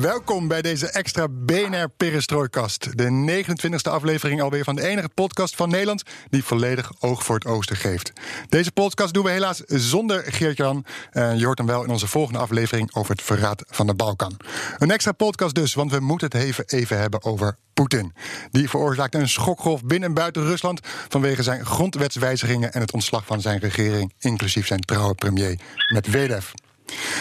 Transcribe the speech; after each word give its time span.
Welkom 0.00 0.48
bij 0.48 0.62
deze 0.62 0.90
extra 0.90 1.28
BNR 1.28 1.88
Perestrooikast. 1.96 2.98
De 2.98 3.42
29e 3.44 3.90
aflevering 3.90 4.42
alweer 4.42 4.64
van 4.64 4.74
de 4.74 4.86
enige 4.86 5.08
podcast 5.08 5.56
van 5.56 5.68
Nederland... 5.68 6.02
die 6.30 6.44
volledig 6.44 6.92
oog 7.00 7.24
voor 7.24 7.34
het 7.34 7.46
oosten 7.46 7.76
geeft. 7.76 8.12
Deze 8.48 8.72
podcast 8.72 9.14
doen 9.14 9.24
we 9.24 9.30
helaas 9.30 9.62
zonder 9.66 10.24
Geert-Jan. 10.26 10.84
Uh, 11.12 11.38
je 11.38 11.44
hoort 11.44 11.58
hem 11.58 11.66
wel 11.66 11.84
in 11.84 11.90
onze 11.90 12.06
volgende 12.06 12.38
aflevering 12.38 12.94
over 12.94 13.10
het 13.10 13.22
verraad 13.22 13.64
van 13.66 13.86
de 13.86 13.94
Balkan. 13.94 14.36
Een 14.78 14.90
extra 14.90 15.12
podcast 15.12 15.54
dus, 15.54 15.74
want 15.74 15.90
we 15.90 16.00
moeten 16.00 16.28
het 16.30 16.36
even, 16.46 16.64
even 16.66 16.98
hebben 16.98 17.24
over 17.24 17.56
Poetin. 17.74 18.12
Die 18.50 18.68
veroorzaakte 18.68 19.18
een 19.18 19.28
schokgolf 19.28 19.84
binnen 19.84 20.08
en 20.08 20.14
buiten 20.14 20.44
Rusland... 20.44 20.80
vanwege 21.08 21.42
zijn 21.42 21.66
grondwetswijzigingen 21.66 22.72
en 22.72 22.80
het 22.80 22.92
ontslag 22.92 23.26
van 23.26 23.40
zijn 23.40 23.58
regering... 23.58 24.12
inclusief 24.18 24.66
zijn 24.66 24.80
trouwe 24.80 25.14
premier 25.14 25.58
Medvedev. 25.88 26.52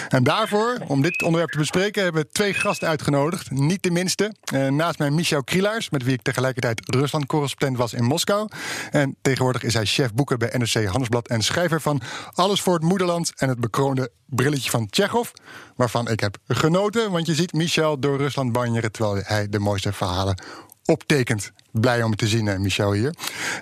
En 0.07 0.23
daarvoor, 0.23 0.77
om 0.87 1.01
dit 1.01 1.23
onderwerp 1.23 1.51
te 1.51 1.57
bespreken, 1.57 2.03
hebben 2.03 2.21
we 2.21 2.29
twee 2.31 2.53
gasten 2.53 2.87
uitgenodigd. 2.87 3.51
Niet 3.51 3.83
de 3.83 3.91
minste. 3.91 4.33
Uh, 4.53 4.67
naast 4.67 4.99
mij 4.99 5.09
Michel 5.11 5.43
Krielaars, 5.43 5.89
met 5.89 6.03
wie 6.03 6.13
ik 6.13 6.21
tegelijkertijd 6.21 6.81
Rusland-correspondent 6.95 7.77
was 7.77 7.93
in 7.93 8.03
Moskou. 8.03 8.47
En 8.91 9.15
tegenwoordig 9.21 9.63
is 9.63 9.73
hij 9.73 9.85
chef 9.85 10.13
boeken 10.13 10.39
bij 10.39 10.53
NRC 10.57 10.73
Handelsblad 10.73 11.27
en 11.27 11.41
schrijver 11.41 11.81
van 11.81 12.01
Alles 12.33 12.61
voor 12.61 12.73
het 12.73 12.83
Moederland 12.83 13.33
en 13.35 13.49
het 13.49 13.59
bekroonde 13.59 14.11
brilletje 14.25 14.69
van 14.69 14.89
Tsjechov. 14.89 15.29
Waarvan 15.75 16.09
ik 16.09 16.19
heb 16.19 16.37
genoten, 16.47 17.11
want 17.11 17.25
je 17.25 17.35
ziet 17.35 17.53
Michel 17.53 17.99
door 17.99 18.17
Rusland 18.17 18.51
banjeren 18.51 18.91
terwijl 18.91 19.21
hij 19.25 19.49
de 19.49 19.59
mooiste 19.59 19.93
verhalen 19.93 20.41
optekent. 20.85 21.51
Blij 21.71 22.03
om 22.03 22.15
te 22.15 22.27
zien, 22.27 22.47
eh, 22.47 22.57
Michel 22.57 22.91
hier. 22.93 23.13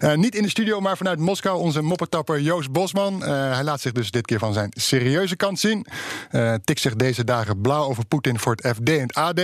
Uh, 0.02 0.14
niet 0.14 0.36
in 0.36 0.44
de 0.44 0.50
studio, 0.50 0.80
maar 0.80 0.98
vanuit 0.98 1.20
Moskou 1.20 1.60
onze 1.60 1.82
moppetapper 1.82 2.40
Joost 2.40 2.72
Bosman. 2.72 3.14
Uh, 3.14 3.54
hij 3.54 3.64
laat 3.64 3.82
zich 3.82 3.92
dus 3.92 4.12
dit 4.12 4.26
keer 4.26 4.40
van 4.40 4.54
zijn 4.54 4.72
serieuze 4.76 5.36
kant 5.36 5.60
zien. 5.60 5.86
Uh, 6.32 6.54
tikt 6.54 6.80
zich 6.80 6.96
deze 6.96 7.24
dagen 7.24 7.62
blauw 7.62 7.84
over 7.84 8.06
Poetin 8.06 8.40
voor 8.40 8.56
het 8.56 8.76
FD 8.76 8.90
en 8.90 9.02
het 9.02 9.16
AD. 9.16 9.42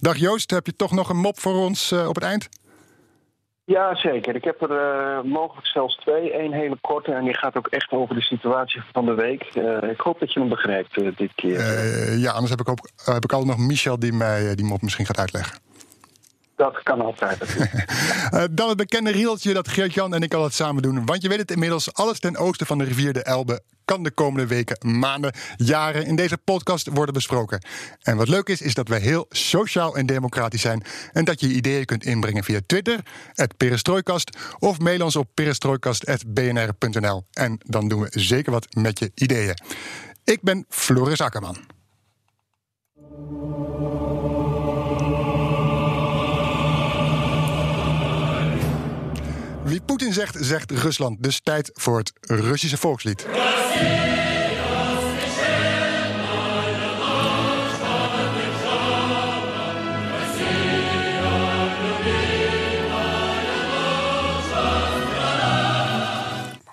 Dag 0.00 0.16
Joost, 0.16 0.50
heb 0.50 0.66
je 0.66 0.76
toch 0.76 0.92
nog 0.92 1.08
een 1.08 1.16
mop 1.16 1.38
voor 1.40 1.54
ons 1.54 1.92
op 1.92 2.14
het 2.14 2.24
eind? 2.24 2.48
Ja, 3.64 3.94
zeker. 3.94 4.34
Ik 4.34 4.44
heb 4.44 4.62
er 4.62 5.26
mogelijk 5.26 5.66
zelfs 5.66 5.96
twee. 5.96 6.38
Eén 6.38 6.52
hele 6.52 6.76
korte 6.80 7.12
en 7.12 7.24
die 7.24 7.36
gaat 7.36 7.56
ook 7.56 7.66
echt 7.66 7.90
over 7.90 8.14
de 8.14 8.22
situatie 8.22 8.82
van 8.92 9.04
de 9.04 9.14
week. 9.14 9.44
ik 9.90 10.00
hoop 10.00 10.20
dat 10.20 10.32
je 10.32 10.40
hem 10.40 10.48
begrijpt 10.48 11.16
dit 11.16 11.34
keer. 11.34 11.60
ja, 12.18 12.30
anders 12.30 12.50
heb 12.50 12.60
ik, 12.60 12.68
ook, 12.68 12.88
heb 13.04 13.24
ik 13.24 13.32
altijd 13.32 13.56
nog 13.56 13.66
Michel 13.66 13.98
die 13.98 14.12
mij 14.12 14.54
die 14.54 14.66
mop 14.66 14.82
misschien 14.82 15.06
gaat 15.06 15.18
uitleggen. 15.18 15.67
Dat 16.58 16.82
kan 16.82 17.00
altijd. 17.00 17.56
uh, 18.34 18.44
dan 18.50 18.68
het 18.68 18.76
bekende 18.76 19.10
rieltje 19.10 19.52
dat 19.52 19.68
Geert-Jan 19.68 20.14
en 20.14 20.22
ik 20.22 20.34
altijd 20.34 20.54
samen 20.54 20.82
doen. 20.82 21.06
Want 21.06 21.22
je 21.22 21.28
weet 21.28 21.38
het 21.38 21.50
inmiddels, 21.50 21.94
alles 21.94 22.20
ten 22.20 22.36
oosten 22.36 22.66
van 22.66 22.78
de 22.78 22.84
rivier 22.84 23.12
de 23.12 23.22
Elbe 23.22 23.62
kan 23.84 24.02
de 24.02 24.10
komende 24.10 24.46
weken, 24.46 24.98
maanden, 24.98 25.32
jaren 25.56 26.06
in 26.06 26.16
deze 26.16 26.38
podcast 26.38 26.88
worden 26.92 27.14
besproken. 27.14 27.64
En 28.02 28.16
wat 28.16 28.28
leuk 28.28 28.48
is, 28.48 28.60
is 28.60 28.74
dat 28.74 28.88
wij 28.88 28.98
heel 28.98 29.26
sociaal 29.28 29.96
en 29.96 30.06
democratisch 30.06 30.60
zijn. 30.60 30.82
En 31.12 31.24
dat 31.24 31.40
je 31.40 31.48
ideeën 31.48 31.84
kunt 31.84 32.04
inbrengen 32.04 32.44
via 32.44 32.60
Twitter, 32.66 33.00
het 33.32 33.56
Perestrooikast, 33.56 34.38
of 34.58 34.78
mail 34.78 35.04
ons 35.04 35.16
op 35.16 35.28
perestrooikast.bnr.nl. 35.34 37.24
En 37.32 37.58
dan 37.66 37.88
doen 37.88 38.00
we 38.00 38.08
zeker 38.10 38.52
wat 38.52 38.74
met 38.74 38.98
je 38.98 39.10
ideeën. 39.14 39.54
Ik 40.24 40.42
ben 40.42 40.64
Floris 40.68 41.20
Akkerman. 41.20 41.56
Wie 49.77 49.81
Poetin 49.81 50.13
zegt, 50.13 50.37
zegt 50.39 50.71
Rusland. 50.71 51.23
Dus 51.23 51.39
tijd 51.43 51.71
voor 51.73 51.97
het 51.97 52.13
Russische 52.21 52.77
volkslied. 52.77 53.25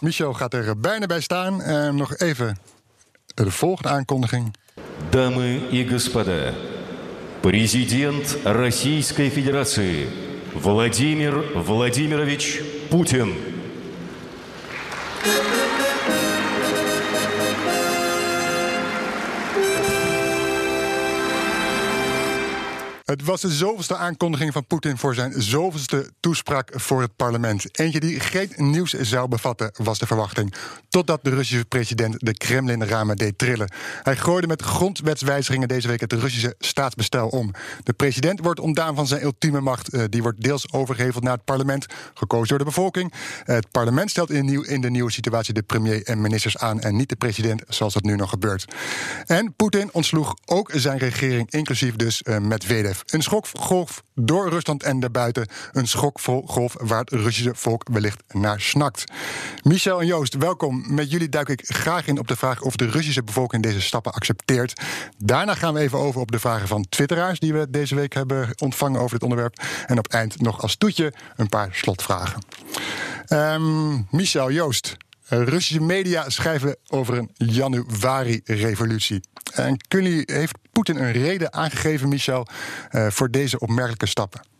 Michel 0.00 0.32
gaat 0.32 0.54
er 0.54 0.80
bijna 0.80 1.06
bij 1.06 1.20
staan. 1.20 1.62
En 1.62 1.96
nog 1.96 2.16
even 2.16 2.58
de 3.34 3.50
volgende 3.50 3.88
aankondiging. 3.88 4.54
Дамы 5.10 5.60
и 5.72 5.84
господа, 5.84 6.54
президент 7.42 8.38
Российской 8.44 9.28
Федерации 9.28 10.06
Владимир 10.54 11.42
Владимирович 11.54 12.60
Путин. 12.95 13.35
Thank 15.25 15.59
you. 15.59 15.64
Het 23.05 23.23
was 23.23 23.41
de 23.41 23.51
zoveelste 23.51 23.95
aankondiging 23.95 24.53
van 24.53 24.67
Poetin 24.67 24.97
voor 24.97 25.15
zijn 25.15 25.41
zoveelste 25.41 26.11
toespraak 26.19 26.71
voor 26.73 27.01
het 27.01 27.15
parlement. 27.15 27.79
Eentje 27.79 27.99
die 27.99 28.19
geen 28.19 28.51
nieuws 28.55 28.91
zou 28.91 29.27
bevatten, 29.27 29.71
was 29.77 29.99
de 29.99 30.05
verwachting. 30.05 30.53
Totdat 30.89 31.23
de 31.23 31.29
Russische 31.29 31.65
president 31.65 32.15
de 32.19 32.33
Kremlin-ramen 32.33 33.15
deed 33.15 33.37
trillen. 33.37 33.71
Hij 34.03 34.15
gooide 34.15 34.47
met 34.47 34.61
grondwetswijzigingen 34.61 35.67
deze 35.67 35.87
week 35.87 35.99
het 35.99 36.13
Russische 36.13 36.55
staatsbestel 36.59 37.27
om. 37.27 37.51
De 37.83 37.93
president 37.93 38.39
wordt 38.39 38.59
ontdaan 38.59 38.95
van 38.95 39.07
zijn 39.07 39.23
ultieme 39.23 39.61
macht. 39.61 39.89
Eh, 39.89 40.03
die 40.09 40.21
wordt 40.21 40.41
deels 40.43 40.71
overgeheveld 40.71 41.23
naar 41.23 41.33
het 41.33 41.45
parlement, 41.45 41.85
gekozen 42.13 42.47
door 42.47 42.57
de 42.57 42.63
bevolking. 42.63 43.13
Het 43.43 43.71
parlement 43.71 44.09
stelt 44.09 44.29
in 44.29 44.65
in 44.67 44.81
de 44.81 44.89
nieuwe 44.89 45.11
situatie 45.11 45.53
de 45.53 45.61
premier 45.61 46.03
en 46.03 46.21
ministers 46.21 46.57
aan 46.57 46.81
en 46.81 46.95
niet 46.95 47.09
de 47.09 47.15
president, 47.15 47.63
zoals 47.67 47.93
dat 47.93 48.03
nu 48.03 48.15
nog 48.15 48.29
gebeurt. 48.29 48.65
En 49.25 49.53
Poetin 49.55 49.89
ontsloeg 49.91 50.35
ook 50.45 50.71
zijn 50.73 50.97
regering, 50.97 51.51
inclusief 51.51 51.95
dus 51.95 52.21
uh, 52.23 52.37
Een 53.05 53.21
schokgolf 53.21 54.03
door 54.15 54.49
Rusland 54.49 54.83
en 54.83 54.99
daarbuiten. 54.99 55.47
Een 55.71 55.87
schokgolf 55.87 56.75
waar 56.79 56.99
het 56.99 57.09
Russische 57.09 57.55
volk 57.55 57.87
wellicht 57.91 58.23
naar 58.27 58.61
snakt. 58.61 59.03
Michel 59.63 60.01
en 60.01 60.07
Joost, 60.07 60.35
welkom. 60.35 60.93
Met 60.93 61.11
jullie 61.11 61.29
duik 61.29 61.49
ik 61.49 61.61
graag 61.63 62.07
in 62.07 62.19
op 62.19 62.27
de 62.27 62.35
vraag 62.35 62.61
of 62.61 62.75
de 62.75 62.89
Russische 62.89 63.23
bevolking 63.23 63.63
deze 63.63 63.81
stappen 63.81 64.11
accepteert. 64.11 64.81
Daarna 65.17 65.55
gaan 65.55 65.73
we 65.73 65.79
even 65.79 65.97
over 65.97 66.21
op 66.21 66.31
de 66.31 66.39
vragen 66.39 66.67
van 66.67 66.85
twitteraars 66.89 67.39
die 67.39 67.53
we 67.53 67.69
deze 67.69 67.95
week 67.95 68.13
hebben 68.13 68.49
ontvangen 68.61 68.99
over 68.99 69.11
dit 69.11 69.23
onderwerp. 69.23 69.63
En 69.85 69.97
op 69.97 70.07
eind 70.07 70.41
nog 70.41 70.61
als 70.61 70.75
toetje 70.75 71.13
een 71.35 71.49
paar 71.49 71.69
slotvragen. 71.71 72.41
Um, 73.29 74.07
Michel, 74.11 74.51
Joost, 74.51 74.97
Russische 75.27 75.81
media 75.81 76.29
schrijven 76.29 76.77
over 76.87 77.17
een 77.17 77.29
januari-revolutie. 77.35 79.23
En 79.53 79.77
jullie, 79.87 80.23
heeft 80.25 80.57
Poetin 80.75 80.95
een 80.97 81.11
reden 81.11 81.53
aangegeven, 81.53 82.09
Michel, 82.09 82.47
uh, 82.91 83.07
voor 83.07 83.31
deze 83.31 83.59
opmerkelijke 83.59 84.07
stappen? 84.07 84.54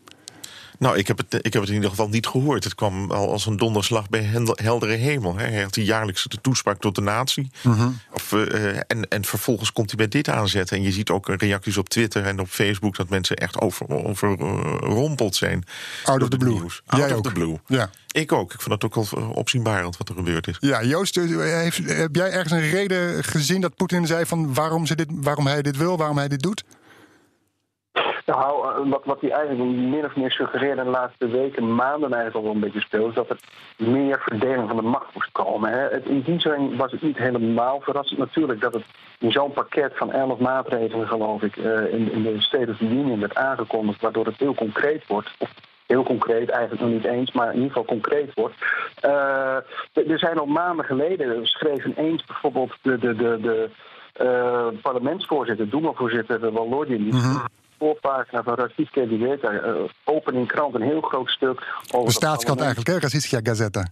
Nou, 0.78 0.96
ik 0.96 1.06
heb, 1.06 1.16
het, 1.16 1.34
ik 1.34 1.52
heb 1.52 1.62
het 1.62 1.68
in 1.68 1.74
ieder 1.74 1.90
geval 1.90 2.08
niet 2.08 2.26
gehoord. 2.26 2.64
Het 2.64 2.74
kwam 2.74 3.10
al 3.10 3.32
als 3.32 3.46
een 3.46 3.56
donderslag 3.56 4.08
bij 4.08 4.22
heldere 4.54 4.94
hemel. 4.94 5.36
Hij 5.36 5.62
had 5.62 5.74
die 5.74 5.84
jaarlijkse 5.84 6.28
toespraak 6.40 6.80
tot 6.80 6.94
de 6.94 7.00
natie. 7.00 7.50
Mhm. 7.62 7.88
of, 8.12 8.32
uh, 8.32 8.76
en, 8.76 9.08
en 9.08 9.24
vervolgens 9.24 9.72
komt 9.72 9.88
hij 9.88 9.96
bij 9.96 10.08
dit 10.08 10.28
aanzetten. 10.28 10.76
En 10.76 10.82
je 10.82 10.92
ziet 10.92 11.10
ook 11.10 11.28
reacties 11.28 11.76
op 11.76 11.88
Twitter 11.88 12.24
en 12.24 12.40
op 12.40 12.48
Facebook... 12.48 12.96
dat 12.96 13.08
mensen 13.08 13.36
echt 13.36 13.60
overrompeld 13.60 15.20
over, 15.20 15.34
zijn. 15.34 15.64
Out 16.04 16.22
of 16.22 16.28
the 16.28 16.36
blue. 16.36 16.60
Out 16.60 16.72
Jij 16.86 17.10
of 17.10 17.16
ook. 17.16 17.24
the 17.24 17.32
blue. 17.32 17.58
Ja. 17.66 17.90
Ik 18.10 18.32
ook. 18.32 18.52
Ik 18.52 18.60
vond 18.60 18.82
het 18.82 18.84
ook 18.84 19.10
wel 19.10 19.28
opzienbarend 19.28 19.96
wat 19.96 20.08
er 20.08 20.14
gebeurd 20.14 20.46
is. 20.46 20.56
Ja, 20.60 20.84
Joost, 20.84 21.16
eh, 21.16 21.24
heeft, 21.38 21.78
heb 21.84 22.14
jij 22.14 22.30
ergens 22.30 22.52
een 22.52 22.70
reden 22.70 23.24
gezien 23.24 23.60
dat 23.60 23.76
Poetin 23.76 24.06
zei... 24.06 24.26
van 24.26 24.54
waarom, 24.54 24.86
ze 24.86 24.94
dit, 24.94 25.06
waarom 25.10 25.46
hij 25.46 25.62
dit 25.62 25.76
wil, 25.76 25.96
waarom 25.96 26.16
hij 26.18 26.28
dit 26.28 26.42
doet? 26.42 26.64
Eh, 28.26 28.90
wat, 28.90 29.04
wat 29.04 29.20
hij 29.20 29.30
eigenlijk 29.30 29.70
min 29.70 30.04
of 30.04 30.16
meer 30.16 30.30
suggereerde 30.30 30.84
de 30.84 30.90
laatste 30.90 31.28
weken, 31.28 31.74
maanden 31.74 32.12
eigenlijk 32.12 32.46
al 32.46 32.54
een 32.54 32.60
beetje 32.60 32.80
speelt, 32.80 33.08
is 33.08 33.14
dat 33.14 33.30
er 33.30 33.38
meer 33.76 34.20
verdeling 34.20 34.68
van 34.68 34.76
de 34.76 34.82
macht 34.82 35.14
moest 35.14 35.32
komen. 35.32 35.70
Hè. 35.70 35.78
Het, 35.78 36.04
in 36.04 36.20
die 36.20 36.76
was 36.76 36.92
het 36.92 37.02
niet 37.02 37.16
helemaal 37.16 37.80
verrassend 37.80 38.18
natuurlijk 38.18 38.60
dat 38.60 38.74
het 38.74 38.84
in 39.18 39.32
zo'n 39.32 39.52
pakket 39.52 39.92
van 39.96 40.12
elf 40.12 40.38
maatregelen, 40.38 41.08
geloof 41.08 41.42
ik, 41.42 41.56
uh, 41.56 41.92
in, 41.92 42.12
in, 42.12 42.22
de 42.22 42.40
State 42.40 42.70
of 42.70 42.76
the 42.76 43.16
werd 43.18 43.34
aangekondigd, 43.34 44.00
waardoor 44.00 44.26
het 44.26 44.38
heel 44.38 44.54
concreet 44.54 45.06
wordt. 45.06 45.30
Of 45.38 45.50
heel 45.86 46.02
concreet, 46.02 46.48
eigenlijk 46.50 46.82
nog 46.82 46.90
niet 46.90 47.04
eens, 47.04 47.32
maar 47.32 47.48
in 47.48 47.54
ieder 47.54 47.68
geval 47.68 47.84
concreet 47.84 48.34
wordt. 48.34 48.54
Uh, 49.04 49.56
er 49.92 50.18
zijn 50.18 50.38
al 50.38 50.46
maanden 50.46 50.84
geleden, 50.84 51.46
schreven 51.46 51.94
eens 51.96 52.24
bijvoorbeeld 52.24 52.72
de, 52.82 52.98
de, 52.98 53.14
de, 53.16 53.38
de 53.40 53.70
parlementsvoorzitter, 54.82 55.70
Duma-voorzitter 55.70 56.52
Walodin, 56.52 57.02
die 57.02 57.12
mm 57.12 57.42
voorpagina 57.78 58.42
van 58.42 58.54
Racistica 58.54 59.06
Gazeta, 59.08 59.52
uh, 59.52 59.74
open 60.04 60.34
in 60.34 60.46
krant 60.46 60.74
een 60.74 60.82
heel 60.82 61.00
groot 61.00 61.30
stuk 61.30 61.62
over. 61.90 62.06
De 62.06 62.12
staatskrant 62.12 62.60
eigenlijk, 62.60 62.88
hè? 62.88 62.98
Racistica 62.98 63.40
Gazeta. 63.42 63.86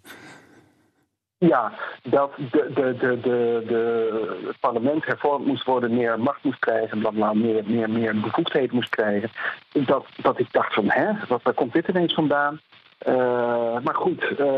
Ja, 1.39 1.73
dat 2.03 2.31
de, 2.37 2.71
de, 2.75 2.97
de, 2.99 3.21
de, 3.21 3.65
de, 3.67 4.43
het 4.47 4.61
parlement 4.61 5.05
hervormd 5.05 5.47
moest 5.47 5.65
worden, 5.65 5.95
meer 5.95 6.21
macht 6.21 6.45
moest 6.45 6.59
krijgen, 6.59 6.99
bla 6.99 7.11
bla, 7.11 7.33
meer, 7.33 7.63
meer, 7.67 7.91
meer 7.91 8.21
bevoegdheden 8.21 8.75
moest 8.75 8.89
krijgen. 8.89 9.31
Dat, 9.73 10.07
dat 10.17 10.39
ik 10.39 10.53
dacht 10.53 10.75
van, 10.75 10.91
hè, 10.91 11.11
wat, 11.29 11.43
waar 11.43 11.55
komt 11.55 11.73
dit 11.73 11.89
ineens 11.89 12.15
vandaan? 12.15 12.61
Uh, 13.09 13.79
maar 13.83 13.95
goed, 13.95 14.25
uh, 14.41 14.49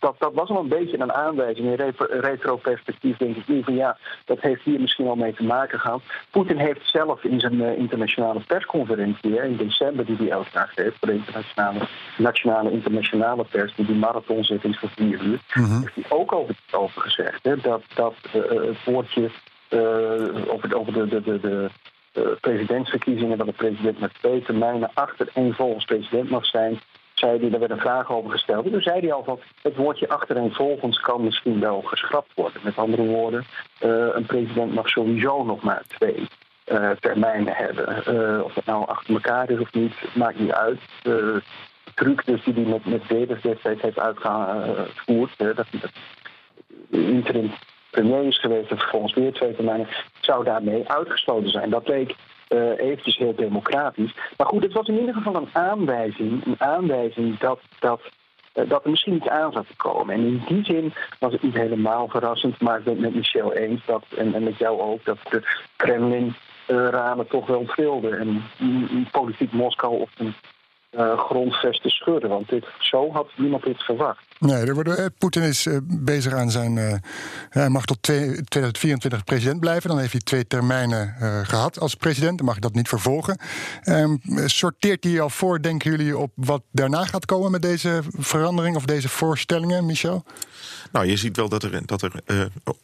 dat, 0.00 0.14
dat 0.18 0.34
was 0.34 0.48
al 0.48 0.58
een 0.58 0.68
beetje 0.68 1.00
een 1.00 1.12
aanwijzing. 1.12 1.66
In 1.66 1.94
retro-perspectief 2.20 3.16
denk 3.16 3.36
ik 3.36 3.48
nu 3.48 3.62
van 3.62 3.74
ja, 3.74 3.96
dat 4.24 4.40
heeft 4.40 4.62
hier 4.62 4.80
misschien 4.80 5.06
al 5.06 5.16
mee 5.16 5.34
te 5.34 5.44
maken 5.44 5.80
gehad. 5.80 6.02
Poetin 6.30 6.58
heeft 6.58 6.90
zelf 6.90 7.24
in 7.24 7.40
zijn 7.40 7.54
uh, 7.54 7.78
internationale 7.78 8.40
persconferentie 8.40 9.34
hè, 9.34 9.44
in 9.44 9.56
december, 9.56 10.04
die 10.04 10.16
hij 10.16 10.30
elk 10.30 10.46
jaar 10.48 10.72
geeft, 10.74 10.98
voor 10.98 11.08
de 11.08 11.14
internationale, 11.14 11.78
nationale, 12.16 12.70
internationale 12.70 13.44
pers, 13.44 13.74
die 13.74 13.86
die 13.86 13.96
marathon 13.96 14.44
zit 14.44 14.64
in 14.64 14.74
voor 14.74 14.90
vier 14.96 15.20
uur, 15.22 15.40
-huh. 15.46 15.80
heeft 15.80 15.94
hij 15.94 16.18
ook 16.18 16.32
over, 16.32 16.56
over 16.70 17.02
gezegd 17.02 17.42
hè, 17.42 17.56
dat, 17.56 17.82
dat 17.94 18.14
het 18.30 18.84
woordje 18.84 19.30
over, 20.48 20.76
over 20.76 20.92
de, 20.92 21.06
de, 21.08 21.20
de, 21.20 21.40
de 21.40 21.70
presidentsverkiezingen, 22.40 23.38
dat 23.38 23.46
de 23.46 23.52
president 23.52 24.00
met 24.00 24.14
twee 24.14 24.42
termijnen 24.42 24.90
achter 24.94 25.28
één 25.34 25.54
volgens 25.54 25.84
president 25.84 26.30
mag 26.30 26.46
zijn 26.46 26.80
zei 27.18 27.40
hij, 27.40 27.50
daar 27.50 27.60
werd 27.60 27.70
een 27.70 27.78
vraag 27.80 28.10
over 28.10 28.30
gesteld. 28.30 28.64
En 28.64 28.70
toen 28.70 28.80
zei 28.82 29.00
hij 29.00 29.12
al 29.12 29.24
van 29.24 29.40
het 29.62 29.76
woordje 29.76 30.08
achtereenvolgens 30.08 31.00
kan 31.00 31.24
misschien 31.24 31.60
wel 31.60 31.82
geschrapt 31.82 32.34
worden. 32.34 32.60
Met 32.64 32.76
andere 32.76 33.02
woorden, 33.02 33.44
uh, 33.84 34.06
een 34.12 34.26
president 34.26 34.74
mag 34.74 34.88
sowieso 34.88 35.44
nog 35.44 35.62
maar 35.62 35.82
twee 35.86 36.28
uh, 36.66 36.90
termijnen 36.90 37.54
hebben. 37.54 38.02
Uh, 38.08 38.44
of 38.44 38.54
het 38.54 38.64
nou 38.64 38.86
achter 38.86 39.14
elkaar 39.14 39.50
is 39.50 39.60
of 39.60 39.72
niet, 39.72 39.94
maakt 40.14 40.38
niet 40.38 40.52
uit. 40.52 40.80
de 41.02 41.42
truc 41.94 42.26
dus 42.26 42.44
die 42.44 42.54
hij 42.54 42.62
met, 42.62 42.84
met 42.84 43.08
Davis 43.08 43.42
destijds 43.42 43.82
heeft 43.82 43.98
uitgevoerd, 43.98 45.38
dat 45.38 45.66
hij 45.70 45.80
dat 45.80 45.92
interim 46.90 47.50
premier 47.90 48.24
is 48.24 48.40
geweest 48.40 48.70
en 48.70 48.78
vervolgens 48.78 49.14
weer 49.14 49.32
twee 49.32 49.54
termijnen, 49.54 49.88
zou 50.20 50.44
daarmee 50.44 50.88
uitgesloten 50.88 51.50
zijn. 51.50 51.70
Dat 51.70 51.88
leek 51.88 52.14
uh, 52.48 52.78
eventjes 52.78 53.16
heel 53.16 53.34
democratisch. 53.34 54.14
Maar 54.36 54.46
goed, 54.46 54.62
het 54.62 54.72
was 54.72 54.88
in 54.88 54.98
ieder 54.98 55.14
geval 55.14 55.34
een 55.34 55.48
aanwijzing, 55.52 56.46
een 56.46 56.60
aanwijzing 56.60 57.38
dat, 57.38 57.60
dat, 57.78 58.00
uh, 58.54 58.68
dat 58.68 58.84
er 58.84 58.90
misschien 58.90 59.14
iets 59.14 59.28
aan 59.28 59.52
zat 59.52 59.66
te 59.68 59.76
komen. 59.76 60.14
En 60.14 60.20
in 60.20 60.42
die 60.46 60.64
zin 60.64 60.92
was 61.18 61.32
het 61.32 61.42
niet 61.42 61.54
helemaal 61.54 62.08
verrassend, 62.08 62.60
maar 62.60 62.78
ik 62.78 62.84
ben 62.84 62.92
het 62.92 63.02
met 63.02 63.14
Michel 63.14 63.52
eens 63.52 63.86
dat, 63.86 64.04
en, 64.16 64.34
en 64.34 64.42
met 64.42 64.58
jou 64.58 64.80
ook, 64.80 65.04
dat 65.04 65.18
de 65.30 65.42
Kremlin-ramen 65.76 67.26
toch 67.26 67.46
wel 67.46 67.64
trilden. 67.64 68.18
En 68.18 68.42
politiek 69.10 69.52
Moskou 69.52 70.00
op 70.00 70.10
een 70.16 70.34
uh, 70.90 71.18
grondvesten 71.18 71.90
schudden. 71.90 72.30
Want 72.30 72.48
dit, 72.48 72.66
zo 72.78 73.12
had 73.12 73.28
niemand 73.36 73.62
dit 73.62 73.82
verwacht. 73.82 74.27
Nee, 74.38 74.56
er 74.56 74.98
eh, 74.98 75.06
Poetin 75.18 75.42
is 75.42 75.66
uh, 75.66 75.78
bezig 75.82 76.32
aan 76.32 76.50
zijn. 76.50 76.76
Uh, 76.76 76.92
hij 77.50 77.68
mag 77.68 77.84
tot 77.84 78.02
twee, 78.02 78.20
2024 78.24 79.24
president 79.24 79.60
blijven. 79.60 79.88
Dan 79.88 79.98
heeft 79.98 80.12
hij 80.12 80.20
twee 80.20 80.46
termijnen 80.46 81.14
gehad 81.46 81.80
als 81.80 81.94
president. 81.94 82.36
Dan 82.36 82.46
mag 82.46 82.54
hij 82.54 82.62
dat 82.62 82.74
niet 82.74 82.88
vervolgen. 82.88 83.38
Um, 83.84 84.20
sorteert 84.46 85.04
hij 85.04 85.20
al 85.20 85.30
voor, 85.30 85.62
denken 85.62 85.90
jullie, 85.90 86.18
op 86.18 86.32
wat 86.34 86.62
daarna 86.70 87.04
gaat 87.04 87.24
komen 87.24 87.50
met 87.50 87.62
deze 87.62 88.02
verandering 88.18 88.76
of 88.76 88.84
deze 88.84 89.08
voorstellingen, 89.08 89.86
Michel? 89.86 90.24
Nou, 90.92 91.06
je 91.06 91.16
ziet 91.16 91.36
wel 91.36 91.48
dat 91.48 91.62
er, 91.62 91.86
dat 91.86 92.02
er 92.02 92.12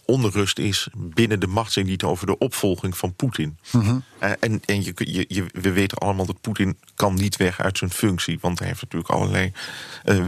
onrust 0.04 0.58
is 0.58 0.88
binnen 0.94 1.40
de 1.40 1.46
machtselite 1.46 2.06
over 2.06 2.26
de 2.26 2.38
opvolging 2.38 2.96
van 2.96 3.14
Poetin. 3.14 3.58
-huh. 3.70 3.96
en 4.18 4.60
en 4.64 4.84
je, 4.84 4.92
je, 4.94 5.24
je, 5.28 5.44
we 5.52 5.72
weten 5.72 5.98
allemaal 5.98 6.26
dat 6.26 6.40
Poetin 6.40 6.78
kan 6.94 7.14
niet 7.14 7.36
weg 7.36 7.60
uit 7.60 7.78
zijn 7.78 7.90
functie. 7.90 8.38
Want 8.40 8.58
hij 8.58 8.68
heeft 8.68 8.82
natuurlijk 8.82 9.10
allerlei 9.10 9.52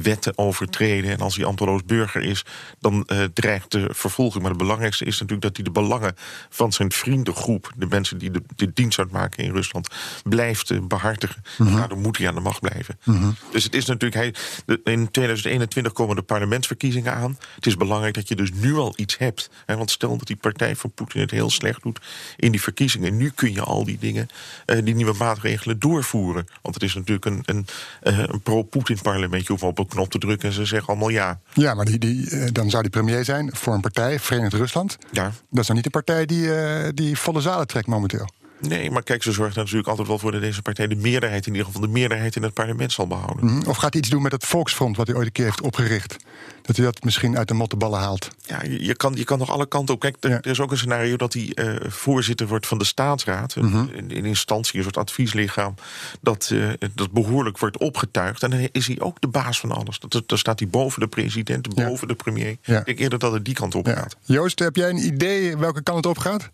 wetten 0.03 0.39
overtreden 0.39 1.16
en 1.17 1.25
als 1.25 1.37
hij 1.37 1.45
ambteloos 1.45 1.85
burger 1.85 2.23
is, 2.23 2.45
dan 2.79 3.07
uh, 3.07 3.25
dreigt 3.35 3.71
de 3.71 3.89
vervolging. 3.93 4.43
Maar 4.43 4.53
het 4.53 4.61
belangrijkste 4.61 5.05
is 5.05 5.13
natuurlijk 5.13 5.43
dat 5.43 5.57
hij 5.57 5.65
de 5.65 5.71
belangen 5.71 6.15
van 6.51 6.73
zijn 6.73 6.93
vriendengroep, 6.93 7.73
de 7.77 7.87
mensen 7.87 8.19
die 8.19 8.31
de, 8.31 8.43
de 8.57 8.73
dienst 8.73 8.99
uitmaken 8.99 9.45
in 9.45 9.53
Rusland, 9.53 9.89
blijft 10.25 10.71
uh, 10.71 10.81
behartigen. 10.83 11.43
-huh. 11.57 11.89
dan 11.89 12.01
moet 12.01 12.19
hij 12.19 12.29
aan 12.29 12.35
de 12.35 12.41
macht 12.41 12.61
blijven. 12.61 12.99
-huh. 13.03 13.29
Dus 13.51 13.65
het 13.65 13.75
is 13.75 13.85
natuurlijk, 13.85 14.15
hij, 14.15 14.35
de, 14.67 14.81
in 14.85 15.11
2021 15.11 15.93
komen 15.93 16.17
de 16.17 16.23
parlementsverkiezingen 16.23 17.15
aan. 17.15 17.39
Het 17.55 17.67
is 17.67 17.77
belangrijk 17.77 18.15
dat 18.15 18.29
je 18.29 18.37
dus 18.37 18.51
nu 18.53 18.75
al 18.75 18.93
iets 18.97 19.19
hebt. 19.19 19.51
Hè, 19.67 19.77
want 19.77 19.91
stel 19.91 20.17
dat 20.17 20.27
die 20.27 20.37
partij 20.37 20.77
van 20.77 20.91
Poetin 20.91 21.21
het 21.21 21.31
heel 21.31 21.51
slecht 21.51 21.83
doet 21.83 22.01
in 22.37 22.51
die 22.51 22.63
verkiezingen. 22.63 23.17
Nu 23.17 23.31
kun 23.31 23.53
je 23.53 23.63
al 23.63 23.85
die 23.85 23.99
dingen, 23.99 24.29
uh, 24.67 24.85
die 24.85 24.95
nieuwe 24.95 25.15
maatregelen 25.19 25.79
doorvoeren. 25.79 26.47
Want 26.63 26.75
het 26.75 26.85
is 26.85 26.95
natuurlijk 26.95 27.25
een, 27.25 27.43
een, 27.45 27.67
een 28.01 28.41
pro-Poetin 28.41 28.99
parlement. 29.03 29.47
Je 29.47 29.53
hoeft 29.53 29.63
op 29.63 29.79
een 29.79 29.87
knop 29.87 30.11
te 30.11 30.19
drukken 30.19 30.49
en 30.49 30.55
ze 30.55 30.65
zeggen 30.65 30.89
allemaal 30.89 31.06
ja. 31.13 31.41
Ja, 31.53 31.75
maar 31.75 31.85
die, 31.85 31.99
die, 31.99 32.53
dan 32.53 32.71
zou 32.71 32.83
die 32.83 32.91
premier 32.91 33.25
zijn 33.25 33.51
voor 33.53 33.75
een 33.75 33.81
partij, 33.81 34.21
Verenigd 34.21 34.53
Rusland. 34.53 34.97
Ja. 35.13 35.33
Dat 35.51 35.61
is 35.61 35.67
dan 35.67 35.77
niet 35.77 35.85
de 35.85 35.91
partij 35.91 36.27
die, 36.27 36.43
uh, 36.43 36.89
die 36.95 37.19
volle 37.19 37.41
zalen 37.41 37.67
trekt 37.67 37.87
momenteel. 37.87 38.29
Nee, 38.61 38.91
maar 38.91 39.03
kijk, 39.03 39.23
ze 39.23 39.33
zorgt 39.33 39.57
natuurlijk 39.57 39.89
altijd 39.89 40.09
wel 40.09 40.19
voor 40.19 40.33
dat 40.33 40.41
deze 40.41 40.63
partij 40.63 40.87
de 40.87 40.97
meerderheid, 40.97 41.47
in 41.47 41.53
ieder 41.53 41.67
geval 41.67 41.81
de 41.81 41.89
meerderheid 41.89 42.37
in 42.37 42.43
het 42.43 42.53
parlement 42.53 42.93
zal 42.93 43.07
behouden. 43.07 43.45
Mm 43.45 43.51
-hmm. 43.51 43.69
Of 43.69 43.77
gaat 43.77 43.93
hij 43.93 44.03
iets 44.03 44.11
doen 44.11 44.23
met 44.23 44.33
het 44.33 44.45
Volksfront, 44.45 44.97
wat 44.97 45.07
hij 45.07 45.17
ooit 45.17 45.27
een 45.27 45.33
keer 45.33 45.45
heeft 45.45 45.61
opgericht? 45.61 46.17
Dat 46.63 46.77
hij 46.77 46.85
dat 46.85 47.05
misschien 47.05 47.39
uit 47.39 47.49
de 47.49 47.55
mottenballen 47.55 47.99
haalt. 47.99 48.31
Ja, 48.41 48.63
je 48.63 48.97
kan, 48.97 49.13
je 49.15 49.25
kan 49.25 49.39
nog 49.39 49.51
alle 49.51 49.67
kanten 49.67 49.95
op. 49.95 50.01
Kijk, 50.01 50.17
er, 50.21 50.31
ja. 50.31 50.37
er 50.37 50.51
is 50.51 50.61
ook 50.61 50.71
een 50.71 50.77
scenario 50.77 51.17
dat 51.17 51.33
hij 51.33 51.53
uh, 51.55 51.91
voorzitter 51.91 52.47
wordt 52.47 52.67
van 52.67 52.79
de 52.79 52.85
staatsraad. 52.85 53.57
Mm 53.57 53.73
-hmm. 53.73 53.91
in, 53.93 54.11
in, 54.11 54.25
instantie, 54.25 54.77
een 54.77 54.83
soort 54.83 54.97
advieslichaam. 54.97 55.75
Dat, 56.21 56.51
uh, 56.53 56.69
dat 56.95 57.11
behoorlijk 57.11 57.59
wordt 57.59 57.79
opgetuigd. 57.79 58.43
En 58.43 58.51
dan 58.51 58.69
is 58.73 58.87
hij 58.87 59.01
ook 59.01 59.21
de 59.21 59.29
baas 59.29 59.61
van 59.61 59.73
alles. 59.73 59.99
Dat, 59.99 60.23
dan 60.27 60.39
staat 60.39 60.59
hij 60.59 60.69
boven 60.69 61.01
de 61.01 61.09
president, 61.09 61.75
boven 61.75 61.99
ja. 62.01 62.07
de 62.07 62.15
premier. 62.15 62.57
Ja. 62.63 62.79
Ik 62.79 62.85
denk 62.85 62.99
eerder 62.99 63.19
dat 63.19 63.33
het 63.33 63.45
die 63.45 63.55
kant 63.55 63.75
op 63.75 63.87
gaat. 63.87 64.17
Joost, 64.23 64.59
heb 64.59 64.77
jij 64.77 64.91
een 64.91 65.07
idee 65.07 65.57
welke 65.57 65.83
kant 65.83 65.97
het 65.97 66.07
op 66.07 66.19
gaat? 66.19 66.51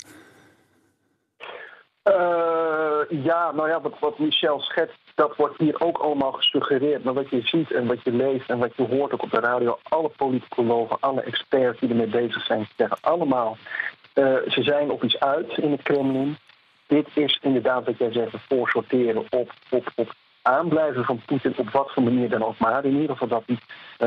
Ja, 3.20 3.50
nou 3.52 3.68
ja, 3.68 3.80
wat, 3.80 3.98
wat 3.98 4.18
Michel 4.18 4.60
schetst, 4.60 4.98
dat 5.14 5.36
wordt 5.36 5.58
hier 5.58 5.80
ook 5.80 5.98
allemaal 5.98 6.32
gesuggereerd. 6.32 7.04
Maar 7.04 7.14
wat 7.14 7.30
je 7.30 7.40
ziet 7.40 7.72
en 7.72 7.86
wat 7.86 8.02
je 8.04 8.12
leest 8.12 8.50
en 8.50 8.58
wat 8.58 8.76
je 8.76 8.86
hoort 8.86 9.12
ook 9.12 9.22
op 9.22 9.30
de 9.30 9.40
radio, 9.40 9.78
alle 9.82 10.08
politicologen, 10.08 10.96
alle 11.00 11.22
experts 11.22 11.80
die 11.80 11.88
ermee 11.88 12.06
bezig 12.06 12.44
zijn, 12.44 12.68
zeggen 12.76 12.98
allemaal: 13.00 13.56
uh, 14.14 14.36
ze 14.48 14.62
zijn 14.62 14.90
op 14.90 15.02
iets 15.04 15.20
uit 15.20 15.58
in 15.58 15.70
het 15.70 15.82
Kremlin. 15.82 16.36
Dit 16.86 17.08
is 17.14 17.38
inderdaad 17.42 17.84
wat 17.84 17.98
jij 17.98 18.12
zegt, 18.12 18.36
voorsorteren 18.48 19.26
op, 19.30 19.52
op, 19.70 19.92
op 19.94 20.12
aanblijven 20.42 21.04
van 21.04 21.22
Poetin 21.26 21.54
op 21.56 21.70
wat 21.70 21.90
voor 21.92 22.02
manier 22.02 22.28
dan 22.28 22.44
ook 22.44 22.58
maar. 22.58 22.84
In 22.84 22.94
ieder 23.00 23.10
geval 23.10 23.28
dat 23.28 23.42
hij 23.46 23.58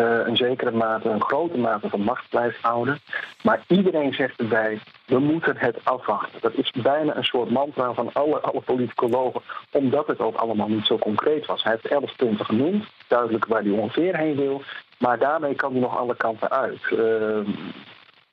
uh, 0.02 0.28
een 0.28 0.38
zekere 0.38 0.72
mate, 0.72 1.10
een 1.10 1.24
grote 1.24 1.58
mate 1.58 1.90
van 1.90 2.02
macht 2.02 2.30
blijft 2.30 2.62
houden. 2.62 3.00
Maar 3.44 3.64
iedereen 3.68 4.14
zegt 4.14 4.40
erbij, 4.40 4.80
we 5.06 5.20
moeten 5.20 5.58
het 5.58 5.78
afwachten. 5.84 6.42
Dat 6.42 6.54
is 6.54 6.72
bijna 6.72 7.16
een 7.16 7.24
soort 7.24 7.50
mantra 7.50 7.94
van 7.94 8.14
alle, 8.14 8.40
alle 8.40 8.62
politicologen, 8.62 9.42
omdat 9.72 10.08
het 10.08 10.20
ook 10.20 10.36
allemaal 10.36 10.68
niet 10.68 10.86
zo 10.86 10.98
concreet 10.98 11.46
was. 11.46 11.64
Hij 11.64 11.72
heeft 11.72 11.94
elf 11.94 12.16
punten 12.16 12.46
genoemd, 12.46 12.86
duidelijk 13.08 13.46
waar 13.46 13.62
hij 13.62 13.72
ongeveer 13.72 14.18
heen 14.18 14.36
wil. 14.36 14.62
Maar 14.98 15.20
daarmee 15.20 15.56
kan 15.56 15.72
hij 15.72 15.82
nog 15.82 15.98
alle 15.98 16.16
kanten 16.16 16.50
uit. 16.50 16.80
Uh, 16.92 17.48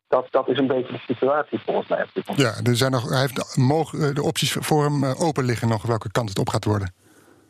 dat, 0.09 0.27
dat 0.31 0.49
is 0.49 0.59
een 0.59 0.67
beetje 0.67 0.93
de 0.93 1.03
situatie 1.07 1.59
volgens 1.59 1.89
mij. 1.89 2.07
Ja, 2.37 2.53
er 2.63 2.77
zijn 2.77 2.91
nog, 2.91 3.11
hij 3.11 3.21
heeft 3.21 3.57
mogen, 3.57 4.15
de 4.15 4.23
opties 4.23 4.53
voor 4.53 4.85
hem 4.85 5.05
open 5.05 5.45
liggen 5.45 5.69
nog 5.69 5.83
welke 5.83 6.11
kant 6.11 6.29
het 6.29 6.39
op 6.39 6.49
gaat 6.49 6.65
worden. 6.65 6.93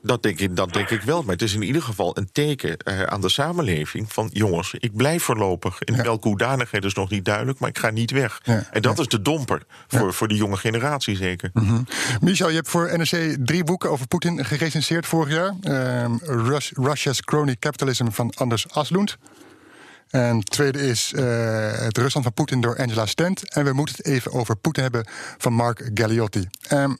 Dat 0.02 0.22
denk, 0.22 0.40
ik, 0.40 0.56
dat 0.56 0.72
denk 0.72 0.90
ik 0.90 1.02
wel. 1.02 1.22
Maar 1.22 1.32
het 1.32 1.42
is 1.42 1.54
in 1.54 1.62
ieder 1.62 1.82
geval 1.82 2.16
een 2.16 2.28
teken 2.32 2.76
uh, 2.84 3.02
aan 3.02 3.20
de 3.20 3.28
samenleving 3.28 4.12
van 4.12 4.28
jongens, 4.32 4.74
ik 4.78 4.96
blijf 4.96 5.22
voorlopig. 5.22 5.82
In 5.82 5.94
ja. 5.94 6.02
welke 6.02 6.28
hoedanigheid 6.28 6.84
is 6.84 6.94
nog 6.94 7.10
niet 7.10 7.24
duidelijk, 7.24 7.58
maar 7.58 7.68
ik 7.68 7.78
ga 7.78 7.90
niet 7.90 8.10
weg. 8.10 8.40
Ja. 8.42 8.68
En 8.70 8.82
dat 8.82 8.96
ja. 8.96 9.02
is 9.02 9.08
de 9.08 9.22
domper 9.22 9.62
voor, 9.88 10.14
voor 10.14 10.28
de 10.28 10.34
jonge 10.34 10.56
generatie 10.56 11.16
zeker. 11.16 11.50
Mm 11.52 11.68
-hmm. 11.68 11.86
Michel, 12.20 12.48
je 12.48 12.54
hebt 12.54 12.68
voor 12.68 12.98
NRC 12.98 13.36
drie 13.44 13.64
boeken 13.64 13.90
over 13.90 14.06
Poetin 14.06 14.44
gerecenseerd 14.44 15.06
vorig 15.06 15.34
jaar. 15.34 15.54
Uh, 15.62 16.14
Rus 16.20 16.72
Russia's 16.74 17.20
Crony 17.20 17.56
Capitalism 17.58 18.10
van 18.10 18.32
Anders 18.34 18.68
Aslund. 18.70 19.16
En 20.08 20.36
het 20.36 20.50
tweede 20.50 20.86
is 20.86 21.12
uh, 21.16 21.22
het 21.72 21.98
Rusland 21.98 22.26
van 22.26 22.34
Poetin 22.34 22.60
door 22.60 22.78
Angela 22.78 23.06
Stent. 23.06 23.54
En 23.54 23.64
we 23.64 23.72
moeten 23.72 23.94
het 23.96 24.06
even 24.06 24.32
over 24.32 24.56
Poetin 24.56 24.82
hebben 24.82 25.06
van 25.38 25.52
Mark 25.52 25.90
Galliotti. 25.94 26.48
Um, 26.72 26.98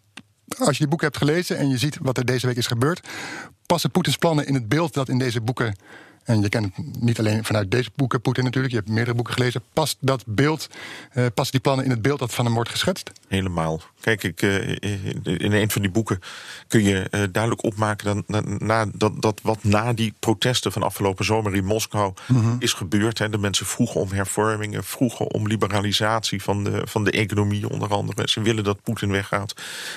als 0.59 0.71
je 0.71 0.79
die 0.79 0.89
boeken 0.89 1.07
hebt 1.07 1.19
gelezen 1.19 1.59
en 1.59 1.69
je 1.69 1.79
ziet 1.79 1.99
wat 2.01 2.19
er 2.19 2.25
deze 2.25 2.47
week 2.47 2.57
is 2.57 2.67
gebeurd, 2.67 3.09
passen 3.67 3.91
Poetins 3.91 4.17
plannen 4.17 4.47
in 4.47 4.55
het 4.55 4.69
beeld 4.69 4.95
dat 4.95 5.09
in 5.09 5.19
deze 5.19 5.41
boeken 5.41 5.77
En 6.25 6.41
je 6.41 6.49
kent 6.49 6.73
niet 7.01 7.19
alleen 7.19 7.45
vanuit 7.45 7.71
deze 7.71 7.91
boeken 7.95 8.21
Poetin 8.21 8.45
natuurlijk, 8.45 8.73
je 8.73 8.79
hebt 8.79 8.91
meerdere 8.91 9.17
boeken 9.17 9.35
gelezen. 9.35 9.63
Past 9.73 9.97
dat 10.01 10.25
beeld, 10.27 10.69
uh, 11.15 11.27
passen 11.35 11.53
die 11.53 11.61
plannen 11.61 11.85
in 11.85 11.91
het 11.91 12.03
beeld 12.03 12.19
dat 12.19 12.35
van 12.35 12.45
hem 12.45 12.55
wordt 12.55 12.71
geschetst? 12.71 13.11
Helemaal. 13.29 13.81
Kijk, 14.01 14.23
ik, 14.23 14.43
uh, 14.43 14.69
in 15.23 15.53
een 15.53 15.71
van 15.71 15.83
die 15.83 15.91
boeken 15.91 16.21
kun 16.69 16.83
je 16.83 17.09
uh, 17.11 17.23
duidelijk 17.33 17.65
opmaken 17.65 18.25
dat, 18.27 18.61
na, 18.61 18.87
dat, 18.95 19.23
dat 19.23 19.41
wat 19.43 19.65
na 19.65 19.93
die 19.93 20.15
protesten 20.19 20.73
van 20.73 20.83
afgelopen 20.83 21.25
zomer 21.25 21.55
in 21.55 21.65
Moskou 21.65 22.13
-hmm. 22.27 22.57
is 22.59 22.73
gebeurd. 22.73 23.19
Hè. 23.19 23.29
De 23.29 23.39
mensen 23.39 23.67
vroegen 23.67 24.01
om 24.01 24.13
hervormingen, 24.13 24.85
vroegen 24.85 25.33
om 25.33 25.47
liberalisatie 25.47 26.43
van 26.43 26.65
de, 26.65 26.83
van 26.85 27.05
de 27.05 27.11
economie 27.11 27.69
onder 27.69 27.89
andere. 27.89 28.29
Ze 28.29 28.43
willen 28.43 28.65
dat 28.65 28.83
Poetin 28.83 29.11
weggaat. 29.11 29.55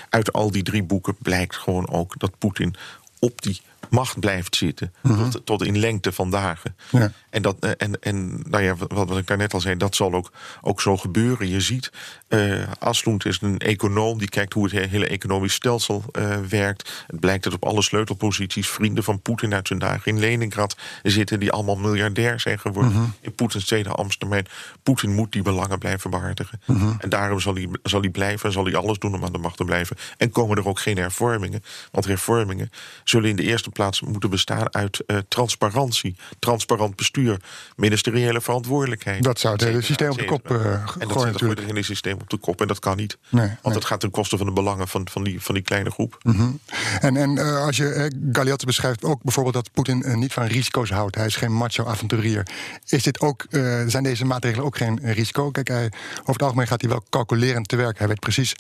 Uit 0.10 0.34
al 0.34 0.52
die 0.52 0.64
drie 0.64 0.84
boeken 0.84 1.16
blijkt 1.22 1.56
gewoon 1.56 1.90
ook 1.90 2.20
dat 2.20 2.38
Poetin 2.38 2.76
op 3.20 3.42
die 3.42 3.62
macht 3.90 4.20
blijft 4.20 4.56
zitten. 4.56 4.94
-hmm. 5.02 5.30
tot, 5.30 5.46
tot, 5.46 5.64
in 5.64 5.78
lengte 5.80 6.12
van 6.12 6.32
dagen. 6.32 6.76
Ja. 6.92 7.12
En, 7.30 7.42
dat, 7.42 7.76
en, 7.78 8.02
en 8.02 8.44
nou 8.50 8.64
ja, 8.64 8.76
wat, 8.76 9.10
wat 9.10 9.18
ik 9.18 9.28
daarnet 9.28 9.54
al 9.54 9.62
zei, 9.62 9.78
dat 9.78 9.96
zal 9.96 10.14
ook, 10.14 10.32
ook 10.62 10.82
zo 10.82 10.98
gebeuren. 10.98 11.50
Je 11.50 11.62
ziet, 11.62 11.92
uh, 12.30 12.64
Aslund 12.80 13.26
is 13.26 13.42
een 13.42 13.60
econoom 13.60 14.18
die 14.18 14.30
kijkt 14.30 14.54
hoe 14.54 14.64
het 14.64 14.90
hele 14.90 15.08
economisch 15.08 15.54
stelsel 15.54 16.04
uh, 16.20 16.38
werkt. 16.50 17.04
Het 17.08 17.20
blijkt 17.20 17.44
dat 17.44 17.54
op 17.54 17.66
alle 17.66 17.82
sleutelposities 17.82 18.70
vrienden 18.70 19.04
van 19.04 19.22
Poetin 19.22 19.54
uit 19.54 19.68
zijn 19.68 19.80
dagen 19.80 20.12
in 20.12 20.20
Leningrad 20.20 20.76
zitten, 21.04 21.40
die 21.40 21.52
allemaal 21.52 21.76
miljardair 21.76 22.40
zijn 22.40 22.60
geworden 22.60 22.92
-hmm. 22.92 23.14
in 23.22 23.36
Poetins 23.36 23.66
tweede 23.66 23.90
ambtstermijn. 23.90 24.46
Poetin 24.84 25.14
moet 25.14 25.32
die 25.32 25.42
belangen 25.42 25.80
blijven 25.80 26.10
behartigen. 26.10 26.62
-hmm. 26.66 26.96
En 27.00 27.10
daarom 27.10 27.40
zal 27.40 27.54
hij, 27.54 27.70
zal 27.84 28.02
hij 28.02 28.10
blijven 28.10 28.46
en 28.46 28.52
zal 28.52 28.66
hij 28.66 28.76
alles 28.76 29.00
doen 29.00 29.14
om 29.14 29.24
aan 29.26 29.32
de 29.32 29.38
macht 29.38 29.58
te 29.58 29.64
blijven. 29.64 29.98
En 30.18 30.30
komen 30.30 30.58
er 30.58 30.68
ook 30.68 30.80
geen 30.80 30.98
hervormingen. 30.98 31.64
Want 31.92 32.06
hervormingen 32.06 32.72
zullen 33.04 33.30
in 33.30 33.36
de 33.36 33.44
eerste 33.44 33.70
plaats 33.76 34.02
moeten 34.02 34.30
bestaan 34.30 34.74
uit 34.74 35.04
uh, 35.08 35.18
transparantie, 35.28 36.16
transparant 36.40 36.96
bestuur, 36.96 37.38
ministeriële 37.76 38.42
verantwoordelijkheid. 38.42 39.24
Dat 39.24 39.40
zou 39.40 39.54
het 39.54 39.64
hele 39.64 39.82
systeem 39.82 40.10
op 40.10 40.18
de 40.18 40.26
kop 40.26 40.52
uh, 40.52 40.58
gooien. 40.58 40.86
En 41.00 41.08
dat 41.08 41.22
zet 41.22 41.50
het 41.50 41.60
hele 41.60 41.84
systeem 41.84 42.18
op 42.22 42.30
de 42.30 42.38
kop 42.38 42.62
en 42.62 42.68
dat 42.68 42.80
kan 42.80 42.98
niet. 42.98 43.18
Nee, 43.30 43.48
Want 43.48 43.64
nee. 43.64 43.74
dat 43.74 43.86
gaat 43.86 44.00
ten 44.00 44.12
koste 44.12 44.38
van 44.38 44.46
de 44.46 44.52
belangen 44.52 44.88
van, 44.88 45.08
van, 45.12 45.24
die, 45.24 45.42
van 45.42 45.56
die 45.56 45.64
kleine 45.64 45.90
groep. 45.90 46.18
Mm 46.22 46.36
-hmm. 46.36 46.60
En, 47.00 47.18
en 47.18 47.38
uh, 47.38 47.66
als 47.66 47.78
je 47.78 48.12
uh, 48.46 48.56
beschrijft 48.66 49.04
ook 49.04 49.24
bijvoorbeeld 49.24 49.56
dat 49.56 49.72
Poetin 49.72 50.20
niet 50.20 50.34
van 50.34 50.46
risico's 50.46 50.90
houdt. 50.90 51.16
Hij 51.16 51.26
is 51.26 51.36
geen 51.36 51.54
macho-avonturier. 51.54 52.48
Is 52.88 53.04
dit 53.04 53.20
ook, 53.20 53.46
zijn 53.88 54.04
deze 54.04 54.26
maatregelen 54.26 54.66
ook 54.66 54.78
geen 54.78 55.00
risico? 55.04 55.52
Kijk, 55.52 55.68
hij, 55.68 55.92
over 56.22 56.34
het 56.34 56.42
algemeen 56.42 56.68
gaat 56.68 56.82
hij 56.82 56.90
wel 56.90 57.04
calculerend 57.10 57.68
te 57.68 57.76
werk. 57.76 57.98
Hij 57.98 58.08
weet 58.08 58.20
precies 58.20 58.56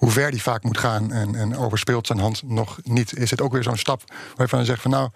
hoe 0.00 0.10
ver 0.10 0.30
die 0.30 0.42
vaak 0.42 0.62
moet 0.62 0.78
gaan 0.78 1.12
en, 1.12 1.34
en 1.34 1.56
overspeelt 1.56 2.06
zijn 2.06 2.18
hand 2.18 2.42
nog 2.42 2.78
niet. 2.82 3.16
Is 3.16 3.30
het 3.30 3.40
ook 3.40 3.52
weer 3.52 3.62
zo'n 3.62 3.76
stap 3.76 4.02
waarvan 4.36 4.58
je 4.58 4.64
zegt 4.64 4.82
van 4.82 4.90
nou, 4.90 5.10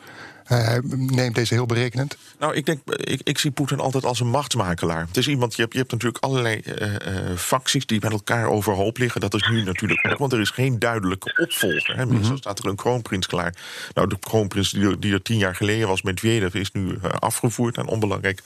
hij 0.45 0.81
neemt 0.85 1.35
deze 1.35 1.55
heel 1.55 1.67
berekenend. 1.67 2.17
Nou, 2.39 2.55
ik 2.55 2.67
denk, 2.67 2.81
ik, 2.87 3.21
ik 3.25 3.39
zie 3.39 3.51
Poetin 3.51 3.81
altijd 3.81 4.05
als 4.05 4.21
een 4.21 4.31
machtsmakelaar. 4.31 5.07
Het 5.07 5.17
is 5.17 5.29
iemand, 5.29 5.55
je 5.55 5.63
hebt, 5.63 5.73
je 5.73 5.79
hebt 5.79 5.93
natuurlijk 5.93 6.25
allerlei 6.25 6.63
uh, 6.65 7.37
facties 7.37 7.87
die 7.87 8.01
met 8.01 8.13
elkaar 8.13 8.49
overhoop 8.49 8.99
liggen. 8.99 9.21
Dat 9.21 9.35
is 9.35 9.49
nu 9.49 9.63
natuurlijk 9.63 10.07
ook, 10.07 10.19
want 10.19 10.33
er 10.33 10.41
is 10.41 10.51
geen 10.51 10.79
duidelijke 10.79 11.43
opvolger. 11.43 11.97
Hè. 11.97 12.07
Meestal 12.07 12.37
staat 12.37 12.59
er 12.59 12.67
een 12.67 12.77
kroonprins 12.77 13.27
klaar. 13.27 13.55
Nou, 13.95 14.09
de 14.09 14.19
kroonprins 14.19 14.71
die, 14.71 14.99
die 14.99 15.13
er 15.13 15.23
tien 15.23 15.39
jaar 15.39 15.55
geleden 15.55 15.89
was 15.89 16.03
met 16.03 16.15
Medvedev 16.15 16.55
is 16.55 16.73
nu 16.73 16.87
uh, 16.87 17.11
afgevoerd 17.19 17.79
aan 17.79 17.87
onbelangrijk, 17.87 18.43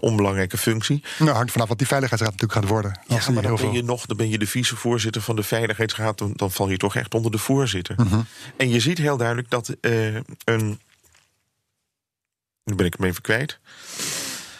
onbelangrijke 0.00 0.58
functie. 0.58 1.02
Nou, 1.18 1.30
hangt 1.30 1.52
vanaf 1.52 1.68
wat 1.68 1.78
die 1.78 1.86
veiligheidsraad 1.86 2.32
natuurlijk 2.32 2.60
gaat 2.60 2.70
worden. 2.70 3.00
Ja, 3.06 3.30
maar 3.32 3.42
dan 3.42 3.56
ben 3.56 3.72
je 3.72 3.82
nog, 3.82 4.06
dan 4.06 4.16
ben 4.16 4.28
je 4.28 4.38
de 4.38 4.46
vicevoorzitter 4.46 5.22
van 5.22 5.36
de 5.36 5.42
veiligheidsraad. 5.42 6.18
Dan, 6.18 6.32
dan 6.36 6.50
val 6.50 6.70
je 6.70 6.76
toch 6.76 6.96
echt 6.96 7.14
onder 7.14 7.30
de 7.30 7.38
voorzitter. 7.38 7.94
Mm 7.98 8.06
-hmm. 8.06 8.26
En 8.56 8.68
je 8.68 8.80
ziet 8.80 8.98
heel 8.98 9.16
duidelijk 9.16 9.50
dat 9.50 9.76
een 10.44 10.78
nu 12.64 12.74
ben 12.74 12.86
ik 12.86 12.94
hem 12.98 13.06
even 13.06 13.22
kwijt. 13.22 13.58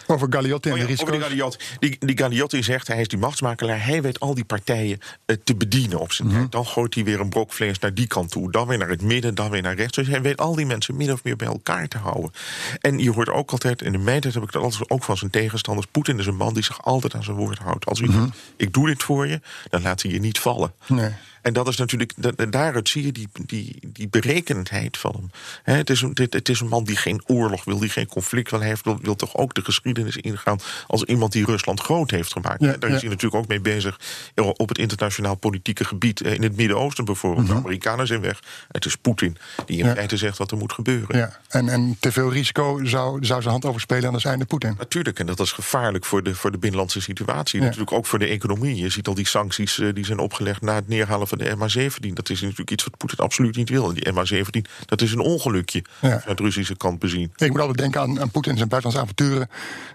Over 0.07 0.27
Galliotti 0.29 0.69
en 0.69 0.75
oh 0.75 0.81
ja, 0.81 0.85
de 0.85 0.91
risico's. 0.91 1.15
Over 1.15 1.29
die, 1.29 1.37
Galliotti. 1.37 1.65
Die, 1.79 1.97
die 1.99 2.17
Galliotti 2.17 2.63
zegt, 2.63 2.87
hij 2.87 3.01
is 3.01 3.07
die 3.07 3.19
machtsmakelaar... 3.19 3.85
hij 3.85 4.01
weet 4.01 4.19
al 4.19 4.33
die 4.33 4.45
partijen 4.45 4.99
uh, 5.25 5.35
te 5.43 5.55
bedienen 5.55 5.99
op 5.99 6.11
zijn 6.11 6.27
mm 6.27 6.33
-hmm. 6.33 6.47
Dan 6.49 6.65
gooit 6.65 6.93
hij 6.93 7.03
weer 7.03 7.19
een 7.19 7.29
brok 7.29 7.53
vlees 7.53 7.79
naar 7.79 7.93
die 7.93 8.07
kant 8.07 8.31
toe. 8.31 8.51
Dan 8.51 8.67
weer 8.67 8.77
naar 8.77 8.89
het 8.89 9.01
midden, 9.01 9.35
dan 9.35 9.49
weer 9.49 9.61
naar 9.61 9.75
rechts. 9.75 9.95
Dus 9.95 10.07
hij 10.07 10.21
weet 10.21 10.37
al 10.37 10.55
die 10.55 10.65
mensen 10.65 10.95
min 10.97 11.11
of 11.11 11.23
meer 11.23 11.35
bij 11.35 11.47
elkaar 11.47 11.87
te 11.87 11.97
houden. 11.97 12.31
En 12.79 12.99
je 12.99 13.11
hoort 13.11 13.29
ook 13.29 13.51
altijd, 13.51 13.81
in 13.81 13.91
de 13.91 13.97
mijntijd 13.97 14.33
heb 14.33 14.43
ik 14.43 14.51
dat 14.51 14.63
altijd 14.63 14.89
ook 14.89 15.03
van 15.03 15.17
zijn 15.17 15.31
tegenstanders... 15.31 15.87
Poetin 15.91 16.19
is 16.19 16.25
een 16.25 16.35
man 16.35 16.53
die 16.53 16.63
zich 16.63 16.83
altijd 16.83 17.15
aan 17.15 17.23
zijn 17.23 17.37
woord 17.37 17.57
houdt. 17.57 17.85
Als 17.85 17.99
hij 17.99 18.07
mm 18.07 18.15
-hmm. 18.15 18.33
ik 18.55 18.73
doe 18.73 18.87
dit 18.87 19.03
voor 19.03 19.27
je, 19.27 19.41
dan 19.69 19.81
laat 19.81 20.01
hij 20.01 20.11
je 20.11 20.19
niet 20.19 20.39
vallen. 20.39 20.73
Nee. 20.87 21.11
En 21.45 21.53
dat 21.53 21.67
is 21.67 21.77
natuurlijk, 21.77 22.13
daaruit 22.51 22.89
zie 22.89 23.05
je 23.05 23.11
die, 23.11 23.27
die, 23.45 23.79
die 23.87 24.07
berekenendheid 24.07 24.97
van 24.97 25.11
hem. 25.11 25.31
He, 25.63 25.73
het, 25.73 25.89
is 25.89 26.01
een, 26.01 26.11
het, 26.13 26.33
het, 26.33 26.49
is 26.49 26.59
een 26.59 26.67
man 26.67 26.83
die 26.83 26.95
geen 26.95 27.21
oorlog 27.25 27.63
wil, 27.63 27.79
die 27.79 27.89
geen 27.89 28.07
conflict 28.07 28.51
wil. 28.51 28.59
Hij 28.59 28.67
heeft, 28.67 28.83
wil, 28.83 28.99
wil 29.01 29.15
toch 29.15 29.35
ook 29.35 29.53
de 29.53 29.63
geschiedenis 29.63 30.17
ingaan 30.17 30.59
als 30.87 31.03
iemand 31.03 31.31
die 31.31 31.45
Rusland 31.45 31.79
groot 31.79 32.11
heeft 32.11 32.31
gemaakt. 32.31 32.61
Ja, 32.61 32.77
Daar 32.77 32.89
ja. 32.89 32.95
is 32.95 33.01
hij 33.01 33.09
natuurlijk 33.09 33.41
ook 33.43 33.47
mee 33.47 33.59
bezig 33.59 33.99
op 34.35 34.69
het 34.69 34.77
internationaal 34.77 35.35
politieke 35.35 35.83
gebied. 35.83 36.21
In 36.21 36.43
het 36.43 36.55
Midden-Oosten 36.55 37.05
bijvoorbeeld. 37.05 37.45
Mm 37.45 37.51
-hmm. 37.51 37.61
De 37.61 37.63
Amerikanen 37.63 38.07
zijn 38.07 38.21
weg. 38.21 38.39
Het 38.71 38.85
is 38.85 38.95
Poetin 38.95 39.37
die 39.65 39.77
in 39.77 39.85
ja. 39.85 39.93
feite 39.93 40.17
zegt 40.17 40.37
wat 40.37 40.51
er 40.51 40.57
moet 40.57 40.73
gebeuren. 40.73 41.17
Ja. 41.17 41.39
En, 41.49 41.69
en 41.69 41.97
te 41.99 42.11
veel 42.11 42.31
risico 42.31 42.79
zou, 42.83 43.25
zou 43.25 43.41
zijn 43.41 43.51
hand 43.51 43.65
overspelen 43.65 44.07
aan 44.07 44.13
de 44.13 44.19
zijde 44.19 44.45
Poetin. 44.45 44.75
Natuurlijk, 44.77 45.19
en 45.19 45.25
dat 45.25 45.39
is 45.39 45.51
gevaarlijk 45.51 46.05
voor 46.05 46.23
de, 46.23 46.35
voor 46.35 46.51
de 46.51 46.57
binnenlandse 46.57 47.01
situatie. 47.01 47.59
Natuurlijk 47.59 47.91
ook 47.91 48.05
voor 48.05 48.19
de 48.19 48.27
economie. 48.27 48.75
Je 48.75 48.89
ziet 48.89 49.07
al 49.07 49.13
die 49.13 49.27
sancties 49.27 49.77
uh, 49.77 49.93
die 49.93 50.05
zijn 50.05 50.19
opgelegd 50.19 50.61
na 50.61 50.75
het 50.75 50.87
neerhalen 50.87 51.27
van 51.27 51.34
de 51.37 51.55
MH17. 51.55 52.13
Dat 52.13 52.29
is 52.29 52.41
natuurlijk 52.41 52.71
iets 52.71 52.83
wat 52.83 52.97
Poetin 52.97 53.17
absoluut 53.17 53.55
niet 53.55 53.69
wil. 53.69 53.89
En 53.89 53.95
die 53.95 54.13
MH17, 54.13 54.71
dat 54.85 55.01
is 55.01 55.11
een 55.11 55.19
ongelukje 55.19 55.83
ja. 56.01 56.21
uit 56.25 56.37
de 56.37 56.43
Russische 56.43 56.75
kant 56.75 56.99
bezien. 56.99 57.31
Ik 57.35 57.49
moet 57.49 57.59
altijd 57.59 57.77
denken 57.77 58.01
aan, 58.01 58.21
aan 58.21 58.31
Poetin 58.31 58.51
en 58.51 58.57
zijn 58.57 58.69
buitenlandse 58.69 59.13
avonturen. 59.13 59.49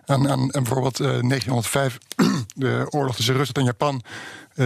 Aan, 0.07 0.29
aan, 0.29 0.41
aan 0.55 0.63
bijvoorbeeld 0.63 1.01
uh, 1.01 1.07
1905, 1.07 1.99
de 2.55 2.87
oorlog 2.91 3.17
tussen 3.17 3.35
Rusland 3.35 3.59
en 3.59 3.65
Japan 3.65 4.03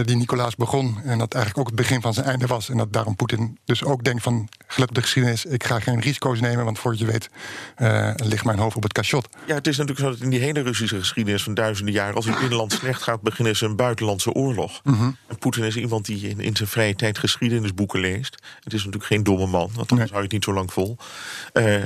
die 0.03 0.15
Nicolaas 0.15 0.55
begon. 0.55 0.97
En 1.03 1.17
dat 1.17 1.33
eigenlijk 1.33 1.57
ook 1.57 1.67
het 1.67 1.87
begin 1.87 2.01
van 2.01 2.13
zijn 2.13 2.25
einde 2.25 2.47
was. 2.47 2.69
En 2.69 2.77
dat 2.77 2.93
daarom 2.93 3.15
Poetin 3.15 3.57
dus 3.65 3.83
ook 3.83 4.03
denkt 4.03 4.23
van, 4.23 4.49
gelet 4.67 4.89
op 4.89 4.95
de 4.95 5.01
geschiedenis... 5.01 5.45
ik 5.45 5.63
ga 5.63 5.79
geen 5.79 6.01
risico's 6.01 6.39
nemen, 6.39 6.65
want 6.65 6.79
voordat 6.79 6.99
je 6.99 7.05
weet... 7.05 7.29
Uh, 7.77 8.11
ligt 8.15 8.45
mijn 8.45 8.59
hoofd 8.59 8.75
op 8.75 8.83
het 8.83 8.93
cachot. 8.93 9.27
Ja, 9.47 9.55
het 9.55 9.67
is 9.67 9.77
natuurlijk 9.77 10.05
zo 10.05 10.11
dat 10.11 10.21
in 10.21 10.29
die 10.29 10.39
hele 10.39 10.61
Russische 10.61 10.99
geschiedenis 10.99 11.43
van 11.43 11.53
duizenden 11.53 11.93
jaren... 11.93 12.15
als 12.15 12.25
het 12.25 12.39
binnenland 12.39 12.71
slecht 12.71 13.01
gaat, 13.01 13.21
beginnen 13.21 13.55
ze 13.55 13.65
een 13.65 13.75
buitenlandse 13.75 14.31
oorlog. 14.31 14.81
Mm 14.83 14.93
-hmm. 14.93 15.17
En 15.27 15.37
Poetin 15.37 15.63
is 15.63 15.75
iemand 15.75 16.05
die 16.05 16.29
in, 16.29 16.39
in, 16.39 16.55
zijn 16.55 16.69
vrije 16.69 16.95
tijd 16.95 17.17
geschiedenisboeken 17.17 17.99
leest. 17.99 18.35
Het 18.63 18.73
is 18.73 18.79
natuurlijk 18.79 19.05
geen 19.05 19.23
domme 19.23 19.47
man, 19.47 19.69
want 19.73 19.89
dan 19.89 19.97
nee. 19.97 20.07
hou 20.07 20.17
je 20.17 20.23
het 20.23 20.31
niet 20.31 20.43
zo 20.43 20.53
lang 20.53 20.73
vol. 20.73 20.97
Uh, 21.53 21.75
uh, 21.75 21.83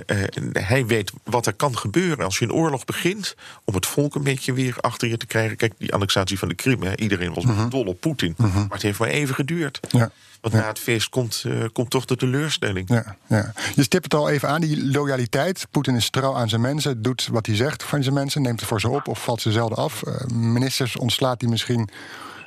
hij 0.52 0.86
weet 0.86 1.12
wat 1.24 1.46
er 1.46 1.54
kan 1.54 1.78
gebeuren 1.78 2.26
als 2.26 2.40
je 2.40 2.46
een 2.46 2.54
oorlog 2.54 2.86
begint... 2.86 3.36
om 3.66 3.74
het 3.74 3.86
volk 3.86 4.16
een 4.16 4.24
beetje 4.24 4.54
weer 4.54 4.76
achter 4.80 5.08
je 5.08 5.18
te 5.18 5.26
krijgen. 5.26 5.58
Kijk, 5.58 5.74
die 5.78 5.94
annexatie 5.94 6.40
van 6.40 6.48
de 6.48 6.56
Krim, 6.56 6.82
hè, 6.82 6.98
iedereen 6.98 7.34
was 7.34 7.44
mm 7.44 7.56
-hmm. 7.56 7.70
dol 7.70 7.86
op 7.86 7.99
Poetin. 8.00 8.34
Mm 8.38 8.46
-hmm. 8.46 8.62
Maar 8.62 8.72
het 8.72 8.82
heeft 8.82 9.00
maar 9.00 9.10
even 9.10 9.36
geduurd. 9.36 9.80
Ja. 9.90 10.12
Want 10.42 10.54
ja. 10.54 10.60
na 10.60 10.68
het 10.68 10.80
feest 10.80 11.10
komt, 11.10 11.44
uh, 11.48 11.66
komt 11.74 11.90
toch 11.90 12.06
de 12.06 12.16
teleurstelling. 12.16 12.90
Ja, 12.90 13.16
ja. 13.28 13.54
Je 13.76 13.84
stipt 13.84 14.04
het 14.04 14.14
al 14.14 14.30
even 14.30 14.50
aan, 14.50 14.62
die 14.62 14.92
loyaliteit. 14.92 15.68
Poetin 15.72 15.96
is 15.96 16.10
trouw 16.10 16.36
aan 16.36 16.50
zijn 16.50 16.62
mensen, 16.62 17.02
doet 17.02 17.28
wat 17.32 17.46
hij 17.46 17.56
zegt 17.56 17.84
van 17.84 18.04
zijn 18.04 18.16
mensen, 18.16 18.42
neemt 18.42 18.60
het 18.60 18.70
voor 18.70 18.80
ze 18.80 18.90
op 18.90 19.08
of 19.08 19.24
valt 19.24 19.42
ze 19.42 19.52
zelden 19.52 19.78
af. 19.78 20.04
Uh, 20.08 20.16
ministers 20.28 20.98
ontslaat 20.98 21.42
hij 21.42 21.50
misschien 21.50 21.90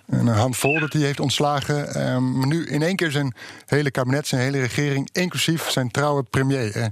een 0.07 0.27
handvol 0.27 0.81
dat 0.81 0.93
hij 0.93 1.03
heeft 1.03 1.21
ontslagen. 1.21 1.93
Maar 2.39 2.47
nu 2.47 2.67
in 2.67 2.83
één 2.83 2.97
keer 2.97 3.11
zijn 3.11 3.35
hele 3.67 3.91
kabinet, 3.91 4.27
zijn 4.27 4.41
hele 4.41 4.61
regering, 4.61 5.09
inclusief 5.13 5.71
zijn 5.71 5.91
trouwe 5.91 6.23
premier. 6.23 6.77
Uh, 6.77 6.85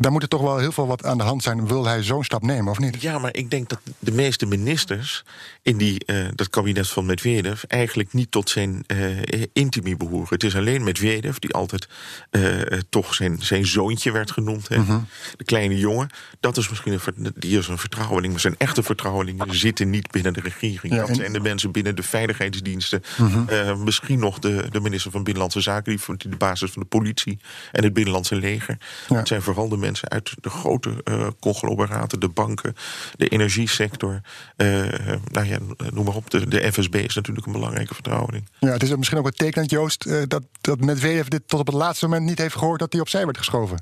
daar 0.00 0.12
moet 0.12 0.22
er 0.22 0.28
toch 0.28 0.40
wel 0.40 0.58
heel 0.58 0.72
veel 0.72 0.86
wat 0.86 1.04
aan 1.04 1.18
de 1.18 1.24
hand 1.24 1.42
zijn. 1.42 1.66
Wil 1.66 1.86
hij 1.86 2.02
zo'n 2.02 2.24
stap 2.24 2.42
nemen 2.42 2.70
of 2.70 2.78
niet? 2.78 3.02
Ja, 3.02 3.18
maar 3.18 3.34
ik 3.36 3.50
denk 3.50 3.68
dat 3.68 3.80
de 3.98 4.12
meeste 4.12 4.46
ministers 4.46 5.24
in 5.62 5.76
die, 5.76 6.02
uh, 6.06 6.28
dat 6.34 6.50
kabinet 6.50 6.88
van 6.88 7.06
Medvedev 7.06 7.62
eigenlijk 7.62 8.12
niet 8.12 8.30
tot 8.30 8.50
zijn 8.50 8.84
uh, 8.86 9.42
intimie 9.52 9.96
behoren. 9.96 10.28
Het 10.28 10.44
is 10.44 10.56
alleen 10.56 10.84
Medvedev 10.84 11.36
die 11.36 11.52
altijd 11.52 11.88
uh, 12.30 12.60
toch 12.88 13.14
zijn, 13.14 13.36
zijn 13.40 13.66
zoontje 13.66 14.12
werd 14.12 14.30
genoemd. 14.30 14.70
Mm 14.70 14.84
-hmm. 14.84 15.06
De 15.36 15.44
kleine 15.44 15.78
jongen. 15.78 16.08
Dat 16.40 16.56
is 16.56 16.68
misschien 16.68 16.92
een, 16.92 17.32
die 17.34 17.58
is 17.58 17.68
een 17.68 17.78
vertrouweling. 17.78 18.32
Maar 18.32 18.40
zijn 18.40 18.56
echte 18.58 18.82
vertrouwelingen 18.82 19.54
zitten 19.54 19.90
niet 19.90 20.10
binnen 20.10 20.32
de 20.32 20.40
regering. 20.40 20.94
Ja, 20.94 21.06
dat 21.06 21.16
zijn 21.16 21.32
de 21.32 21.40
mensen 21.40 21.70
binnen 21.70 21.96
de 21.96 22.02
veiligheidsdiensten. 22.02 23.02
Mm 23.16 23.26
-hmm. 23.26 23.84
misschien 23.84 24.18
nog 24.18 24.38
de, 24.38 24.66
de 24.70 24.80
minister 24.80 25.10
van 25.10 25.22
Binnenlandse 25.22 25.60
Zaken, 25.60 25.96
die 25.96 26.30
de 26.30 26.36
basis 26.36 26.70
van 26.70 26.82
de 26.82 26.88
politie 26.88 27.38
en 27.72 27.84
het 27.84 27.92
Binnenlandse 27.92 28.36
leger. 28.36 28.78
Ja. 29.08 29.16
Het 29.16 29.28
zijn 29.28 29.42
vooral 29.42 29.68
de 29.68 29.76
mensen 29.76 29.86
uit 30.02 30.34
de 30.40 30.50
grote 30.50 30.90
uh, 31.04 31.26
conglomeraten, 31.40 32.20
de 32.20 32.28
banken, 32.28 32.74
de 33.16 33.28
energiesector. 33.28 34.20
Uh, 34.56 34.88
nou 35.24 35.46
ja, 35.46 35.58
noem 35.92 36.04
maar 36.04 36.14
op. 36.14 36.30
De, 36.30 36.48
de 36.48 36.72
FSB 36.72 36.94
is 36.94 37.14
natuurlijk 37.14 37.46
een 37.46 37.52
belangrijke 37.52 37.94
vertrouweling. 37.94 38.48
Ja, 38.58 38.68
het 38.68 38.82
is 38.82 38.96
misschien 38.96 39.18
ook 39.18 39.26
een 39.26 39.32
tekenend, 39.32 39.70
Joost, 39.70 40.06
uh, 40.06 40.22
dat, 40.28 40.42
dat 40.60 40.80
Medvedev 40.80 41.26
dit 41.26 41.42
tot 41.46 41.60
op 41.60 41.66
het 41.66 41.74
laatste 41.74 42.06
moment 42.08 42.24
niet 42.24 42.38
heeft 42.38 42.56
gehoord 42.56 42.80
dat 42.80 42.92
hij 42.92 43.00
opzij 43.00 43.24
werd 43.24 43.38
geschoven. 43.38 43.78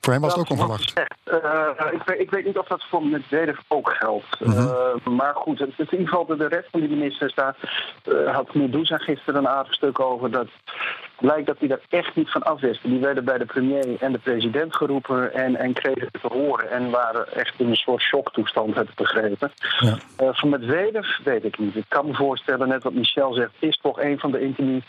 Voor 0.00 0.12
hem 0.12 0.22
was 0.22 0.32
het 0.32 0.42
ook 0.42 0.50
onverwacht. 0.50 0.92
Uh, 1.24 1.92
ik, 1.92 2.02
weet, 2.04 2.20
ik, 2.20 2.30
weet, 2.30 2.44
niet 2.44 2.58
of 2.58 2.66
dat 2.66 2.84
voor 2.90 3.06
Medvedev 3.06 3.58
ook 3.68 3.90
geldt. 3.90 4.40
Uh, 4.40 4.94
maar 5.04 5.34
goed, 5.34 5.58
het, 5.58 5.72
in 5.78 5.86
ieder 5.90 6.08
geval 6.08 6.26
de 6.26 6.48
rest 6.48 6.68
van 6.70 6.80
die 6.80 6.88
ministers... 6.88 7.34
daar 7.34 7.56
uh, 8.04 8.34
had 8.34 8.54
Medusa 8.54 8.96
gisteren 8.96 9.40
een 9.40 9.48
aardig 9.48 9.74
stuk 9.74 10.00
over... 10.00 10.30
dat 10.30 10.48
blijkt 11.20 11.46
dat 11.46 11.58
hij 11.58 11.68
daar 11.68 11.80
echt 11.88 12.16
niet 12.16 12.30
van 12.30 12.42
afwist. 12.42 12.82
Die 12.82 13.00
werden 13.00 13.24
bij 13.24 13.38
de 13.38 13.44
premier 13.44 13.96
en 14.00 14.12
de 14.12 14.18
president 14.18 14.76
geroepen 14.76 15.34
en, 15.34 15.56
en 15.56 15.72
kregen 15.72 16.08
het 16.12 16.22
te 16.22 16.28
horen. 16.28 16.70
En 16.70 16.90
waren 16.90 17.32
echt 17.34 17.54
in 17.56 17.68
een 17.68 17.76
soort 17.76 18.02
shocktoestand, 18.02 18.74
heb 18.74 18.88
ik 18.88 18.94
begrepen. 18.94 19.52
Ja. 19.78 19.98
Uh, 20.22 20.28
van 20.32 20.48
Medvedev 20.48 21.06
weet 21.24 21.44
ik 21.44 21.58
niet. 21.58 21.76
Ik 21.76 21.84
kan 21.88 22.06
me 22.06 22.14
voorstellen, 22.14 22.68
net 22.68 22.82
wat 22.82 22.92
Michel 22.92 23.32
zegt, 23.32 23.52
is 23.58 23.78
toch 23.82 24.00
een 24.00 24.18
van 24.18 24.30
de 24.30 24.40
intimie 24.40 24.82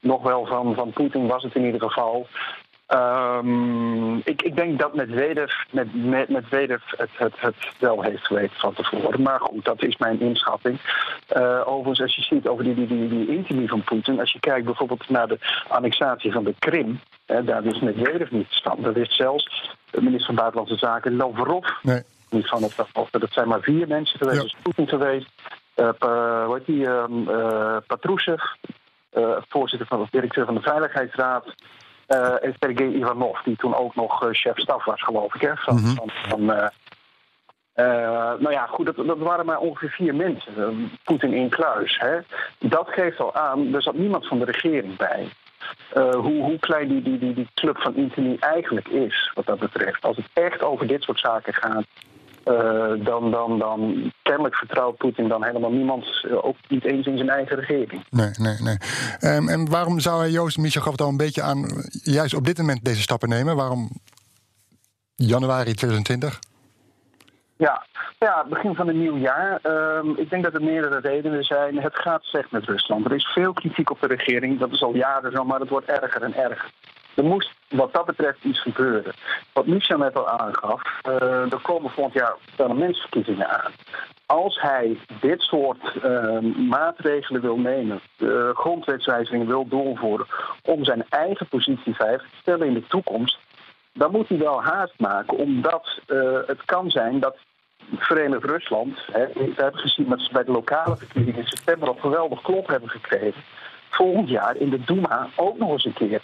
nog 0.00 0.22
wel 0.22 0.46
van, 0.46 0.74
van 0.74 0.92
Poetin 0.92 1.26
was 1.26 1.42
het 1.42 1.54
in 1.54 1.64
ieder 1.64 1.80
geval. 1.80 2.26
Um, 2.92 4.16
ik, 4.24 4.42
ik, 4.42 4.56
denk 4.56 4.78
dat 4.78 4.94
Medvedev, 4.94 5.52
met, 5.70 6.04
met, 6.04 6.28
Medvedev 6.28 6.82
het, 6.86 7.10
het, 7.12 7.40
het 7.40 7.54
wel 7.78 8.02
heeft 8.02 8.26
geweten 8.26 8.56
van 8.56 8.74
tevoren. 8.74 9.22
Maar 9.22 9.40
goed, 9.40 9.64
dat 9.64 9.82
is 9.82 9.96
mijn 9.96 10.20
inschatting. 10.20 10.80
Uh, 11.36 11.60
overigens, 11.64 12.00
als 12.00 12.16
je 12.16 12.22
ziet 12.22 12.46
over 12.46 12.64
die, 12.64 12.74
die, 12.74 12.86
die, 12.86 13.08
die 13.08 13.28
intimie 13.28 13.68
van 13.68 13.84
Poetin... 13.84 14.20
als 14.20 14.32
je 14.32 14.40
kijkt 14.40 14.64
bijvoorbeeld 14.64 15.08
naar 15.08 15.28
de 15.28 15.38
annexatie 15.68 16.32
van 16.32 16.44
de 16.44 16.54
Krim... 16.58 17.00
Hè, 17.26 17.44
daar 17.44 17.64
is 17.64 17.80
Medvedev 17.80 18.30
niet 18.30 18.50
stand. 18.50 18.84
Dat 18.84 18.96
is 18.96 19.16
zelfs 19.16 19.74
de 19.90 20.02
minister 20.02 20.26
van 20.26 20.34
Buitenlandse 20.34 20.76
Zaken 20.76 21.16
Lavrov 21.16 21.68
nee. 21.82 22.02
niet 22.30 22.48
van. 22.48 22.70
Dat 23.10 23.32
zijn 23.32 23.48
maar 23.48 23.60
vier 23.60 23.88
mensen 23.88 24.18
geweest. 24.18 24.40
Ja. 24.40 24.46
Is 24.46 24.56
Poetin 24.62 24.88
geweest. 24.88 25.30
Uh, 25.76 25.88
pa, 25.98 26.44
hoe 26.44 26.54
heet 26.54 26.66
die? 26.66 26.80
Uh, 26.80 27.76
Patrushev, 27.86 28.42
voorzitter 29.48 29.86
van 29.86 30.00
de 30.00 30.08
directeur 30.10 30.44
van 30.44 30.54
de 30.54 30.60
Veiligheidsraad... 30.60 31.44
Uh, 32.12 32.44
en 32.44 32.54
Sergei 32.58 32.94
Ivanov, 32.96 33.40
die 33.44 33.56
toen 33.56 33.74
ook 33.74 33.94
nog 33.94 34.22
uh, 34.24 34.28
chef-staf 34.32 34.84
was, 34.84 35.02
geloof 35.02 35.34
ik. 35.34 35.40
Hè, 35.40 35.56
van, 35.56 35.74
Mhm. 35.74 35.94
van, 35.94 36.10
van, 36.28 36.40
uh, 36.40 36.66
nou 38.38 38.50
ja, 38.50 38.66
goed, 38.66 38.86
dat, 38.86 39.06
dat 39.06 39.18
waren 39.18 39.46
maar 39.46 39.58
ongeveer 39.58 39.90
vier 39.90 40.14
mensen. 40.14 40.90
Poetin 41.04 41.32
in 41.32 41.48
kluis. 41.48 41.98
Hè. 41.98 42.18
Dat 42.58 42.88
geeft 42.88 43.20
al 43.20 43.34
aan, 43.34 43.74
er 43.74 43.82
zat 43.82 43.94
niemand 43.94 44.26
van 44.26 44.38
de 44.38 44.44
regering 44.44 44.96
bij. 44.96 45.28
hoe, 45.94 46.42
hoe 46.42 46.58
klein 46.58 46.88
die, 46.88 47.02
die, 47.02 47.18
die, 47.18 47.34
die 47.34 47.48
club 47.54 47.78
van 47.80 47.94
Intini 47.94 48.36
eigenlijk 48.40 48.88
is, 48.88 49.30
wat 49.34 49.46
dat 49.46 49.58
betreft. 49.58 50.04
Als 50.04 50.16
het 50.16 50.26
echt 50.32 50.62
over 50.62 50.86
dit 50.86 51.02
soort 51.02 51.18
zaken 51.18 51.54
gaat, 51.54 51.84
uh, 52.44 53.04
dan, 53.04 53.30
dan, 53.30 53.58
dan 53.58 54.12
kennelijk 54.22 54.56
vertrouwt 54.56 54.96
Poetin 54.96 55.28
dan 55.28 55.44
helemaal 55.44 55.70
niemand, 55.70 56.24
uh, 56.26 56.44
ook 56.44 56.56
niet 56.68 56.84
eens 56.84 57.06
in 57.06 57.16
zijn 57.16 57.30
eigen 57.30 57.56
regering. 57.56 58.04
Nee, 58.10 58.30
nee, 58.38 58.56
nee. 58.60 58.76
Um, 59.36 59.48
en 59.48 59.70
waarom 59.70 60.00
zou 60.00 60.20
hij, 60.20 60.30
Joost, 60.30 60.58
Michel 60.58 60.82
gaf 60.82 60.92
het 60.92 61.00
al 61.00 61.08
een 61.08 61.16
beetje 61.16 61.42
aan, 61.42 61.66
juist 62.02 62.34
op 62.34 62.46
dit 62.46 62.58
moment 62.58 62.84
deze 62.84 63.02
stappen 63.02 63.28
nemen? 63.28 63.56
Waarom 63.56 63.90
januari 65.14 65.74
2020? 65.74 66.38
Ja, 67.56 67.86
ja, 68.18 68.44
begin 68.48 68.74
van 68.74 68.88
een 68.88 68.98
nieuw 68.98 69.16
jaar. 69.16 69.60
Um, 69.62 70.16
ik 70.16 70.30
denk 70.30 70.44
dat 70.44 70.54
er 70.54 70.62
meerdere 70.62 71.00
redenen 71.00 71.44
zijn. 71.44 71.82
Het 71.82 71.96
gaat 71.96 72.22
slecht 72.22 72.50
met 72.50 72.64
Rusland. 72.64 73.04
Er 73.04 73.14
is 73.14 73.24
veel 73.24 73.52
kritiek 73.52 73.90
op 73.90 74.00
de 74.00 74.06
regering. 74.06 74.58
Dat 74.58 74.72
is 74.72 74.82
al 74.82 74.94
jaren 74.94 75.32
zo, 75.32 75.44
maar 75.44 75.60
het 75.60 75.68
wordt 75.68 75.86
erger 75.86 76.22
en 76.22 76.34
erger. 76.34 76.70
Er 77.14 77.24
moest 77.24 77.50
wat 77.68 77.92
dat 77.92 78.04
betreft 78.04 78.44
iets 78.44 78.60
gebeuren. 78.62 79.12
Wat 79.52 79.66
Michel 79.66 79.98
net 79.98 80.16
al 80.16 80.28
aangaf, 80.28 80.82
uh, 81.08 81.52
er 81.52 81.60
komen 81.62 81.90
volgend 81.90 82.14
jaar 82.14 82.34
parlementsverkiezingen 82.56 83.48
aan. 83.48 83.72
Als 84.26 84.60
hij 84.60 84.98
dit 85.20 85.40
soort 85.40 85.94
uh, 86.04 86.38
maatregelen 86.68 87.40
wil 87.40 87.56
nemen, 87.56 88.00
uh, 88.18 88.50
grondwetswijzigingen 88.54 89.46
wil 89.46 89.68
doorvoeren, 89.68 90.26
om 90.62 90.84
zijn 90.84 91.04
eigen 91.08 91.46
positie 91.46 91.94
veilig 91.94 92.22
te 92.22 92.36
stellen 92.40 92.66
in 92.66 92.74
de 92.74 92.86
toekomst, 92.86 93.38
dan 93.92 94.10
moet 94.10 94.28
hij 94.28 94.38
wel 94.38 94.62
haast 94.62 94.98
maken, 94.98 95.36
omdat 95.36 96.00
het 96.46 96.64
kan 96.64 96.90
zijn 96.90 97.20
dat 97.20 97.36
Verenigd 97.96 98.44
Rusland, 98.44 98.98
hè, 99.12 99.26
we 99.26 99.52
hebben 99.56 99.80
gezien 99.80 100.08
dat 100.08 100.20
ze 100.20 100.32
bij 100.32 100.44
de 100.44 100.50
lokale 100.50 100.96
verkiezingen 100.96 101.40
in 101.40 101.46
september 101.46 101.88
al 101.88 101.94
geweldig 101.94 102.42
klop 102.42 102.66
hebben 102.66 102.88
gekregen, 102.88 103.42
volgend 103.90 104.28
jaar 104.28 104.56
in 104.56 104.70
de 104.70 104.84
Duma 104.84 105.28
ook 105.36 105.58
nog 105.58 105.70
eens 105.70 105.84
een 105.84 105.92
keer 105.92 106.20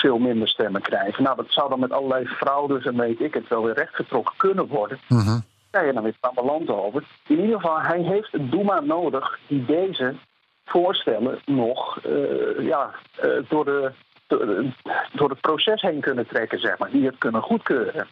veel 0.00 0.18
minder 0.18 0.48
stemmen 0.48 0.82
krijgen. 0.82 1.22
Nou, 1.22 1.36
dat 1.36 1.46
zou 1.48 1.68
dan 1.68 1.80
met 1.80 1.92
allerlei 1.92 2.26
fraudes 2.26 2.84
en 2.84 2.96
weet 2.96 3.20
ik 3.20 3.34
het 3.34 3.48
wel 3.48 3.64
weer 3.64 3.74
rechtgetrokken 3.74 4.34
kunnen 4.36 4.66
worden. 4.66 5.00
Mm 5.08 5.18
-hmm. 5.18 5.42
Ja, 5.70 5.80
ja, 5.80 5.92
dan 5.92 6.02
weer 6.02 6.14
het 6.20 6.44
land 6.44 6.68
over. 6.68 7.04
In 7.26 7.40
ieder 7.40 7.60
geval, 7.60 7.80
hij 7.80 8.00
heeft 8.00 8.34
een 8.34 8.50
Duma 8.50 8.80
nodig 8.80 9.38
die 9.46 9.64
deze 9.64 10.14
voorstellen 10.64 11.38
nog 11.46 12.04
uh, 12.06 12.66
ja, 12.66 12.90
uh, 13.24 13.30
door, 13.48 13.64
de, 13.64 13.92
door 15.12 15.30
het 15.30 15.40
proces 15.40 15.82
heen 15.82 16.00
kunnen 16.00 16.26
trekken, 16.26 16.60
zeg 16.60 16.78
maar. 16.78 16.90
Die 16.90 17.06
het 17.06 17.18
kunnen 17.18 17.42
goedkeuren. 17.42 18.06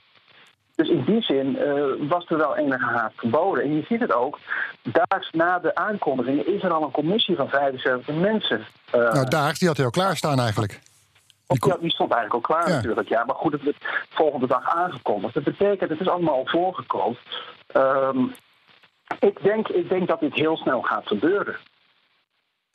Dus 0.75 0.89
in 0.89 1.05
die 1.05 1.23
zin 1.23 1.57
uh, 1.57 2.09
was 2.09 2.25
er 2.29 2.37
wel 2.37 2.57
enige 2.57 2.85
haast 2.85 3.19
geboden. 3.19 3.65
En 3.65 3.75
je 3.75 3.85
ziet 3.89 4.01
het 4.01 4.13
ook, 4.13 4.39
daags 4.83 5.31
na 5.33 5.59
de 5.59 5.75
aankondiging 5.75 6.47
is 6.47 6.63
er 6.63 6.73
al 6.73 6.83
een 6.83 6.91
commissie 6.91 7.37
van 7.37 7.49
75 7.49 8.15
mensen. 8.15 8.67
nou, 8.93 9.29
daags, 9.29 9.59
die 9.59 9.69
had 9.69 9.77
hij 9.77 9.87
al 9.87 9.93
klaarstaan 9.93 10.41
eigenlijk. 10.41 10.81
Die, 11.49 11.69
ja, 11.69 11.77
die 11.81 11.91
stond 11.91 12.13
eigenlijk 12.13 12.49
al 12.49 12.57
klaar 12.57 12.69
ja. 12.69 12.75
natuurlijk. 12.75 13.09
Ja, 13.09 13.25
maar 13.25 13.37
goed, 13.37 13.53
het 13.53 13.63
werd 13.63 13.77
volgende 14.09 14.47
dag 14.47 14.69
aangekondigd. 14.69 15.35
Dat 15.35 15.45
betekent, 15.45 15.91
het 15.91 16.01
is 16.01 16.09
allemaal 16.09 16.35
al 16.35 16.47
voorgekomen. 16.47 17.19
Um, 17.77 18.35
ik, 19.19 19.43
denk, 19.43 19.69
ik 19.69 19.89
denk 19.89 20.09
dat 20.09 20.21
dit 20.21 20.35
heel 20.35 20.57
snel 20.57 20.83
gaat 20.83 21.07
gebeuren. 21.07 21.57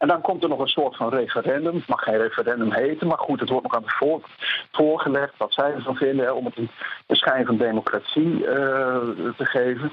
En 0.03 0.09
dan 0.09 0.21
komt 0.21 0.43
er 0.43 0.49
nog 0.49 0.59
een 0.59 0.67
soort 0.67 0.95
van 0.95 1.09
referendum. 1.09 1.75
Het 1.75 1.87
mag 1.87 2.03
geen 2.03 2.17
referendum 2.17 2.73
heten, 2.73 3.07
maar 3.07 3.17
goed, 3.17 3.39
het 3.39 3.49
wordt 3.49 3.63
nog 3.63 3.75
aan 3.75 3.83
het 3.83 3.91
voor, 3.91 4.21
voorgelegd 4.71 5.33
wat 5.37 5.53
zij 5.53 5.73
ervan 5.73 5.95
vinden, 5.95 6.25
hè, 6.25 6.31
om 6.31 6.45
het 6.45 6.57
een, 6.57 6.69
een 7.07 7.15
schijn 7.15 7.45
van 7.45 7.57
democratie 7.57 8.39
uh, 8.39 8.47
te 9.37 9.45
geven. 9.45 9.91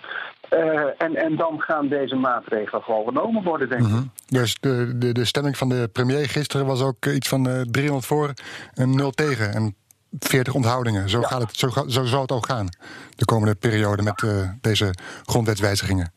Uh, 0.50 0.84
en, 0.98 1.16
en 1.16 1.36
dan 1.36 1.60
gaan 1.60 1.88
deze 1.88 2.14
maatregelen 2.14 2.82
gewoon 2.82 3.04
genomen 3.04 3.42
worden, 3.42 3.68
denk 3.68 3.80
ik. 3.80 3.86
Mm 3.86 3.92
-hmm. 3.92 4.10
Dus 4.26 4.56
de, 4.60 4.98
de, 4.98 5.12
de 5.12 5.24
stemming 5.24 5.56
van 5.56 5.68
de 5.68 5.88
premier 5.92 6.28
gisteren 6.28 6.66
was 6.66 6.82
ook 6.82 7.06
iets 7.06 7.28
van 7.28 7.48
uh, 7.48 7.60
300 7.60 8.06
voor 8.06 8.32
en 8.74 8.96
0 8.96 9.10
tegen. 9.10 9.52
En 9.52 9.74
40 10.18 10.54
onthoudingen. 10.54 11.08
Zo, 11.08 11.20
Ja. 11.20 11.26
gaat 11.26 11.40
het, 11.40 11.56
zo, 11.56 11.68
zo 11.86 12.04
zal 12.04 12.20
het 12.20 12.32
ook 12.32 12.46
gaan 12.46 12.68
de 13.16 13.24
komende 13.24 13.54
periode 13.54 14.02
met 14.02 14.24
deze 14.60 14.94
grondwetswijzigingen. 15.24 16.12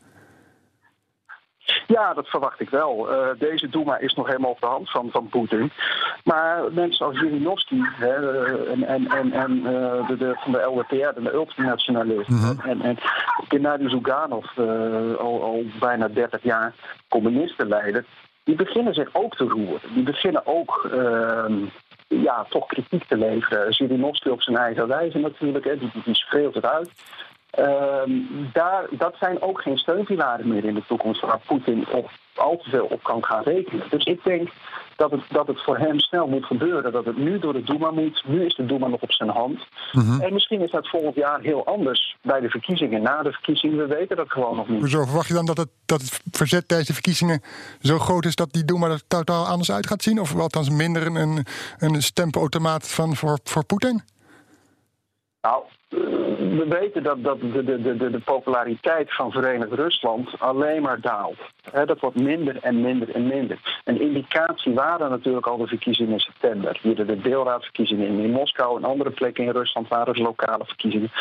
Ja, 1.87 2.13
dat 2.13 2.27
verwacht 2.27 2.59
ik 2.59 2.69
wel. 2.69 3.11
Uh, 3.11 3.27
deze 3.39 3.69
Duma 3.69 3.97
is 3.97 4.13
nog 4.13 4.27
helemaal 4.27 4.51
op 4.51 4.59
de 4.59 4.65
hand 4.65 4.89
van, 4.89 5.09
van 5.11 5.27
Poetin. 5.29 5.71
Maar 6.23 6.61
mensen 6.71 7.05
als 7.05 7.21
uh, 7.21 8.71
en, 8.71 8.83
en, 8.83 9.07
en, 9.07 9.31
en 9.31 9.57
uh, 9.57 10.07
de, 10.07 10.17
de, 10.17 10.33
van 10.37 10.51
de 10.51 10.61
LDPR, 10.61 11.21
de 11.21 11.33
ultranationalist, 11.33 12.29
Mhm. 12.29 12.69
en, 12.69 12.81
en 12.81 12.97
Gennady 13.47 13.89
Zuganov, 13.89 14.45
uh, 14.57 14.65
al, 15.15 15.43
al 15.43 15.63
bijna 15.79 16.07
30 16.07 16.43
jaar 16.43 16.73
communistenleider, 17.09 18.05
die 18.43 18.55
beginnen 18.55 18.93
zich 18.93 19.09
ook 19.11 19.35
te 19.35 19.43
roeren. 19.43 19.93
Die 19.93 20.03
beginnen 20.03 20.41
ook 20.45 20.89
ehm, 20.91 21.53
ja, 22.07 22.45
toch 22.49 22.65
kritiek 22.65 23.03
te 23.07 23.17
leveren. 23.17 23.73
Zirinovsky 23.73 24.29
op 24.29 24.41
zijn 24.41 24.57
eigen 24.57 24.87
wijze 24.87 25.17
natuurlijk, 25.17 25.65
hè, 25.65 25.77
die, 25.77 25.89
die, 25.93 26.01
die 26.05 26.15
schreeuwt 26.15 26.53
het 26.53 26.65
uit. 26.65 26.89
Ehm, 27.53 28.11
daar, 28.53 28.85
dat 28.91 29.15
zijn 29.19 29.41
ook 29.41 29.61
geen 29.61 29.77
steunpilaren 29.77 30.47
meer 30.47 30.65
in 30.65 30.73
de 30.73 30.85
toekomst 30.87 31.21
waar 31.21 31.39
Poetin 31.45 31.85
op, 31.91 32.09
al 32.35 32.57
te 32.57 32.69
veel 32.69 32.85
op 32.85 33.03
kan 33.03 33.25
gaan 33.25 33.43
rekenen. 33.43 33.85
Dus 33.89 34.05
ik 34.05 34.23
denk 34.23 34.49
dat 34.95 35.11
het, 35.11 35.21
dat 35.29 35.47
het 35.47 35.63
voor 35.63 35.77
hem 35.77 35.99
snel 35.99 36.27
moet 36.27 36.45
gebeuren. 36.45 36.91
Dat 36.91 37.05
het 37.05 37.17
nu 37.17 37.39
door 37.39 37.53
de 37.53 37.63
Duma 37.63 37.91
moet. 37.91 38.23
Nu 38.25 38.45
is 38.45 38.55
de 38.55 38.65
Duma 38.65 38.87
nog 38.87 39.01
op 39.01 39.11
zijn 39.11 39.29
hand. 39.29 39.59
Mhm. 39.91 40.21
En 40.21 40.33
misschien 40.33 40.61
is 40.61 40.71
dat 40.71 40.89
volgend 40.89 41.15
jaar 41.15 41.39
heel 41.41 41.65
anders 41.65 42.17
bij 42.21 42.39
de 42.39 42.49
verkiezingen. 42.49 43.01
Na 43.01 43.21
de 43.21 43.31
verkiezingen, 43.31 43.77
we 43.77 43.95
weten 43.95 44.17
dat 44.17 44.31
gewoon 44.31 44.55
nog 44.55 44.67
niet. 44.67 44.79
Hoezo 44.79 45.03
verwacht 45.03 45.27
je 45.27 45.33
dan 45.33 45.45
dat 45.45 45.57
het, 45.57 45.69
dat 45.85 46.01
het 46.01 46.21
verzet 46.31 46.67
tijdens 46.67 46.87
de 46.87 46.93
verkiezingen 46.93 47.41
zo 47.81 47.99
groot 47.99 48.25
is 48.25 48.35
dat 48.35 48.53
die 48.53 48.65
Duma 48.65 48.87
er 48.87 49.07
totaal 49.07 49.45
anders 49.45 49.71
uit 49.71 49.87
gaat 49.87 50.03
zien? 50.03 50.19
Of 50.19 50.35
althans 50.35 50.69
minder 50.69 51.05
een, 51.05 51.45
een, 51.77 52.01
van 52.81 53.15
voor, 53.15 53.39
voor 53.43 53.65
Poetin? 53.65 54.01
Nou, 55.41 55.63
we 56.37 56.65
weten 56.69 57.03
dat, 57.03 57.23
dat 57.23 57.39
de, 57.41 57.63
de, 57.63 57.81
de, 57.97 58.09
de 58.09 58.19
populariteit 58.19 59.13
van 59.15 59.31
Verenigd 59.31 59.71
Rusland 59.71 60.29
alleen 60.39 60.81
maar 60.81 61.01
daalt. 61.01 61.37
Dat 61.85 61.99
wordt 61.99 62.19
minder 62.19 62.57
en 62.61 62.81
minder 62.81 63.15
en 63.15 63.27
minder. 63.27 63.81
Een 63.83 64.01
indicatie 64.01 64.73
waren 64.73 65.09
natuurlijk 65.09 65.47
al 65.47 65.57
de 65.57 65.67
verkiezingen 65.67 66.11
in 66.13 66.19
september. 66.19 66.79
Hier 66.81 66.95
de, 66.95 67.05
de 67.05 67.21
deelraadverkiezingen 67.21 68.19
in, 68.19 68.31
Moskou 68.31 68.77
en 68.77 68.83
andere 68.83 69.09
plekken 69.09 69.43
in 69.43 69.51
Rusland 69.51 69.87
waren 69.87 70.13
er 70.13 70.21
lokale 70.21 70.65
verkiezingen. 70.65 71.11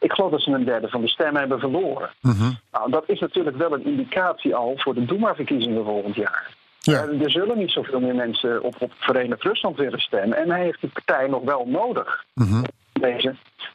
Ik 0.00 0.12
geloof 0.12 0.30
dat 0.30 0.42
ze 0.42 0.50
een 0.50 0.64
derde 0.64 0.88
van 0.88 1.00
de 1.00 1.08
stemmen 1.08 1.40
hebben 1.40 1.58
verloren. 1.58 2.10
Mhm. 2.20 2.50
Nou, 2.72 2.90
dat 2.90 3.04
is 3.06 3.20
natuurlijk 3.20 3.56
wel 3.56 3.72
een 3.72 3.84
indicatie 3.84 4.54
al 4.54 4.72
voor 4.76 4.94
de 4.94 5.04
Duma-verkiezingen 5.04 5.84
volgend 5.84 6.14
jaar. 6.14 6.54
Ja. 6.78 7.02
Eh, 7.02 7.22
Er 7.22 7.30
zullen 7.30 7.58
niet 7.58 7.70
zoveel 7.70 8.00
meer 8.00 8.14
mensen 8.14 8.62
op, 8.62 8.74
op 8.78 8.92
Verenigd 8.98 9.42
Rusland 9.42 9.76
willen 9.76 10.00
stemmen. 10.00 10.38
En 10.38 10.50
hij 10.50 10.62
heeft 10.62 10.80
die 10.80 10.90
partij 10.90 11.28
nog 11.28 11.42
wel 11.44 11.64
nodig 11.66 12.24
Mhm. 12.34 12.62
Deze 13.00 13.34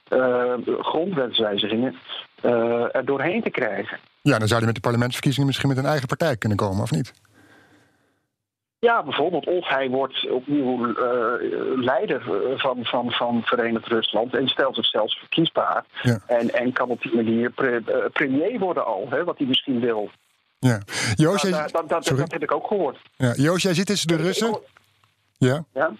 uh, 0.10 0.54
grondwetswijzigingen 0.80 1.96
uh, 2.44 2.96
er 2.96 3.06
doorheen 3.06 3.42
te 3.44 3.50
krijgen. 3.50 4.00
Ja, 4.22 4.38
dan 4.38 4.48
zou 4.48 4.58
hij 4.58 4.66
met 4.66 4.76
de 4.76 4.82
parlementsverkiezingen 4.82 5.48
misschien 5.48 5.70
met 5.70 5.78
een 5.78 5.86
eigen 5.86 6.08
partij 6.08 6.38
kunnen 6.38 6.58
komen, 6.58 6.84
of 6.84 6.92
niet? 6.92 7.14
Ja, 8.80 9.04
bijvoorbeeld, 9.04 9.48
of 9.48 9.68
hij 9.68 9.90
wordt 9.90 10.30
opnieuw 10.30 10.88
uh, 10.88 10.96
leider 11.76 12.22
van, 12.58 12.78
van, 12.82 13.12
van 13.12 13.42
Verenigd 13.44 13.88
Rusland 13.88 14.36
en 14.36 14.48
stelt 14.48 14.76
zich 14.76 14.86
zelfs 14.86 15.18
verkiesbaar. 15.20 15.86
Ja. 16.02 16.20
En, 16.28 16.54
en 16.54 16.74
kan 16.74 16.90
op 16.90 17.02
die 17.02 17.16
manier 17.16 17.50
pre, 17.50 18.10
premier 18.14 18.60
worden 18.60 18.86
al, 18.86 19.08
hè, 19.10 19.24
wat 19.24 19.38
hij 19.38 19.48
misschien 19.48 19.80
wil. 19.80 20.10
Ja. 20.60 20.82
Joost, 21.16 21.44
Nou, 21.44 21.56
jij, 21.56 21.68
dat, 21.72 21.90
dat, 21.90 22.08
heb 22.08 22.44
ik 22.44 22.54
ook 22.54 22.68
gehoord. 22.68 22.98
ja. 23.16 23.34
Joost, 23.36 23.64
jij 23.64 23.74
zit 23.74 23.86
tussen 23.86 24.08
de 24.08 24.16
Russen. 24.16 24.60
Ja. 25.38 25.64
Ja? 25.74 25.92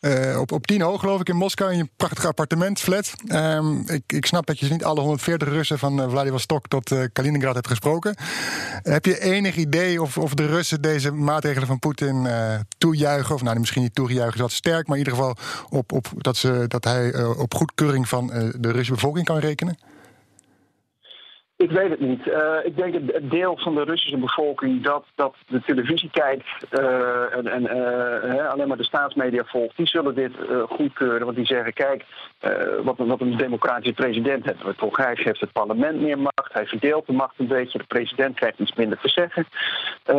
Uh, 0.00 0.40
op, 0.40 0.52
op 0.52 0.70
hoog, 0.70 1.00
geloof 1.00 1.20
ik, 1.20 1.28
in 1.28 1.36
Moskou, 1.36 1.72
in 1.72 1.76
je 1.76 1.88
prachtige 1.96 2.26
appartement, 2.26 2.80
flat. 2.80 3.12
Um, 3.28 3.84
ik, 3.88 4.02
ik 4.06 4.26
snap 4.26 4.46
dat 4.46 4.58
je 4.58 4.68
niet 4.68 4.84
alle 4.84 5.00
140 5.00 5.48
Russen 5.48 5.78
van 5.78 6.00
uh, 6.00 6.10
Vladivostok 6.10 6.68
tot 6.68 6.90
uh, 6.90 7.04
Kaliningrad 7.12 7.54
hebt 7.54 7.68
gesproken. 7.68 8.16
heb 8.82 9.04
je 9.04 9.20
enig 9.20 9.56
idee 9.56 10.02
of, 10.02 10.18
of 10.18 10.34
de 10.34 10.46
Russen 10.46 10.82
deze 10.82 11.10
maatregelen 11.12 11.66
van 11.66 11.78
Poetin 11.78 12.28
toejuichen? 12.78 13.34
Of 13.34 13.42
nou, 13.42 13.58
misschien 13.58 13.82
niet 13.82 13.94
toejuichen 13.94 14.44
is 14.44 14.54
sterk, 14.54 14.86
maar 14.86 14.98
in 14.98 15.04
ieder 15.04 15.18
geval 15.18 15.36
op, 15.68 15.92
op, 15.92 16.06
dat, 16.16 16.36
ze, 16.36 16.64
dat 16.68 16.84
hij 16.84 17.24
op 17.24 17.54
goedkeuring 17.54 18.08
van 18.08 18.26
de 18.26 18.68
Russische 18.68 18.92
bevolking 18.92 19.24
kan 19.24 19.38
rekenen? 19.38 19.78
Ik 21.56 21.70
weet 21.70 21.90
het 21.90 22.00
niet. 22.00 22.26
Uh, 22.26 22.56
ik 22.64 22.76
denk 22.76 22.94
het 22.94 23.30
deel 23.30 23.56
van 23.58 23.74
de 23.74 23.82
Russische 23.82 24.16
bevolking 24.16 24.82
dat, 24.82 25.04
dat 25.14 25.34
de 25.46 25.62
televisie 25.62 26.10
kijkt 26.10 26.44
uh, 26.70 27.36
en, 27.36 27.46
en 27.46 27.62
uh, 27.62 28.48
alleen 28.48 28.68
maar 28.68 28.76
de 28.76 28.84
staatsmedia 28.84 29.44
volgt, 29.44 29.76
die 29.76 29.86
zullen 29.86 30.14
dit 30.14 30.32
goedkeuren. 30.68 31.24
Want 31.24 31.36
die 31.36 31.46
zeggen: 31.46 31.72
kijk, 31.72 32.04
wat, 32.82 32.96
wat, 32.98 33.20
een 33.20 33.36
democratische 33.36 33.94
president 33.94 34.44
hebben 34.44 34.66
we 34.66 34.74
toch. 34.74 34.96
Hij 34.96 35.16
geeft 35.16 35.40
het 35.40 35.52
parlement 35.52 36.00
meer 36.00 36.18
macht, 36.18 36.52
hij 36.52 36.66
verdeelt 36.66 37.06
de 37.06 37.12
macht 37.12 37.34
een 37.38 37.46
beetje. 37.46 37.78
De 37.78 37.84
president 37.84 38.34
krijgt 38.34 38.58
iets 38.58 38.74
minder 38.74 38.98
te 38.98 39.08
zeggen. 39.08 39.46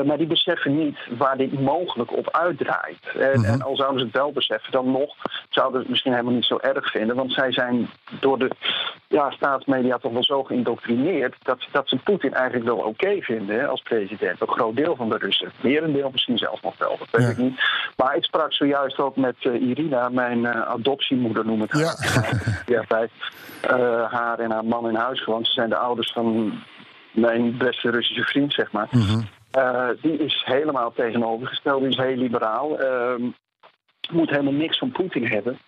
maar 0.05 0.17
die 0.17 0.27
beseffen 0.27 0.77
niet 0.77 0.97
waar 1.17 1.37
dit 1.37 1.61
mogelijk 1.61 2.17
op 2.17 2.31
uitdraait. 2.31 3.07
En, 3.19 3.39
mhm. 3.39 3.51
en, 3.51 3.61
al 3.61 3.75
zouden 3.75 3.99
ze 3.99 4.05
het 4.05 4.15
wel 4.15 4.31
beseffen, 4.31 4.71
dan 4.71 4.91
nog 4.91 5.15
zouden 5.49 5.75
ze 5.75 5.81
het 5.81 5.89
misschien 5.89 6.11
helemaal 6.11 6.33
niet 6.33 6.45
zo 6.45 6.57
erg 6.61 6.91
vinden. 6.91 7.15
Want 7.15 7.31
zij 7.33 7.51
zijn 7.51 7.89
door 8.19 8.39
de 8.39 8.49
ja, 9.07 9.31
staatsmedia 9.31 9.97
toch 9.97 10.11
wel 10.11 10.23
zo 10.23 10.43
geïndoctrineerd 10.43 11.26
dat, 11.43 11.67
dat 11.71 11.89
ze 11.89 11.97
Poetin 11.97 12.33
eigenlijk 12.33 12.65
wel 12.65 12.77
oké 12.77 13.21
vinden 13.21 13.69
als 13.69 13.81
president. 13.81 14.41
Een 14.41 14.47
groot 14.47 14.75
deel 14.75 14.95
van 14.95 15.09
de 15.09 15.17
Russen. 15.17 15.51
Merendeel 15.61 16.09
misschien 16.11 16.37
zelfs 16.37 16.61
nog 16.61 16.77
wel, 16.77 16.97
dat 16.97 17.07
weet 17.11 17.29
ik 17.29 17.37
niet. 17.37 17.61
Maar 17.95 18.15
ik 18.15 18.23
sprak 18.23 18.53
zojuist 18.53 18.99
ook 18.99 19.15
met 19.15 19.35
uh, 19.41 19.61
Irina, 19.61 20.09
mijn 20.09 20.39
uh, 20.39 20.61
adoptiemoeder 20.67 21.45
noem 21.45 21.63
ik 21.63 21.71
haar. 21.71 22.61
Ja. 22.65 22.83
bij 22.87 23.09
uh, 23.69 24.11
haar 24.11 24.39
en 24.39 24.51
haar 24.51 24.65
man 24.65 24.89
in 24.89 24.95
huis 24.95 25.23
gewoond. 25.23 25.47
Ze 25.47 25.53
zijn 25.53 25.69
de 25.69 25.77
ouders 25.77 26.11
van 26.11 26.53
mijn 27.11 27.57
beste 27.57 27.89
Russische 27.89 28.23
vriend, 28.23 28.53
zeg 28.53 28.71
maar. 28.71 28.87
Mhm. 28.91 29.21
die 30.01 30.17
is 30.17 30.43
helemaal 30.45 30.91
tegenovergesteld, 30.91 31.81
die 31.81 31.89
is 31.89 31.97
heel 31.97 32.15
liberaal. 32.15 32.77
Moet 34.11 34.29
helemaal 34.29 34.53
niks 34.53 34.77
van 34.77 34.91
Poetin 34.91 35.25
hebben. 35.25 35.59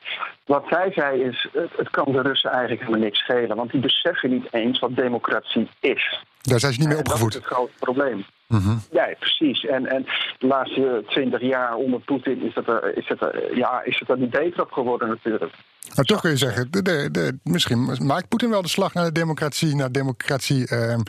Wat 0.46 0.66
zij 0.70 0.92
zei 0.92 1.22
is, 1.22 1.48
het, 1.54 1.70
het, 1.78 1.90
kan 1.90 2.12
de 2.12 2.22
Russen 2.22 2.52
eigenlijk 2.52 2.82
helemaal 2.82 3.02
niks 3.02 3.20
schelen. 3.20 3.56
Want 3.56 3.72
die 3.72 3.82
beseffen 3.82 4.30
niet 4.30 4.54
eens 4.54 4.80
wat 4.80 4.96
democratie 4.96 5.68
is. 5.80 6.24
Daar 6.42 6.60
zijn 6.60 6.74
ze 6.74 6.80
niet 6.80 6.88
mee 6.88 6.98
opgevoed. 6.98 7.34
dat 7.34 7.42
is 7.42 7.48
het 7.48 7.56
grote 7.56 7.74
probleem. 7.80 8.26
Mm 8.50 8.82
Ja, 8.92 9.16
precies. 9.20 9.66
En, 9.66 9.86
en 9.86 10.06
de 10.40 10.48
laatste 10.48 11.04
twintig 11.08 11.42
jaar 11.42 11.76
onder 11.76 12.00
Poetin 12.00 12.42
is, 12.42 12.54
dat 12.54 12.68
er, 12.68 12.98
is, 12.98 13.08
het 13.08 13.22
er, 13.22 13.58
ja, 13.58 13.82
is 13.84 14.00
het 14.00 14.10
er 14.10 14.18
niet 14.18 14.30
beter 14.30 14.62
op 14.62 14.72
geworden 14.72 15.08
natuurlijk. 15.08 15.54
Maar 15.96 16.06
toch 16.06 16.22
kun 16.22 16.30
je 16.30 16.38
zeggen, 16.38 16.72
de, 16.72 16.82
de, 16.82 17.10
de, 17.12 17.40
misschien 17.44 18.06
maakt 18.06 18.28
Poetin 18.28 18.50
wel 18.50 18.62
de 18.62 18.68
slag 18.68 18.94
naar 18.94 19.06
de 19.06 19.12
democratie, 19.12 19.76
naar 19.76 19.92
democratie, 19.92 20.68
ehm, 20.68 21.00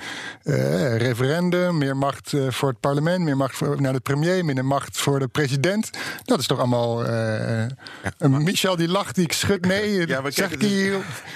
eh, 0.42 0.96
referendum, 0.96 1.78
meer 1.78 1.96
macht 1.96 2.32
eh, 2.32 2.50
voor 2.50 2.68
het 2.68 2.80
parlement, 2.80 3.24
meer 3.24 3.36
macht 3.36 3.56
voor, 3.56 3.80
naar 3.80 3.92
de 3.92 4.00
premier, 4.00 4.44
minder 4.44 4.64
macht 4.64 4.98
voor 4.98 5.18
de 5.18 5.28
president. 5.28 5.90
Dat 6.24 6.38
is 6.38 6.46
toch 6.46 6.58
allemaal. 6.58 7.04
Ja, 7.04 8.28
Michel 8.28 8.76
die 8.76 8.88
lacht, 8.88 9.14
die 9.14 9.34
schudt 9.34 9.66
nee. 9.66 10.06
Ja, 10.06 10.20
maar 10.20 10.32
kijk, 10.32 10.50
het, 10.50 10.62
is, 10.62 10.92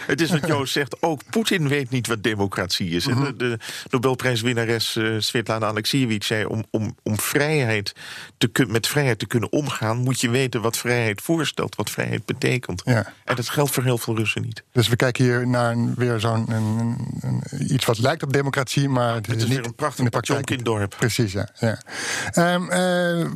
het 0.07 0.21
is 0.21 0.31
wat 0.31 0.47
Joost 0.47 0.73
zegt, 0.73 1.03
ook 1.03 1.21
Poetin 1.31 1.69
weet 1.69 1.91
niet 1.91 2.07
wat 2.07 2.23
democratie 2.23 2.91
is. 2.91 3.07
Mm 3.07 3.13
-hmm. 3.13 3.39
De, 3.39 3.59
Nobelprijswinnares 3.91 4.97
uh, 4.97 5.21
Svetlana 5.21 5.67
Alexievich 5.67 6.25
zei: 6.25 6.45
om, 6.45 6.65
om, 6.71 6.97
om 7.03 7.21
vrijheid 7.21 7.95
te, 8.39 8.67
met 8.69 8.87
vrijheid 8.87 9.19
te 9.19 9.27
kunnen 9.27 9.53
omgaan, 9.53 9.97
moet 9.97 10.21
je 10.21 10.31
weten 10.31 10.61
wat 10.61 10.77
vrijheid 10.77 11.23
voorstelt, 11.23 11.77
wat 11.77 11.91
vrijheid 11.91 12.25
betekent. 12.25 12.83
Ja. 12.85 13.13
En 13.25 13.37
dat 13.37 13.49
geldt 13.49 13.71
voor 13.71 13.83
heel 13.83 13.99
veel 13.99 14.17
Russen 14.17 14.43
niet. 14.43 14.63
Dus 14.73 14.89
we 14.89 14.97
kijken 14.97 15.25
hier 15.25 15.47
naar 15.47 15.73
een, 15.73 15.95
weer 15.95 16.21
zo'n 16.21 16.47
iets 17.69 17.85
wat 17.85 17.99
lijkt 17.99 18.23
op 18.23 18.33
democratie, 18.33 18.89
maar 18.89 19.15
het, 19.15 19.29
is, 19.29 19.35
niet 19.35 19.49
weer 19.49 19.65
een 19.65 19.75
prachtig 19.75 20.05
in 20.45 20.59
dorp. 20.63 20.95
Precies, 20.99 21.33
ja. 21.33 21.49
ja. 21.59 21.79
Um, 22.55 22.71
uh, 22.71 23.31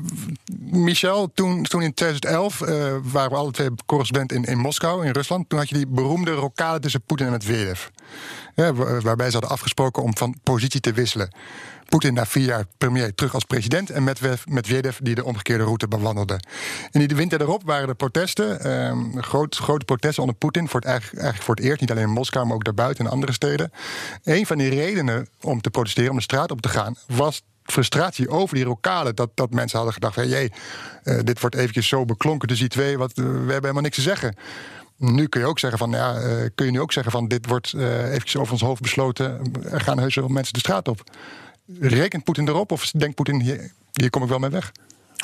Michel, 0.71 1.31
toen, 1.35 1.63
toen 1.63 1.83
in 1.83 1.95
2011 1.95 2.61
uh, 2.61 2.69
eh, 2.69 2.97
waren 3.03 3.31
we 3.31 3.37
alle 3.37 3.51
twee 3.51 3.69
correspondent 3.87 4.33
in, 4.33 4.45
in 4.45 4.59
Moskou, 4.59 5.07
in 5.07 5.13
Rusland. 5.13 5.49
Toen 5.49 5.59
had 5.59 5.69
je 5.69 5.75
die 5.75 5.87
beroemde 5.87 6.31
rokade 6.31 6.81
tussen 6.81 7.03
Poetin 7.03 7.27
en 7.27 7.33
Medvedev. 7.33 7.87
Waarbij 9.03 9.27
ze 9.27 9.33
hadden 9.33 9.51
afgesproken 9.51 10.03
om 10.03 10.17
van 10.17 10.35
positie 10.43 10.81
te 10.81 10.93
wisselen. 10.93 11.31
Poetin 11.89 12.15
na 12.15 12.27
vier 12.27 12.45
jaar 12.45 12.65
premier 12.79 13.15
terug 13.15 13.35
als 13.35 13.45
president 13.45 13.91
en 13.91 14.05
Medvedev, 14.45 14.97
die 15.03 15.15
de 15.15 15.25
omgekeerde 15.25 15.65
route 15.65 15.89
bewandelde. 15.89 16.41
In 16.91 17.07
die 17.07 17.17
winter 17.17 17.41
erop 17.41 17.63
waren 17.65 17.89
er 17.89 17.95
protesten, 17.95 18.61
eh, 18.61 19.23
groot, 19.23 19.57
grote 19.57 19.85
protesten 19.85 20.23
onder 20.23 20.39
Poetin, 20.39 20.69
voor 20.69 20.81
het, 20.81 20.89
eigenlijk 20.89 21.43
voor 21.43 21.55
het 21.55 21.65
eerst, 21.65 21.81
niet 21.81 21.91
alleen 21.91 22.03
in 22.03 22.11
Moskou, 22.11 22.47
maar 22.47 22.55
ook 22.55 22.65
daarbuiten 22.65 23.05
in 23.05 23.11
andere 23.11 23.33
steden. 23.33 23.73
Een 24.25 24.47
van 24.47 24.59
die 24.59 24.69
redenen 24.69 25.29
om 25.41 25.61
te 25.61 25.71
protesteren, 25.71 26.11
om 26.11 26.17
de 26.17 26.23
straat 26.23 26.51
op 26.51 26.61
te 26.61 26.69
gaan, 26.69 26.97
was 27.07 27.43
frustratie 27.73 28.29
over 28.29 28.55
die 28.55 28.67
lokalen. 28.67 29.15
Dat, 29.15 29.31
dat 29.35 29.51
mensen 29.51 29.77
hadden 29.77 29.95
gedacht: 29.95 30.17
hé, 30.17 30.29
hey, 30.29 30.53
uh, 31.05 31.19
dit 31.25 31.41
wordt 31.41 31.57
eventjes 31.57 31.89
zo 31.89 32.05
beklonken 32.05 32.49
tussen 32.49 32.69
die 32.69 32.79
twee, 32.79 32.99
wat, 32.99 33.13
we 33.15 33.23
hebben 33.23 33.53
helemaal 33.53 33.83
niks 33.83 33.97
te 33.97 34.03
zeggen. 34.03 34.37
Nu 34.99 35.27
kun 35.27 35.41
je 35.41 35.47
ook 35.47 35.59
zeggen 35.59 35.79
van, 35.79 35.91
ja, 35.91 36.23
uh, 36.23 36.47
kun 36.55 36.67
je 36.67 36.73
nu 36.73 36.81
ook 36.81 36.93
zeggen 36.93 37.13
van, 37.13 37.29
dit 37.29 37.47
wordt 37.47 37.73
uh, 37.73 38.09
eventjes 38.09 38.37
over 38.37 38.53
ons 38.53 38.63
hoofd 38.63 38.83
besloten. 38.83 39.53
Er 39.71 39.81
gaan 39.81 39.99
heus 39.99 40.15
wel 40.15 40.29
mensen 40.29 40.53
de 40.53 40.59
straat 40.59 40.89
op. 40.89 41.03
Rekent 41.81 42.25
Poetin 42.25 42.49
erop 42.49 42.73
of 42.73 42.91
denkt 42.91 43.15
Poetin, 43.15 43.41
hier, 43.41 43.73
hier 43.93 44.11
kom 44.11 44.23
ik 44.23 44.29
wel 44.29 44.39
mee 44.39 44.51
weg? 44.51 44.73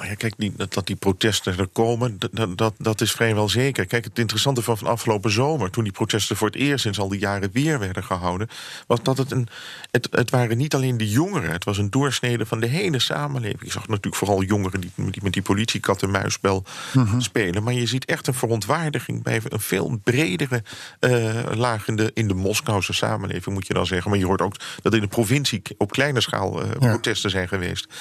Ja, 0.03 0.15
kijk, 0.15 0.35
niet 0.37 0.59
dat, 0.59 0.73
dat 0.73 0.87
die 0.87 0.97
protesten 0.97 1.59
er 1.59 1.67
komen, 1.67 2.19
dat, 2.19 2.59
dat, 2.59 2.75
dat 2.79 3.01
is 3.01 3.13
vrijwel 3.13 3.49
zeker. 3.49 3.87
Kijk, 3.87 4.05
het 4.05 4.19
interessante 4.19 4.63
van, 4.63 4.79
van 4.79 4.89
afgelopen 4.89 5.31
zomer, 5.31 5.71
toen 5.71 5.85
die 5.85 5.93
protesten 5.93 6.37
voor 6.37 6.47
het 6.47 6.57
eerst 6.57 6.83
sinds 6.83 6.99
al 6.99 7.09
die 7.09 7.21
jaren 7.21 7.51
weer 7.53 7.79
werden 7.79 8.05
gehouden, 8.05 8.49
was 8.87 9.03
dat 9.03 9.19
het 9.19 9.31
een. 9.31 9.49
Het, 9.91 10.09
het 10.11 10.31
waren 10.31 10.57
niet 10.57 10.75
alleen 10.75 10.97
de 10.97 11.09
jongeren, 11.09 11.51
het 11.51 11.65
was 11.65 11.79
een 11.79 11.91
doorsnede 11.91 12.47
van 12.47 12.61
de 12.61 12.67
hele 12.67 12.99
samenleving. 12.99 13.63
Ik 13.63 13.73
zag 13.73 13.89
natuurlijk 13.89 14.17
vooral 14.17 14.43
jongeren 14.43 14.81
die, 14.81 14.91
die 14.95 15.23
met 15.23 15.33
die 15.33 15.43
politiekat 15.43 16.03
en 16.03 16.11
muisspel 16.11 16.65
mhm. 16.95 17.21
spelen. 17.21 17.63
Maar 17.63 17.73
je 17.73 17.87
ziet 17.87 18.05
echt 18.05 18.27
een 18.27 18.35
verontwaardiging 18.35 19.23
bij 19.23 19.41
een 19.49 19.61
veel 19.61 20.01
bredere 20.05 20.63
uh, 21.01 21.35
laag 21.55 21.89
in 21.89 21.97
de, 21.97 22.11
in 22.15 22.29
de 22.29 22.35
Moskouse 22.35 22.93
samenleving, 22.93 23.55
moet 23.55 23.67
je 23.67 23.75
dan 23.75 23.87
zeggen. 23.87 24.11
Maar 24.11 24.19
je 24.19 24.27
hoort 24.27 24.43
ook 24.43 24.57
dat 24.83 24.95
in 24.95 25.01
de 25.01 25.07
provincie 25.07 25.63
op 25.79 25.91
kleine 25.91 26.21
schaal 26.21 26.65
uh, 26.65 26.71
protesten 26.71 27.31
zijn 27.31 27.49
geweest. 27.49 27.87
Uh, 27.89 27.95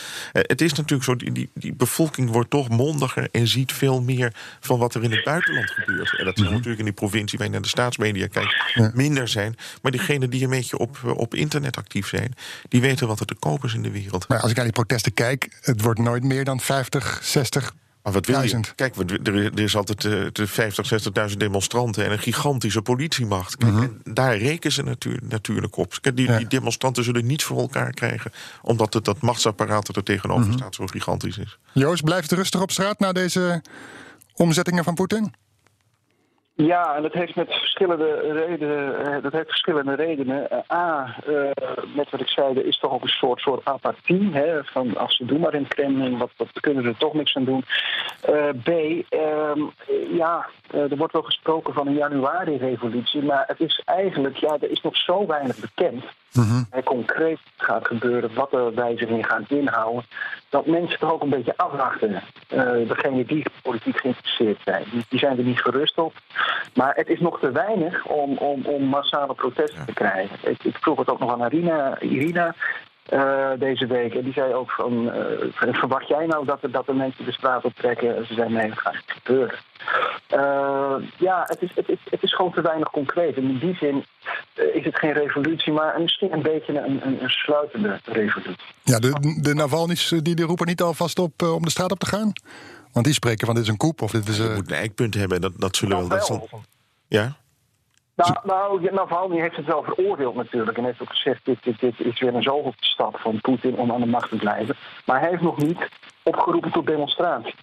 het 0.46 0.62
is 0.62 0.74
natuurlijk 0.74 1.04
zo, 1.04 1.16
die, 1.16 1.32
die, 1.32 1.50
die 1.54 1.74
bevolking 1.84 2.30
wordt 2.30 2.50
toch 2.50 2.70
mondiger 2.70 3.28
en 3.32 3.48
ziet 3.48 3.72
veel 3.72 4.02
meer 4.02 4.34
van 4.60 4.80
wat 4.80 4.96
er 4.96 5.04
in 5.04 5.12
het 5.12 5.24
buitenland 5.24 5.70
gebeurt. 5.70 6.20
En 6.20 6.26
dat 6.26 6.36
zal 6.36 6.46
mhm. 6.46 6.54
natuurlijk 6.54 6.80
in 6.80 6.86
die 6.86 6.94
provincie 6.94 7.38
waar 7.38 7.48
je 7.48 7.54
naar 7.54 7.62
de 7.62 7.68
staatsmedia 7.68 8.28
kijkt 8.28 8.94
minder 8.94 9.28
zijn. 9.28 9.56
Maar 9.82 9.92
diegenen 9.92 10.30
die 10.30 10.44
een 10.44 10.50
beetje 10.50 10.78
op, 10.78 11.00
eh, 11.04 11.18
op 11.18 11.36
internet 11.36 11.78
actief 11.78 12.08
zijn, 12.08 12.34
die 12.70 12.82
weten 12.82 13.08
wat 13.08 13.20
er 13.20 13.26
te 13.26 13.36
koop 13.36 13.64
is 13.64 13.74
in 13.74 13.82
de 13.82 13.92
wereld. 13.92 14.28
Maar 14.28 14.40
als 14.40 14.50
ik 14.50 14.56
naar 14.56 14.66
die 14.66 14.74
protesten 14.74 15.14
kijk, 15.14 15.58
het 15.62 15.82
wordt 15.82 16.00
nooit 16.00 16.24
meer 16.24 16.44
dan 16.44 16.60
50, 16.60 17.20
60 17.24 17.74
maar 18.04 18.14
wat 18.14 18.26
wil 18.26 18.42
je? 18.42 18.60
Kijk, 18.76 18.96
er 19.24 19.60
is 19.60 19.76
altijd 19.76 20.02
de 20.36 20.48
50, 20.48 20.92
60.000 21.30 21.38
demonstranten 21.38 22.06
en 22.06 22.12
een 22.12 22.20
gigantische 22.20 22.82
politiemacht. 22.82 23.58
Kijk, 23.58 23.72
mhm. 23.72 23.88
daar 24.04 24.38
rekenen 24.38 24.74
ze 24.74 24.84
natuurlijk, 24.84 25.30
natuurlijk 25.30 25.78
op. 25.78 25.98
Kijk, 26.02 26.16
die, 26.16 26.38
die, 26.38 26.48
demonstranten 26.48 27.04
zullen 27.04 27.26
niets 27.26 27.44
voor 27.44 27.60
elkaar 27.60 27.92
krijgen, 27.92 28.32
omdat 28.62 28.94
het, 28.94 29.06
dat 29.06 29.22
machtsapparaat 29.22 29.96
er 29.96 30.04
tegenover 30.04 30.48
mhm. 30.48 30.58
staat 30.58 30.76
zo 30.76 30.86
gigantisch 30.88 31.38
is. 31.38 31.58
Joost, 31.74 32.04
blijft 32.04 32.32
rustig 32.32 32.62
op 32.62 32.72
straat 32.72 33.00
na 33.00 33.12
deze 33.12 33.62
omzettingen 34.34 34.84
van 34.84 34.94
Poetin? 34.94 35.34
Ja, 36.56 36.96
en 36.96 37.02
dat 37.02 37.14
heeft 37.14 37.36
met 37.36 37.54
verschillende 37.54 38.20
redenen. 38.20 39.06
Eh, 39.06 39.24
dat 39.24 39.32
heeft 39.32 39.48
verschillende 39.48 39.96
redenen. 39.96 40.50
Eh, 40.50 40.78
A, 40.78 41.16
uh, 41.28 41.52
net 41.96 42.10
wat 42.10 42.20
ik 42.20 42.28
zei, 42.28 42.58
er 42.58 42.66
is 42.66 42.80
toch 42.80 42.92
ook 42.92 43.02
een 43.02 43.08
soort, 43.08 43.40
soort 43.40 43.66
apathie. 43.66 44.30
Hè, 44.34 44.64
van 44.64 44.98
als 44.98 45.16
ze 45.16 45.26
doen 45.26 45.40
maar 45.40 45.54
in 45.54 45.68
Kremlin, 45.68 46.18
wat, 46.18 46.32
wat 46.38 46.60
kunnen 46.60 46.84
we 46.84 46.90
er 46.90 46.98
toch 46.98 47.14
niks 47.14 47.36
aan 47.36 47.46
doen. 47.46 47.64
B, 48.64 48.70
uh, 48.70 49.52
ja, 50.18 50.46
er 50.72 50.98
wordt 50.98 51.14
wel 51.14 51.22
gesproken 51.22 51.74
van 51.74 51.88
een 51.88 51.94
januari-revolutie. 51.94 53.22
Maar 53.22 53.44
het 53.48 53.60
is 53.60 53.82
eigenlijk, 53.86 54.38
ja, 54.38 54.58
er 54.62 54.72
is 54.72 54.82
nog 54.82 54.98
zo 54.98 55.26
weinig 55.26 55.60
bekend. 55.60 56.04
Mm 56.34 56.68
concreet 56.84 57.40
gaat 57.58 57.88
gebeuren, 57.88 58.34
wat 58.34 58.52
de 58.52 58.72
wijzigingen 58.76 59.26
gaan 59.26 59.46
inhouden, 59.48 60.06
dat 60.50 60.66
mensen 60.66 61.00
toch 61.00 61.12
ook 61.12 61.22
een 61.22 61.30
beetje 61.30 61.58
afwachten. 61.58 62.12
Uh, 62.12 62.88
degenen 62.88 63.26
die 63.26 63.46
politiek 63.62 63.98
geïnteresseerd 63.98 64.60
zijn, 64.64 64.84
die, 65.10 65.20
zijn 65.20 65.38
er 65.38 65.44
niet 65.44 65.62
gerust 65.62 65.98
op. 65.98 66.14
Maar 66.74 66.96
het 66.96 67.08
is 67.08 67.20
nog 67.20 67.40
te 67.40 67.52
weinig 67.52 68.06
om, 68.06 68.38
om, 68.38 68.66
om 68.66 68.84
massale 68.84 69.34
protesten 69.34 69.86
te 69.86 69.94
krijgen. 69.94 70.52
Ik, 70.52 70.64
ik 70.64 70.78
vroeg 70.78 70.98
het 70.98 71.10
ook 71.10 71.20
nog 71.20 71.32
aan 71.32 71.52
Irina. 71.52 72.00
Irina 72.00 72.56
uh, 73.14 73.50
deze 73.60 73.86
week. 73.86 74.16
En 74.16 74.24
die 74.24 74.34
zei 74.34 74.54
ook 74.54 74.72
van, 74.72 75.06
uh, 75.06 75.74
verwacht 75.74 76.08
jij 76.08 76.26
nou 76.26 76.46
dat, 76.46 76.64
er, 76.64 76.72
dat 76.72 76.86
de 76.86 76.94
mensen 76.94 77.26
de 77.26 77.32
straat 77.32 77.66
op 77.66 77.74
trekken? 77.76 78.26
Ze 78.26 78.34
zei 78.34 78.50
nee, 78.50 78.70
dat 78.70 78.80
gaat 78.80 78.94
niet 78.94 79.04
gebeuren. 79.24 79.56
Uh, 80.36 80.96
ja, 81.18 81.44
het 81.48 81.62
is, 81.62 81.72
het, 81.76 81.90
is, 81.90 81.98
het 82.10 82.24
is 82.24 82.36
gewoon 82.36 82.54
te 82.54 82.62
weinig 82.62 82.90
concreet. 82.90 83.36
En 83.36 83.44
in 83.44 83.58
die 83.58 83.76
zin 83.76 84.06
is 84.74 84.86
het 84.86 85.00
geen 85.00 85.14
revolutie, 85.14 85.74
maar 85.74 86.02
misschien 86.02 86.34
een 86.34 86.42
beetje 86.42 86.80
een, 86.80 87.08
een, 87.08 87.24
een 87.24 87.30
sluitende 87.30 88.00
revolutie. 88.04 88.66
Ja, 88.84 89.00
de, 89.00 89.40
de 89.42 89.54
Navalny's 89.54 90.10
die, 90.10 90.36
die 90.36 90.46
roepen 90.46 90.68
niet 90.68 90.82
alvast 90.82 91.20
op 91.20 91.42
om 91.42 91.64
de 91.64 91.72
straat 91.72 91.92
op 91.92 92.00
te 92.00 92.06
gaan? 92.06 92.32
Want 92.94 93.06
die 93.06 93.14
spreken 93.14 93.46
van 93.46 93.56
dit 93.56 93.64
is 93.64 93.70
een 93.70 93.78
koep 93.78 94.02
of 94.02 94.12
dit 94.12 94.28
is... 94.28 94.38
Je 94.38 94.48
eh, 94.48 94.56
moet 94.56 94.72
een 94.72 94.78
eikpunt 94.78 95.14
hebben. 95.14 95.42
Dat, 95.42 95.54
dat 95.58 95.76
zullen 95.76 95.98
wel. 95.98 96.08
Dat 96.08 96.20
Dat 96.20 96.28
wel. 96.28 96.48
zal, 96.50 96.62
ja? 97.08 97.36
Nou, 98.16 98.38
nou, 98.44 98.82
ja, 98.82 98.92
Navalny 98.92 99.40
heeft 99.40 99.56
het 99.56 99.66
wel 99.66 99.84
veroordeeld 99.84 100.36
natuurlijk. 100.36 100.78
En 100.78 100.84
heeft 100.84 101.02
ook 101.02 101.10
gezegd, 101.10 101.46
dit, 101.46 101.64
dit, 101.64 101.80
dit 101.80 102.00
is 102.00 102.20
weer 102.20 102.36
een 102.36 102.44
zoveelste 102.44 102.86
stap 102.86 103.20
van 103.20 103.42
Poetin 103.42 103.78
om 103.78 103.92
aan 103.92 104.02
de 104.02 104.06
macht 104.06 104.30
te 104.30 104.36
blijven. 104.36 104.76
Maar 105.06 105.20
hij 105.20 105.30
heeft 105.30 105.42
nog 105.42 105.58
niet 105.58 105.90
opgeroepen 106.24 106.72
tot 106.72 106.86
demonstratie. 106.86 107.54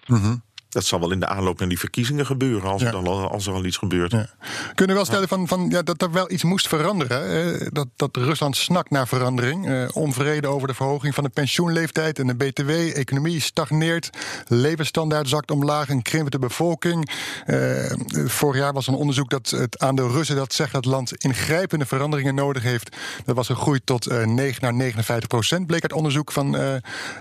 Dat 0.71 0.85
zal 0.85 0.99
wel 0.99 1.11
in 1.11 1.19
de 1.19 1.27
aanloop 1.27 1.59
naar 1.59 1.69
die 1.69 1.79
verkiezingen 1.79 2.25
gebeuren. 2.25 2.69
Als, 2.69 2.81
Ja. 2.81 2.87
er, 2.87 2.93
dan 2.93 3.07
al, 3.07 3.29
als 3.31 3.47
er 3.47 3.53
al 3.53 3.65
iets 3.65 3.77
gebeurt. 3.77 4.11
Ja. 4.11 4.29
Kunnen 4.65 4.95
we 4.95 5.01
wel 5.01 5.05
stellen 5.05 5.27
van, 5.27 5.47
van, 5.47 5.69
ja, 5.69 5.81
dat 5.81 6.01
er 6.01 6.11
wel 6.11 6.31
iets 6.31 6.43
moest 6.43 6.67
veranderen? 6.67 7.29
eh, 7.61 7.67
dat, 7.71 7.87
dat 7.95 8.15
Rusland 8.15 8.57
snakt 8.57 8.89
naar 8.89 9.07
verandering. 9.07 9.67
eh, 9.69 9.87
onvrede 9.93 10.47
over 10.47 10.67
de 10.67 10.73
verhoging 10.73 11.13
van 11.13 11.23
de 11.23 11.29
pensioenleeftijd 11.29 12.19
en 12.19 12.27
de 12.27 12.35
BTW. 12.35 12.69
Economie 12.69 13.39
stagneert. 13.41 14.09
Levensstandaard 14.47 15.29
zakt 15.29 15.51
omlaag. 15.51 15.89
Een 15.89 16.01
krimpende 16.01 16.39
bevolking. 16.39 17.09
Eh, 17.45 17.91
vorig 18.25 18.57
jaar 18.61 18.73
was 18.73 18.87
een 18.87 18.93
onderzoek 18.93 19.29
dat 19.29 19.49
het 19.49 19.79
aan 19.79 19.95
de 19.95 20.07
Russen 20.07 20.35
dat 20.35 20.53
zegt 20.53 20.71
dat 20.71 20.83
het 20.83 20.93
land 20.93 21.13
ingrijpende 21.23 21.85
veranderingen 21.85 22.35
nodig 22.35 22.63
heeft. 22.63 22.95
Dat 23.25 23.35
was 23.35 23.47
gegroeid 23.47 23.85
tot 23.85 24.05
eh 24.07 24.25
9 24.25 24.61
naar 24.61 24.73
59 24.73 25.27
procent. 25.27 25.67
Bleek 25.67 25.81
uit 25.81 25.93
onderzoek 25.93 26.31
van 26.31 26.57
eh, 26.57 26.73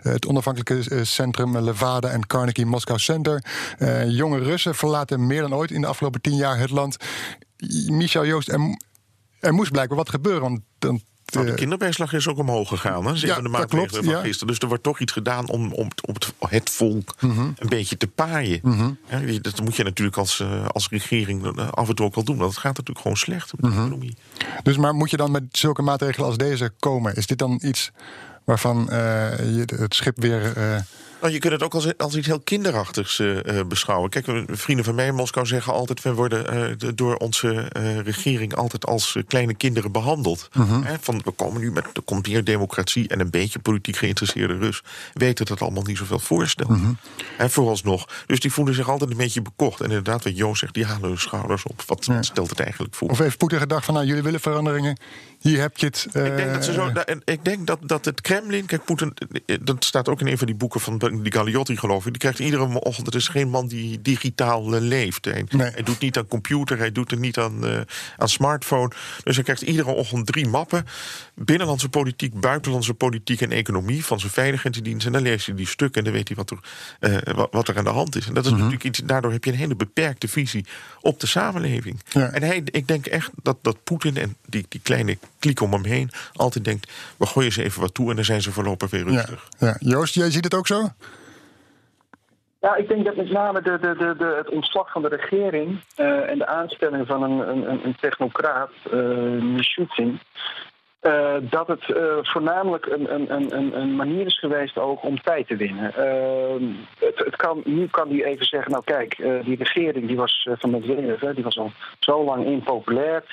het 0.03 0.27
onafhankelijke 0.27 0.95
eh, 0.97 1.03
centrum 1.05 1.59
Levada 1.59 2.09
en 2.09 2.27
Carnegie 2.27 2.67
Moscow 2.67 2.99
Center. 2.99 3.40
Eh, 3.79 4.11
jonge 4.11 4.39
Russen 4.39 4.75
verlaten 4.75 5.27
meer 5.27 5.41
dan 5.41 5.55
ooit 5.55 5.71
in 5.71 5.81
de 5.81 5.87
afgelopen 5.87 6.21
tien 6.21 6.37
jaar 6.37 6.59
het 6.59 6.71
land. 6.71 6.97
Michel 7.87 8.27
Joost, 8.27 8.49
er, 8.49 8.77
er 9.41 9.55
moest 9.55 9.71
blijkbaar 9.73 9.97
wat 9.99 10.09
gebeuren. 10.09 10.43
Want 10.43 10.61
dan, 10.79 11.01
Nou, 11.25 11.45
de 11.45 11.51
eh, 11.51 11.57
kinderbijslag 11.59 12.13
is 12.13 12.29
ook 12.29 12.39
omhoog 12.39 12.69
gegaan. 12.69 13.07
Hè? 13.07 13.15
Zeker 13.17 13.29
Ja, 13.29 13.37
de 13.37 13.43
dat 13.43 13.51
maatregelen 13.53 13.89
klopt, 13.89 14.05
van 14.05 14.15
ja. 14.15 14.21
gisteren. 14.21 14.47
Dus 14.49 14.59
er 14.59 14.69
wordt 14.69 14.83
toch 14.83 14.99
iets 15.01 15.13
gedaan 15.13 15.49
om, 15.49 15.73
om, 15.73 15.89
om 16.07 16.15
het, 16.15 16.33
het 16.49 16.71
volk 16.71 17.15
Mhm. 17.21 17.41
een 17.41 17.69
beetje 17.69 17.97
te 17.97 18.07
paaien. 18.07 18.61
Ja, 19.11 19.19
die- 19.19 19.41
dat 19.41 19.61
moet 19.63 19.77
je 19.77 19.83
natuurlijk 19.85 20.17
als, 20.17 20.41
eh, 20.41 20.67
als 20.67 20.89
regering 20.89 21.57
eh, 21.57 21.69
af 21.69 21.89
en 21.89 21.95
toe 21.95 22.07
ook 22.07 22.15
wel 22.15 22.25
doen. 22.25 22.37
Want 22.37 22.51
het 22.51 22.61
gaat 22.61 22.73
natuurlijk 22.77 23.01
gewoon 23.01 23.17
slecht 23.17 23.53
op 23.53 23.61
de 23.61 23.69
Mhm. 23.69 23.79
economie. 23.81 24.17
dus 24.63 24.77
maar 24.77 24.95
moet 24.95 25.11
je 25.11 25.17
dan 25.17 25.31
met 25.31 25.43
zulke 25.53 25.83
maatregelen 25.83 26.27
als 26.27 26.37
deze 26.37 26.73
komen? 26.79 27.15
Is 27.15 27.27
dit 27.27 27.39
dan 27.39 27.61
iets 27.63 27.91
waarvan 28.45 28.91
eh, 28.91 28.97
je 29.57 29.65
het 29.77 29.95
schip 29.95 30.21
weer. 30.21 30.57
eh, 30.57 30.81
Nou, 31.21 31.33
je 31.33 31.39
kunt 31.39 31.53
het 31.53 31.63
ook 31.63 31.75
als, 31.75 31.97
als 31.99 32.17
iets 32.17 32.27
heel 32.27 32.41
kinderachtigs 32.41 33.19
eh, 33.19 33.59
eh, 33.59 33.67
beschouwen. 33.67 34.11
Kijk, 34.11 34.27
eh, 34.27 34.43
vrienden 34.47 34.85
van 34.85 34.95
mij 34.95 35.07
in 35.07 35.15
Moskou 35.15 35.47
zeggen 35.47 35.73
altijd... 35.73 36.03
we 36.03 36.15
worden 36.15 36.79
de- 36.79 36.95
door 36.95 37.17
onze 37.17 37.69
regering 38.05 38.55
altijd 38.55 38.87
als 38.87 39.17
kleine 39.27 39.55
kinderen 39.55 39.93
behandeld. 39.93 40.49
Hè, 40.83 40.95
van, 41.01 41.21
we 41.25 41.31
komen 41.31 41.61
nu 41.61 41.73
met, 41.73 41.85
er 41.95 42.03
komt 42.03 42.29
meer 42.29 42.45
democratie... 42.45 43.09
en 43.09 43.21
een 43.21 43.31
beetje 43.31 43.59
politiek 43.59 43.97
geïnteresseerde 43.97 44.57
Rus... 44.57 44.83
weet 45.13 45.39
dat 45.39 45.49
het 45.49 45.63
allemaal 45.63 45.83
niet 45.83 45.99
zoveel 45.99 46.19
voorstelt. 46.19 46.71
En 47.39 47.51
vooralsnog. 47.51 48.09
Dus 48.27 48.41
die 48.41 48.53
voelen 48.53 48.75
zich 48.75 48.89
altijd 48.89 49.11
een 49.11 49.17
beetje 49.17 49.43
bekocht. 49.43 49.81
En 49.81 49.87
inderdaad, 49.89 50.25
wat 50.25 50.37
Joost 50.37 50.61
zegt, 50.61 50.75
die 50.75 50.85
halen 50.85 51.09
hun 51.09 51.19
schouders 51.19 51.63
op. 51.65 51.83
Wat, 51.87 52.07
wat 52.07 52.25
stelt 52.25 52.51
het 52.51 52.61
eigenlijk 52.61 52.95
voor? 52.95 53.09
of 53.09 53.19
heeft 53.19 53.39
Poetin 53.39 53.59
gedacht 53.59 53.85
van 53.85 53.95
nou, 53.95 54.07
jullie 54.07 54.23
willen 54.23 54.41
veranderingen? 54.41 54.99
Hier 55.41 55.61
heb 55.61 55.77
je 55.79 55.87
het. 55.87 56.07
eh, 56.13 56.27
Ik 56.27 56.37
denk 56.37 56.53
dat 56.53 56.65
ze 56.65 56.73
zo. 56.73 56.89
en 56.89 57.23
Ik 57.25 57.45
denk 57.45 57.67
dat, 57.67 57.79
dat 57.83 58.05
het 58.05 58.21
Kremlin. 58.21 58.67
Kijk, 58.67 58.85
Poetin. 58.85 59.15
eh, 59.47 59.57
Dat 59.63 59.85
staat 59.85 60.09
ook 60.09 60.21
in 60.21 60.27
een 60.27 60.39
van 60.39 60.47
die 60.47 60.57
boeken 60.57 60.81
van 60.81 60.99
die 60.99 61.33
Galliotti, 61.33 61.77
geloof 61.77 62.05
ik. 62.07 62.11
Die 62.13 62.21
krijgt 62.21 62.39
iedere 62.39 62.81
ochtend. 62.81 63.07
Het 63.07 63.15
is 63.15 63.29
geen 63.29 63.49
man 63.49 63.67
die 63.69 64.03
digitaal 64.03 64.75
eh, 64.75 64.81
leeft. 64.81 65.25
Hij, 65.25 65.45
Nee. 65.51 65.71
hij 65.71 65.83
doet 65.83 65.99
niet 65.99 66.19
aan 66.19 66.27
computer, 66.27 66.79
hij 66.79 66.93
doet 66.93 67.11
er 67.11 67.19
niet 67.19 67.39
aan, 67.39 67.67
eh, 67.67 67.81
aan 68.17 68.29
smartphone. 68.29 68.91
Dus 69.25 69.35
hij 69.35 69.45
krijgt 69.45 69.63
iedere 69.63 69.91
ochtend 69.91 70.27
drie 70.27 70.49
mappen: 70.49 70.85
binnenlandse 71.35 71.89
politiek, 71.89 72.41
buitenlandse 72.41 72.95
politiek 72.95 73.41
en 73.41 73.53
economie 73.53 74.05
van 74.05 74.21
zijn 74.21 74.33
veiligheidsdienst. 74.33 75.07
En 75.07 75.13
dan 75.13 75.23
leest 75.23 75.47
hij 75.47 75.55
die 75.55 75.67
stukken 75.69 75.99
en 75.99 76.05
dan 76.05 76.13
weet 76.13 76.29
hij 76.29 76.37
wat 76.37 76.51
er, 76.51 76.59
eh, 77.25 77.45
wat, 77.51 77.69
er 77.69 77.79
aan 77.79 77.85
de 77.85 77.91
hand 77.91 78.17
is. 78.17 78.27
En 78.27 78.35
dat 78.35 78.45
is 78.45 78.51
Mhm. 78.51 78.59
natuurlijk 78.61 78.85
iets. 78.89 79.01
Daardoor 79.05 79.33
heb 79.33 79.45
je 79.45 79.51
een 79.53 79.57
hele 79.59 79.77
beperkte 79.77 80.29
visie 80.29 80.65
op 81.01 81.21
de 81.21 81.27
samenleving. 81.27 82.01
Ja. 82.09 82.29
En 82.31 82.43
hij, 82.43 82.63
ik 82.65 82.89
denk 82.89 83.07
echt 83.07 83.31
dat, 83.43 83.57
dat 83.63 83.85
Poetin 83.85 84.17
en 84.17 84.37
die, 84.47 84.65
die 84.69 84.81
kleine 84.83 85.19
kliek 85.41 85.61
om 85.61 85.73
hem 85.73 85.85
heen 85.85 86.11
altijd 86.33 86.65
denkt: 86.65 86.93
we 87.19 87.27
gooien 87.27 87.53
ze 87.53 87.63
even 87.63 87.81
wat 87.81 87.95
toe 87.95 88.11
en 88.11 88.17
dan 88.17 88.25
zijn 88.25 88.43
ze 88.43 88.53
voorlopig 88.53 88.91
weer 88.91 89.05
rustig. 89.05 89.49
ja. 89.59 89.77
Joost, 89.79 90.15
jij 90.15 90.31
ziet 90.31 90.45
het 90.45 90.55
ook 90.55 90.67
zo? 90.67 90.89
Ja, 92.61 92.75
ik 92.77 92.89
denk 92.89 93.05
dat 93.05 93.17
met 93.17 93.31
name 93.31 93.63
de, 93.63 93.79
de, 93.79 93.95
de, 93.97 94.15
de, 94.19 94.35
het 94.37 94.49
ontslag 94.49 94.93
van 94.93 95.03
de 95.03 95.09
regering 95.09 95.81
eh, 95.97 96.29
en 96.31 96.39
de 96.39 96.47
aanstelling 96.47 97.07
van 97.07 97.23
een, 97.23 97.49
een, 97.49 97.85
een 97.85 97.97
technocraat, 98.01 98.71
uh, 98.93 99.43
Mishustin, 99.43 100.21
uh, 101.03 101.35
dat 101.41 101.67
het 101.67 101.89
uh, 101.89 101.97
voornamelijk 102.23 102.87
een, 102.87 103.15
een, 103.15 103.57
een, 103.57 103.81
een 103.81 103.97
manier 103.97 104.27
is 104.27 104.39
geweest 104.39 104.79
ook 104.79 105.03
om 105.05 105.21
tijd 105.23 105.47
te 105.47 105.57
winnen. 105.57 105.93
Uh, 105.99 106.77
het, 106.99 107.19
het 107.19 107.37
kan, 107.37 107.61
nu 107.65 107.87
kan 107.87 108.09
hij 108.09 108.25
even 108.25 108.47
zeggen, 108.47 108.71
nou 108.71 108.85
kijk, 108.85 109.19
uh, 109.19 109.45
die 109.45 109.57
regering 109.57 110.07
die 110.07 110.17
was 110.17 110.49
van 110.53 110.71
Medvedev, 110.71 111.35
die 111.35 111.45
was 111.45 111.59
al 111.59 111.73
zo 111.99 112.25
lang 112.25 112.45
impopulair. 112.47 113.25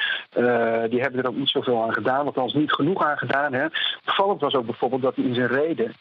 Die 0.89 1.01
hebben 1.01 1.21
er 1.23 1.27
ook 1.27 1.35
niet 1.35 1.49
zoveel 1.49 1.83
aan 1.83 1.93
gedaan, 1.93 2.25
althans 2.25 2.53
niet 2.53 2.71
genoeg 2.71 3.03
aan 3.03 3.17
gedaan. 3.17 3.53
Hè. 3.53 3.65
Opvallend 4.07 4.41
was 4.41 4.55
ook 4.55 4.65
bijvoorbeeld 4.65 5.01
dat 5.01 5.15
hij 5.15 5.25
in 5.25 5.33
zijn 5.33 5.47
reden 5.47 5.93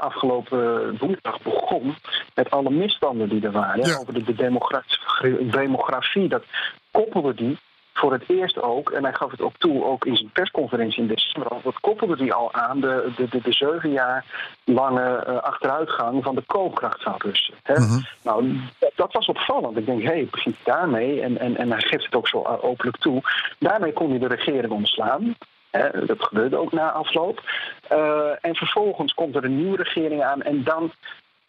afgelopen 0.00 0.96
woensdag 0.98 1.42
begon 1.42 1.94
met 2.34 2.50
alle 2.50 2.70
misstanden 2.70 3.28
die 3.28 3.44
er 3.44 3.52
waren 3.52 3.86
Ja. 3.86 3.96
over 4.00 4.14
de, 4.14 4.22
de 4.22 4.34
demografie, 4.34 5.48
demografie. 5.50 6.28
Dat 6.28 6.44
koppelde 6.90 7.34
die 7.34 7.58
voor 7.92 8.12
het 8.12 8.24
eerst 8.26 8.62
ook, 8.62 8.90
en 8.90 9.02
hij 9.02 9.12
gaf 9.12 9.30
het 9.30 9.40
ook 9.40 9.56
toe, 9.58 9.84
ook 9.84 10.04
in 10.04 10.16
zijn 10.16 10.30
persconferentie 10.32 11.02
in 11.02 11.08
december, 11.08 11.50
al, 11.50 11.60
dat 11.62 11.80
koppelde 11.80 12.16
hij 12.16 12.32
al 12.32 12.52
aan 12.52 12.80
de, 12.80 13.12
de, 13.16 13.28
de, 13.28 13.40
de 13.40 13.52
zeven 13.52 13.90
jaar 13.90 14.24
lange 14.64 15.24
uh, 15.28 15.36
achteruitgang 15.36 16.22
van 16.22 16.34
de 16.34 16.42
koopkracht 16.46 17.02
van 17.02 17.14
Russen. 17.18 17.54
Hè? 17.62 17.74
Mhm. 17.74 18.00
Nou, 18.22 18.60
dat, 18.78 18.92
dat 18.94 19.12
was 19.12 19.26
opvallend. 19.26 19.76
Ik 19.76 19.86
denk, 19.86 20.02
hé, 20.02 20.08
hey, 20.08 20.28
begint 20.30 20.56
daarmee, 20.64 21.20
en, 21.20 21.38
en, 21.38 21.56
en 21.56 21.70
hij 21.70 21.80
geeft 21.80 22.04
het 22.04 22.14
ook 22.14 22.28
zo 22.28 22.42
uh, 22.42 22.64
openlijk 22.64 22.96
toe, 22.96 23.20
daarmee 23.58 23.92
kon 23.92 24.10
hij 24.10 24.18
de 24.18 24.26
regering 24.26 24.72
ontslaan. 24.72 25.36
Hè? 25.70 26.06
Dat 26.06 26.22
gebeurde 26.22 26.56
ook 26.56 26.72
na 26.72 26.90
afloop. 26.90 27.40
Uh, 27.92 28.30
en 28.40 28.54
vervolgens 28.54 29.14
komt 29.14 29.36
er 29.36 29.44
een 29.44 29.56
nieuwe 29.56 29.76
regering 29.76 30.22
aan 30.22 30.42
en 30.42 30.64
dan 30.64 30.92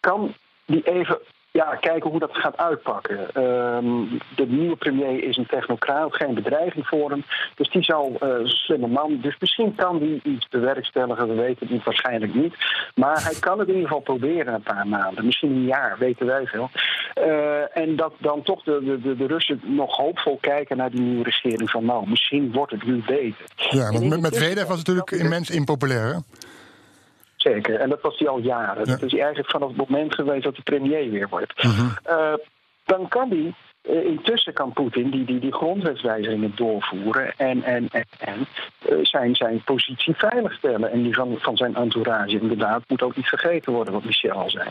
kan 0.00 0.34
die 0.64 0.82
even 0.82 1.18
ja, 1.52 1.76
kijken 1.80 2.10
hoe 2.10 2.18
dat 2.18 2.30
gaat 2.32 2.56
uitpakken. 2.56 3.42
Um, 3.42 4.18
de 4.36 4.46
nieuwe 4.46 4.76
premier 4.76 5.24
is 5.24 5.36
een 5.36 5.46
technocraat, 5.46 6.16
geen 6.16 6.34
bedreiging 6.34 6.86
voor 6.86 7.10
hem. 7.10 7.24
Dus 7.54 7.70
die 7.70 7.82
zal 7.82 8.16
uh, 8.22 8.34
slimme 8.44 8.86
man. 8.86 9.18
Dus 9.22 9.36
misschien 9.38 9.74
kan 9.74 9.98
die 9.98 10.20
iets 10.22 10.48
bewerkstelligen, 10.48 11.28
we 11.28 11.34
weten 11.34 11.58
het 11.58 11.70
niet, 11.70 11.84
waarschijnlijk 11.84 12.34
niet. 12.34 12.54
Maar 12.94 13.24
hij 13.24 13.34
kan 13.40 13.58
het 13.58 13.68
in 13.68 13.74
ieder 13.74 13.88
geval 13.88 14.02
proberen 14.02 14.54
een 14.54 14.62
paar 14.62 14.86
maanden, 14.86 15.24
misschien 15.24 15.50
een 15.50 15.64
jaar, 15.64 15.96
weten 15.98 16.26
wij 16.26 16.46
veel. 16.46 16.70
Uh, 17.18 17.76
en 17.76 17.96
dat 17.96 18.12
dan 18.18 18.42
toch 18.42 18.62
de, 18.62 19.00
de, 19.02 19.16
de 19.16 19.26
Russen 19.26 19.60
nog 19.64 19.96
hoopvol 19.96 20.38
kijken 20.40 20.76
naar 20.76 20.90
die 20.90 21.00
nieuwe 21.00 21.24
regering 21.24 21.70
van 21.70 21.84
nou, 21.84 22.08
misschien 22.08 22.52
wordt 22.52 22.72
het 22.72 22.84
nu 22.84 23.02
beter. 23.06 23.44
Ja, 23.70 23.90
want 23.90 24.08
met, 24.08 24.20
met 24.20 24.38
was 24.38 24.78
het 24.78 24.86
natuurlijk 24.86 25.10
immens 25.10 25.50
impopulair. 25.50 26.14
Hè? 26.14 26.18
Zeker, 27.42 27.80
en 27.80 27.88
dat 27.88 28.00
was 28.00 28.18
hij 28.18 28.28
al 28.28 28.38
jaren. 28.38 28.84
Ja. 28.84 28.90
Dat 28.90 29.02
is 29.02 29.10
hij 29.10 29.20
eigenlijk 29.20 29.50
vanaf 29.50 29.68
het 29.68 29.76
moment 29.76 30.14
geweest 30.14 30.44
dat 30.44 30.56
de 30.56 30.62
premier 30.62 31.10
weer 31.10 31.28
wordt. 31.28 31.64
Uh 31.64 31.78
-huh. 31.78 32.34
dan 32.84 33.08
kan 33.08 33.28
hij 33.28 33.54
uh, 33.90 34.04
intussen 34.04 34.52
kan 34.52 34.72
Poetin 34.72 35.10
die, 35.10 35.24
die, 35.24 35.40
die 35.40 35.52
grondwetswijzigingen 35.52 36.52
doorvoeren 36.54 37.34
en, 37.36 37.62
en, 37.62 37.88
en, 37.90 38.04
en 38.18 38.46
uh, 38.88 38.98
zijn, 39.02 39.34
zijn 39.34 39.62
positie 39.64 40.14
veiligstellen. 40.16 40.92
En 40.92 41.02
die 41.02 41.14
van, 41.14 41.36
van 41.38 41.56
zijn 41.56 41.74
entourage 41.74 42.40
inderdaad 42.40 42.82
moet 42.88 43.02
ook 43.02 43.16
niet 43.16 43.26
vergeten 43.26 43.72
worden, 43.72 43.92
wat 43.92 44.04
Michel 44.04 44.32
al 44.32 44.50
zei. 44.50 44.68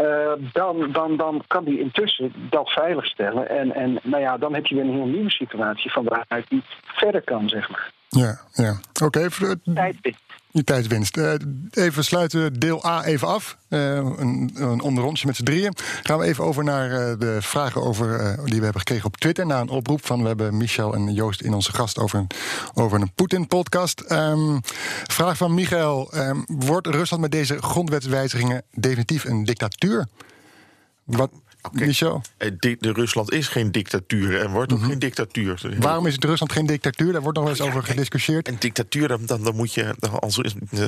Uh, 0.00 0.32
dan, 0.52 0.92
dan, 0.92 1.16
dan 1.16 1.44
kan 1.46 1.64
hij 1.64 1.74
intussen 1.74 2.32
dat 2.50 2.70
veiligstellen. 2.70 3.48
En, 3.48 3.74
en 3.74 3.98
nou 4.02 4.22
ja, 4.22 4.38
dan 4.38 4.54
heb 4.54 4.66
je 4.66 4.74
weer 4.74 4.84
een 4.84 4.94
heel 4.94 5.06
nieuwe 5.06 5.30
situatie 5.30 5.92
van 5.92 6.04
waaruit 6.04 6.48
hij 6.48 6.62
verder 6.82 7.22
kan, 7.22 7.48
zeg 7.48 7.70
maar. 7.70 7.92
Ja, 8.08 8.40
ja. 8.52 8.78
oké. 9.02 9.28
Okay. 9.28 9.56
Tijdwinst. 9.74 10.43
Je 10.54 10.64
tijdwinst. 10.64 11.16
Uh, 11.16 11.32
even 11.70 12.04
sluiten 12.04 12.58
deel 12.58 12.86
A 12.86 13.04
even 13.04 13.28
af. 13.28 13.56
Uh, 13.68 13.94
een, 13.96 14.50
een 14.54 14.80
onderrondje 14.80 15.26
met 15.26 15.36
z'n 15.36 15.44
drieën. 15.44 15.74
Gaan 16.02 16.18
we 16.18 16.24
even 16.24 16.44
over 16.44 16.64
naar 16.64 16.90
uh, 16.90 17.18
de 17.18 17.36
vragen 17.40 17.82
over, 17.82 18.36
die 18.44 18.58
we 18.58 18.64
hebben 18.64 18.80
gekregen 18.80 19.04
op 19.04 19.16
Twitter. 19.16 19.46
Na 19.46 19.60
een 19.60 19.68
oproep 19.68 20.06
van 20.06 20.22
we 20.22 20.26
hebben 20.26 20.56
Michel 20.56 20.94
en 20.94 21.12
Joost 21.12 21.40
in 21.40 21.54
onze 21.54 21.72
gast 21.72 21.98
over 21.98 22.18
een, 22.18 22.26
over 22.74 23.00
een 23.00 23.12
Poetin-podcast. 23.14 24.04
Um, 24.10 24.60
vraag 25.06 25.36
van 25.36 25.54
Michael. 25.54 26.10
Um, 26.16 26.44
wordt 26.46 26.86
Rusland 26.86 27.22
met 27.22 27.32
deze 27.32 27.62
grondwetswijzigingen 27.62 28.62
definitief 28.70 29.24
een 29.24 29.44
dictatuur? 29.44 30.06
Wat, 31.04 31.30
Okay. 31.72 31.86
Michel? 31.86 32.22
De, 32.36 32.76
de 32.80 32.92
Rusland 32.92 33.32
is 33.32 33.48
geen 33.48 33.72
dictatuur 33.72 34.40
en 34.40 34.50
wordt 34.50 34.72
ook 34.72 34.78
mm 34.78 34.84
-hmm. 34.84 34.92
geen 34.92 35.00
dictatuur. 35.00 35.76
Waarom 35.78 36.06
is 36.06 36.14
het 36.14 36.24
Rusland 36.24 36.52
geen 36.52 36.66
dictatuur? 36.66 37.12
Daar 37.12 37.22
wordt 37.22 37.38
nog 37.38 37.46
wel 37.46 37.56
eens 37.56 37.66
over 37.66 37.82
gediscussieerd. 37.82 38.48
Een 38.48 38.56
dictatuur, 38.58 39.08
dan, 39.08 39.26
dan, 39.26 39.42
dan 39.42 39.56
moet 39.56 39.74
je. 39.74 39.94
Als, 40.20 40.40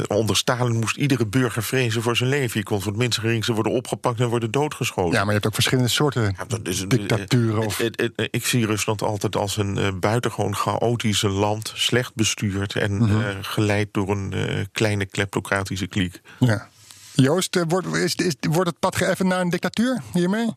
onder 0.07 0.37
Stalin 0.37 0.77
moest 0.77 0.97
iedere 0.97 1.27
burger 1.27 1.62
vrezen 1.62 2.03
voor 2.03 2.17
zijn 2.17 2.29
leven. 2.29 2.61
Je 2.61 2.67
kon 2.67 2.81
voor 2.83 2.93
het 2.93 3.01
minste 3.01 3.21
geringste 3.21 3.53
worden 3.53 3.73
opgepakt 3.73 4.21
en 4.21 4.29
worden 4.29 4.51
doodgeschoten. 4.51 5.12
Ja, 5.12 5.19
maar 5.19 5.27
je 5.27 5.33
hebt 5.33 5.47
ook 5.47 5.55
verschillende 5.55 5.91
soorten 5.91 6.37
ja, 6.49 6.59
dus, 6.62 6.85
dictaturen. 6.89 7.67
Of... 7.67 7.79
Het, 7.79 8.01
het, 8.01 8.12
het, 8.17 8.29
ik 8.31 8.47
zie 8.47 8.67
Rusland 8.67 9.03
altijd 9.03 9.37
als 9.37 9.57
een 9.57 9.79
uh, 9.79 9.89
buitengewoon 10.01 10.57
chaotisch 10.57 11.23
land, 11.23 11.73
slecht 11.75 12.15
bestuurd 12.15 12.77
en 12.77 12.93
mm 12.93 13.09
-hmm. 13.09 13.21
uh, 13.21 13.29
geleid 13.41 13.89
door 13.93 14.09
een 14.09 14.33
uh, 14.35 14.65
kleine 14.73 15.07
kleptocratische 15.07 15.87
kliek. 15.87 16.21
Ja. 16.39 16.69
Joost, 17.15 17.65
wordt, 17.69 17.87
is, 17.87 18.15
is, 18.15 18.35
wordt 18.51 18.71
het 18.71 18.79
pad 18.79 18.97
geëffend 18.97 19.29
naar 19.29 19.41
een 19.41 19.51
dictatuur 19.51 20.03
hiermee? 20.12 20.49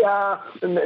Ja, 0.00 0.40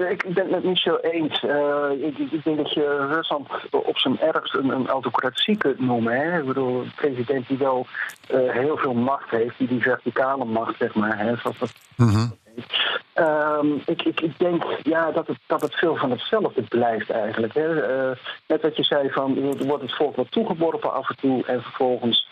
ik 0.09 0.35
ben 0.35 0.53
het 0.53 0.65
niet 0.65 0.79
zo 0.79 0.97
eens. 0.97 1.43
Uh, 1.43 1.91
ik, 1.99 2.19
ik, 2.19 2.45
denk 2.45 2.57
dat 2.57 2.73
je 2.73 3.07
Rusland 3.07 3.49
op 3.71 3.99
zijn 3.99 4.21
ergst 4.21 4.55
een, 4.55 4.69
een 4.69 4.89
autocratie 4.89 5.57
kunt 5.57 5.81
noemen. 5.81 6.13
Hè? 6.13 6.39
Ik 6.39 6.47
bedoel, 6.47 6.81
een 6.81 6.93
president 6.95 7.49
die 7.49 7.59
wel 7.59 7.87
uh, 8.35 8.51
heel 8.51 8.77
veel 8.77 8.95
macht 8.95 9.31
heeft, 9.31 9.59
die 9.59 9.69
die 9.69 9.83
verticale 9.83 10.45
macht, 10.45 10.77
zeg 10.79 10.95
maar. 10.95 11.19
Hè? 11.19 11.37
Zoals 11.37 11.59
dat 11.59 11.73
mm 11.97 12.43
um, 13.15 13.83
ik, 13.87 14.03
ik, 14.03 14.21
ik, 14.21 14.39
denk 14.39 14.65
ja, 14.83 15.11
dat, 15.11 15.27
het, 15.27 15.39
dat 15.47 15.61
het 15.61 15.75
veel 15.75 15.97
van 15.97 16.11
hetzelfde 16.11 16.63
blijft 16.63 17.11
eigenlijk. 17.11 17.55
Hè? 17.55 17.69
Uh, 18.11 18.17
net 18.47 18.63
wat 18.63 18.77
je 18.77 18.85
zei, 18.85 19.11
van, 19.11 19.57
wordt 19.67 19.83
het 19.83 19.95
volk 19.95 20.17
wat 20.17 20.31
toegeworpen 20.31 20.93
af 20.93 21.09
en 21.09 21.17
toe 21.17 21.45
en 21.47 21.63
vervolgens 21.63 22.29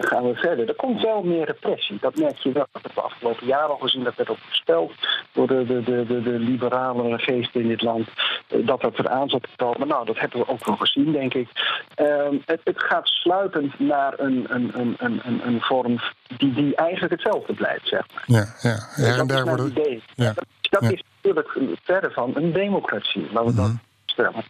gaan 0.00 0.24
we 0.24 0.34
verder. 0.34 0.68
Er 0.68 0.74
komt 0.74 1.02
wel 1.02 1.22
meer 1.22 1.46
repressie. 1.46 1.98
Dat 2.00 2.16
merk 2.16 2.38
je 2.38 2.52
wel. 2.52 2.66
Dat 2.72 2.82
hebben 2.82 3.02
we 3.02 3.08
afgelopen 3.08 3.46
jaar 3.46 3.64
al 3.64 3.76
gezien. 3.76 4.04
Dat 4.04 4.14
werd 4.14 4.30
ook 4.30 4.38
gesteld 4.48 4.92
door 5.32 5.46
de, 5.46 5.66
de, 5.66 5.82
de, 5.82 6.06
de, 6.06 6.22
de 6.22 6.38
liberale 6.38 7.18
geesten 7.18 7.60
in 7.60 7.68
dit 7.68 7.82
land. 7.82 8.08
Uh, 8.48 8.66
dat 8.66 8.80
dat 8.80 8.98
eraan 8.98 9.28
zat 9.28 9.42
te 9.42 9.48
komen. 9.56 9.88
Nou, 9.88 10.06
dat 10.06 10.18
hebben 10.18 10.38
we 10.38 10.48
ook 10.48 10.66
wel 10.66 10.76
gezien, 10.76 11.12
denk 11.12 11.34
ik. 11.34 11.48
Uh, 11.96 12.06
het, 12.44 12.60
het, 12.64 12.82
gaat 12.82 13.06
sluipend 13.06 13.78
naar 13.78 14.14
een, 14.16 14.46
een, 14.48 14.70
een, 14.74 14.96
een, 14.98 15.46
een 15.46 15.60
vorm 15.60 16.00
die, 16.36 16.52
die 16.52 16.76
eigenlijk 16.76 17.12
hetzelfde 17.12 17.54
blijft, 17.54 17.88
zeg 17.88 18.06
maar. 18.14 18.24
Ja, 18.26 18.44
ja. 18.60 18.76
Her 18.90 19.18
en 19.18 19.26
daar 19.26 19.44
worden... 19.44 19.66
idee. 19.66 20.02
Ja. 20.14 20.32
Dat, 20.32 20.44
dat 20.60 20.82
ja. 20.82 20.90
is 20.90 21.02
natuurlijk 21.14 21.58
verder 21.82 22.12
van 22.12 22.30
een 22.34 22.52
democratie. 22.52 23.26
Laten 23.32 23.44
we 23.44 23.50
mm 23.50 23.56
-hmm. 23.56 23.66
dat 23.66 23.95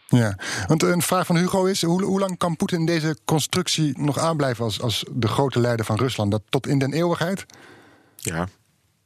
ja, 0.07 0.37
want 0.67 0.83
een 0.83 1.03
vraag 1.03 1.27
van 1.27 1.37
Hugo 1.37 1.65
is: 1.65 1.83
hoe, 1.83 2.03
hoe 2.03 2.21
lang 2.21 2.39
kan 2.39 2.57
Poetin 2.57 2.87
deze 2.87 3.17
constructie 3.25 4.01
nog 4.01 4.19
aanblijven 4.19 4.65
als, 4.65 4.81
als 4.81 5.05
de 5.13 5.29
grote 5.29 5.61
leider 5.61 5.87
van 5.87 5.97
Rusland? 5.97 6.31
Dat 6.31 6.43
tot 6.49 6.67
in 6.67 6.79
den 6.79 6.93
eeuwigheid? 6.93 7.47
Ja. 8.17 8.49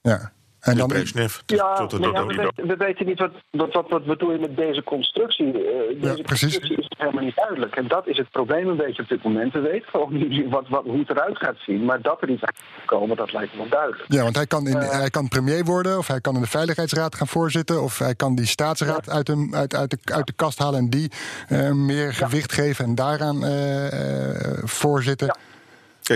Ja. 0.02 0.32
En 0.60 0.76
dan, 0.76 0.88
Brezhnev, 0.88 1.38
ja, 1.46 1.74
tot, 1.74 1.90
tot, 1.90 2.04
ja 2.04 2.26
we, 2.26 2.34
weten, 2.34 2.66
we, 2.66 2.76
weten, 2.76 3.06
niet 3.06 3.18
wat, 3.18 3.30
wat, 3.50 3.72
wat, 3.72 3.88
wat 3.88 4.04
bedoel 4.04 4.32
je 4.32 4.38
met 4.38 4.56
deze 4.56 4.82
constructie. 4.82 5.46
Uh, 5.46 5.52
deze 6.00 6.16
ja, 6.16 6.22
precies. 6.22 6.58
constructie 6.58 6.76
is 6.76 6.96
helemaal 6.98 7.24
niet 7.24 7.36
duidelijk. 7.36 7.76
En 7.76 7.88
dat 7.88 8.06
is 8.06 8.16
het 8.16 8.30
probleem 8.30 8.68
een 8.68 8.76
beetje 8.76 9.02
op 9.02 9.08
dit 9.08 9.22
moment. 9.22 9.52
We 9.52 9.60
weten 9.60 9.88
gewoon 9.90 10.12
niet 10.12 10.48
wat, 10.56 10.68
wat, 10.68 10.84
hoe 10.84 10.98
het 10.98 11.10
eruit 11.10 11.38
gaat 11.38 11.56
zien. 11.66 11.84
Maar 11.84 12.02
dat 12.02 12.22
er 12.22 12.30
iets 12.30 12.44
uit 12.44 12.58
gaat 12.76 12.86
komen, 12.86 13.16
dat 13.16 13.32
lijkt 13.32 13.52
me 13.52 13.58
wel 13.58 13.68
duidelijk. 13.68 14.04
Ja, 14.08 14.22
want 14.22 14.36
hij 14.36 14.46
kan, 14.46 14.66
in, 14.66 14.76
uh, 14.76 14.90
hij 14.90 15.10
kan 15.10 15.28
premier 15.28 15.64
worden, 15.64 15.98
of 15.98 16.06
hij 16.06 16.20
kan 16.20 16.34
in 16.34 16.40
de 16.40 16.46
Veiligheidsraad 16.46 17.14
gaan 17.14 17.26
voorzitten, 17.26 17.82
of 17.82 17.98
hij 17.98 18.14
kan 18.14 18.34
die 18.34 18.46
staatsraad 18.46 19.06
ja. 19.06 19.12
uit, 19.12 19.26
de, 19.26 19.48
uit, 19.50 19.74
uit, 19.74 19.90
de, 19.90 19.98
uit 20.12 20.26
de 20.26 20.32
kast 20.36 20.58
halen 20.58 20.78
en 20.78 20.90
die 20.90 21.10
uh, 21.48 21.72
meer 21.72 22.12
gewicht 22.12 22.52
geven 22.52 22.84
en 22.84 22.94
daaraan 22.94 23.38
voorzitten. 24.64 25.36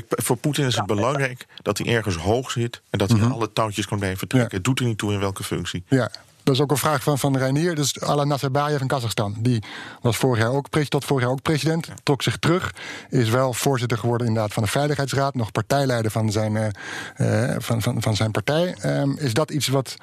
Kijk, 0.00 0.06
voor 0.08 0.36
Poetin 0.36 0.66
is 0.66 0.76
het 0.76 0.88
ja, 0.88 0.94
belangrijk 0.94 1.46
dat 1.62 1.78
hij 1.78 1.86
ergens 1.86 2.16
hoog 2.16 2.50
zit 2.50 2.80
en 2.90 2.98
dat 2.98 3.08
hij 3.08 3.18
mm 3.18 3.24
-hmm. 3.24 3.32
alle 3.32 3.52
touwtjes 3.52 3.86
kan 3.86 3.98
blijven 3.98 4.28
trekken. 4.28 4.50
Ja. 4.50 4.56
Het 4.56 4.64
doet 4.64 4.78
er 4.78 4.84
niet 4.86 4.98
toe 4.98 5.12
in 5.12 5.18
welke 5.18 5.44
functie. 5.44 5.84
Ja. 5.88 6.10
Dat 6.42 6.54
is 6.54 6.60
ook 6.60 6.70
een 6.70 6.76
vraag 6.76 7.02
van, 7.02 7.18
van 7.18 7.36
Reinier. 7.36 7.74
Dus 7.74 8.00
Ala 8.00 8.24
Nazarbayev 8.24 8.78
van 8.78 8.86
Kazachstan. 8.86 9.36
Die 9.38 9.62
was 10.00 10.16
vorig 10.16 10.42
jaar 10.42 10.50
ook, 10.50 10.68
tot 10.68 11.04
vorig 11.04 11.22
jaar 11.22 11.32
ook 11.32 11.42
president. 11.42 11.88
Trok 12.02 12.22
zich 12.22 12.36
terug. 12.36 12.74
Is 13.08 13.28
wel 13.28 13.52
voorzitter 13.52 13.98
geworden 13.98 14.26
inderdaad 14.26 14.52
van 14.52 14.62
de 14.62 14.68
Veiligheidsraad. 14.68 15.34
Nog 15.34 15.52
partijleider 15.52 16.10
van 16.10 16.32
zijn, 16.32 16.72
uh, 17.16 17.56
van, 17.58 17.82
van, 17.82 18.02
van 18.02 18.16
zijn 18.16 18.30
partij. 18.30 18.76
Um, 18.84 19.16
is 19.18 19.34
dat 19.34 19.50
iets 19.50 19.68
wat 19.68 19.96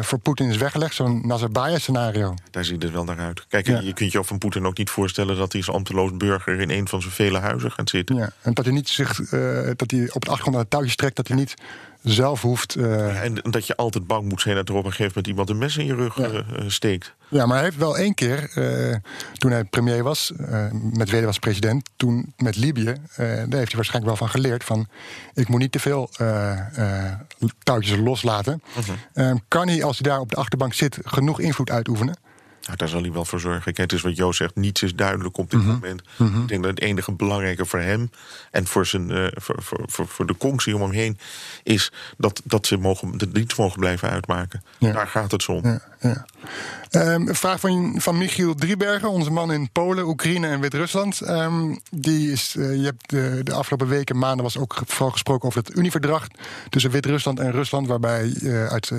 voor 0.00 0.18
Poetin 0.18 0.48
is 0.48 0.56
weggelegd? 0.56 0.94
Zo'n 0.94 1.26
Nazarbayev-scenario? 1.26 2.34
Daar 2.50 2.64
ziet 2.64 2.82
het 2.82 2.92
wel 2.92 3.04
naar 3.04 3.18
uit. 3.18 3.46
Kijk, 3.48 3.66
ja. 3.66 3.80
je 3.80 3.92
kunt 3.92 4.12
je 4.12 4.24
van 4.24 4.38
Poetin 4.38 4.66
ook 4.66 4.78
niet 4.78 4.90
voorstellen... 4.90 5.36
dat 5.36 5.52
hij 5.52 5.60
als 5.66 5.74
ambteloos 5.74 6.16
burger 6.16 6.60
in 6.60 6.70
een 6.70 6.88
van 6.88 7.00
zijn 7.00 7.12
vele 7.12 7.38
huizen 7.38 7.72
gaat 7.72 7.90
zitten. 7.90 8.16
Ja. 8.16 8.30
En 8.42 8.54
dat 8.54 8.64
hij, 8.64 8.74
niet 8.74 8.88
zich, 8.88 9.16
dat 9.76 9.90
hij 9.90 10.10
op 10.12 10.20
het 10.20 10.28
achtergrond 10.28 10.54
aan 10.54 10.62
het 10.62 10.70
touwtje 10.70 10.96
trekt... 10.96 11.16
dat 11.16 11.28
hij 11.28 11.36
niet 11.36 11.54
zelf 12.02 12.42
hoeft. 12.42 12.76
Uh... 12.76 13.22
En 13.22 13.34
dat 13.42 13.66
je 13.66 13.76
altijd 13.76 14.06
bang 14.06 14.28
moet 14.28 14.40
zijn 14.40 14.54
dat 14.54 14.68
er 14.68 14.74
op 14.74 14.84
een 14.84 14.90
gegeven 14.90 15.12
moment 15.14 15.26
iemand 15.26 15.50
een 15.50 15.58
mes 15.58 15.76
in 15.76 15.86
je 15.86 15.94
rug 15.94 16.16
ja. 16.16 16.28
uh, 16.28 16.42
steekt. 16.66 17.14
Ja, 17.28 17.46
maar 17.46 17.56
hij 17.56 17.64
heeft 17.64 17.76
wel 17.76 17.96
één 17.96 18.14
keer, 18.14 18.50
uh, 18.54 18.96
toen 19.32 19.50
hij 19.50 19.64
premier 19.64 20.02
was, 20.02 20.32
met 20.92 21.10
Weder 21.10 21.26
was 21.26 21.38
president, 21.38 21.88
toen 21.96 22.32
met 22.36 22.56
Libië, 22.56 22.84
daar 23.16 23.36
heeft 23.36 23.50
hij 23.50 23.56
waarschijnlijk 23.56 24.04
wel 24.04 24.16
van 24.16 24.28
geleerd: 24.28 24.64
van 24.64 24.88
ik 25.34 25.48
moet 25.48 25.60
niet 25.60 25.72
te 25.72 25.78
veel 25.78 26.10
touwtjes 27.62 27.98
loslaten. 27.98 28.62
-huh. 28.74 29.15
Kan 29.48 29.68
hij, 29.68 29.84
als 29.84 29.98
hij 29.98 30.10
daar 30.10 30.20
op 30.20 30.30
de 30.30 30.36
achterbank 30.36 30.72
zit, 30.74 30.98
genoeg 31.04 31.40
invloed 31.40 31.70
uitoefenen? 31.70 32.16
Nou, 32.66 32.78
daar 32.78 32.88
zal 32.88 33.00
hij 33.02 33.12
wel 33.12 33.24
voor 33.24 33.40
zorgen. 33.40 33.62
Kijk, 33.62 33.76
het 33.76 33.92
is 33.92 34.02
wat 34.02 34.16
Joost 34.16 34.38
zegt, 34.38 34.54
niets 34.54 34.82
is 34.82 34.94
duidelijk 34.94 35.36
op 35.38 35.50
dit 35.50 35.60
mm 35.60 35.66
-hmm. 35.66 35.74
moment. 35.74 36.02
Mm 36.16 36.32
-hmm. 36.32 36.42
Ik 36.42 36.48
denk 36.48 36.62
dat 36.62 36.70
het 36.70 36.80
enige 36.80 37.12
belangrijke 37.12 37.64
voor 37.64 37.80
hem 37.80 38.10
en 38.50 38.66
voor, 38.66 38.86
zijn, 38.86 39.10
uh, 39.10 39.26
voor, 39.34 39.62
voor, 39.62 39.80
voor, 39.86 40.08
voor, 40.08 40.26
de 40.26 40.36
conctie 40.36 40.74
om 40.74 40.82
hem 40.82 40.90
heen 40.90 41.18
is 41.62 41.92
dat, 42.16 42.40
dat 42.44 42.66
ze 42.66 42.76
mogen, 42.76 43.18
de 43.18 43.32
dienst 43.32 43.58
mogen 43.58 43.78
blijven 43.78 44.10
uitmaken. 44.10 44.62
Ja. 44.78 44.92
Daar 44.92 45.06
gaat 45.06 45.30
het 45.30 45.42
zo 45.42 45.52
om. 45.52 45.64
Ja, 45.64 45.80
ja. 46.00 46.26
Um, 46.90 47.28
een 47.28 47.34
vraag 47.34 47.60
van, 47.60 47.94
van 47.98 48.18
Michiel 48.18 48.54
Driebergen, 48.54 49.10
onze 49.10 49.30
man 49.30 49.52
in 49.52 49.70
Polen, 49.72 50.06
Oekraïne 50.06 50.46
en 50.46 50.60
Wit-Rusland. 50.60 51.28
Um, 51.28 51.80
die 51.90 52.32
is, 52.32 52.54
uh, 52.58 52.76
je 52.76 52.84
hebt 52.84 53.10
de, 53.10 53.40
de, 53.42 53.52
afgelopen 53.52 53.88
weken, 53.88 54.18
maanden 54.18 54.42
was 54.42 54.58
ook 54.58 54.82
vooral 54.86 55.10
gesproken 55.10 55.48
over 55.48 55.62
het 55.64 55.76
Unieverdrag 55.76 56.26
tussen 56.68 56.90
Wit-Rusland 56.90 57.40
en 57.40 57.50
Rusland, 57.50 57.86
waarbij 57.86 58.34
uh, 58.42 58.66
uit 58.66 58.90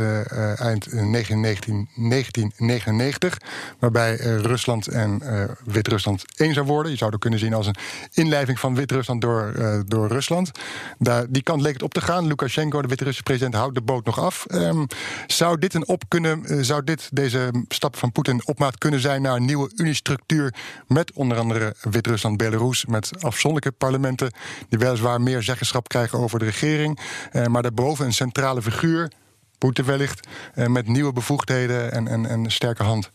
eind 0.58 0.94
19, 0.94 1.42
1999, 1.42 3.38
waarbij 3.80 4.16
Rusland 4.18 4.88
en 4.88 5.22
Wit-Rusland 5.66 6.24
één 6.36 6.54
zou 6.54 6.66
worden. 6.66 6.92
Je 6.92 6.98
zou 6.98 7.12
het 7.12 7.20
kunnen 7.20 7.40
zien 7.40 7.54
als 7.54 7.68
een 7.68 7.76
inlijving 8.14 8.60
van 8.60 8.76
Wit-Rusland 8.76 9.22
door, 9.22 9.54
door 9.88 10.08
Rusland. 10.08 10.52
Daar, 11.00 11.26
die 11.30 11.44
kant 11.44 11.62
leek 11.62 11.74
het 11.74 11.84
op 11.84 11.94
te 11.94 12.02
gaan. 12.02 12.28
Lukashenko, 12.28 12.82
de 12.82 12.88
Wit-Russische 12.88 13.24
president, 13.24 13.54
houdt 13.54 13.76
de 13.76 13.82
boot 13.82 14.06
nog 14.06 14.20
af. 14.20 14.46
Um, 14.52 14.88
zou 15.28 15.60
dit 15.60 15.74
een 15.74 15.88
op 15.88 16.04
kunnen, 16.08 16.66
zou 16.66 16.84
dit 16.84 17.10
deze 17.12 17.66
stap 17.68 17.98
van 17.98 18.12
Poetin 18.12 18.42
op 18.46 18.60
maat 18.60 18.78
kunnen 18.78 19.00
zijn 19.00 19.22
naar 19.22 19.36
een 19.36 19.46
nieuwe 19.46 19.72
uniestructuur 19.76 20.54
met 20.88 21.12
onder 21.12 21.38
andere 21.38 21.76
Wit-Rusland, 21.82 22.38
Belarus, 22.38 22.86
met 22.86 23.24
afzonderlijke 23.24 23.78
parlementen 23.78 24.32
die 24.70 24.80
weliswaar 24.80 25.22
meer 25.22 25.44
zeggenschap 25.44 25.88
krijgen 25.88 26.20
over 26.20 26.40
de 26.40 26.46
regering, 26.46 27.00
eh, 27.32 27.46
maar 27.46 27.62
daarboven 27.62 28.06
een 28.06 28.14
centrale 28.14 28.62
figuur, 28.62 29.12
Poetin 29.58 29.86
wellicht, 29.86 30.28
eh, 30.54 30.68
met 30.68 30.88
nieuwe 30.88 31.14
bevoegdheden 31.14 31.92
en, 31.92 32.08
en, 32.08 32.26
en 32.26 32.52
sterke 32.52 32.84
hand. 32.84 33.12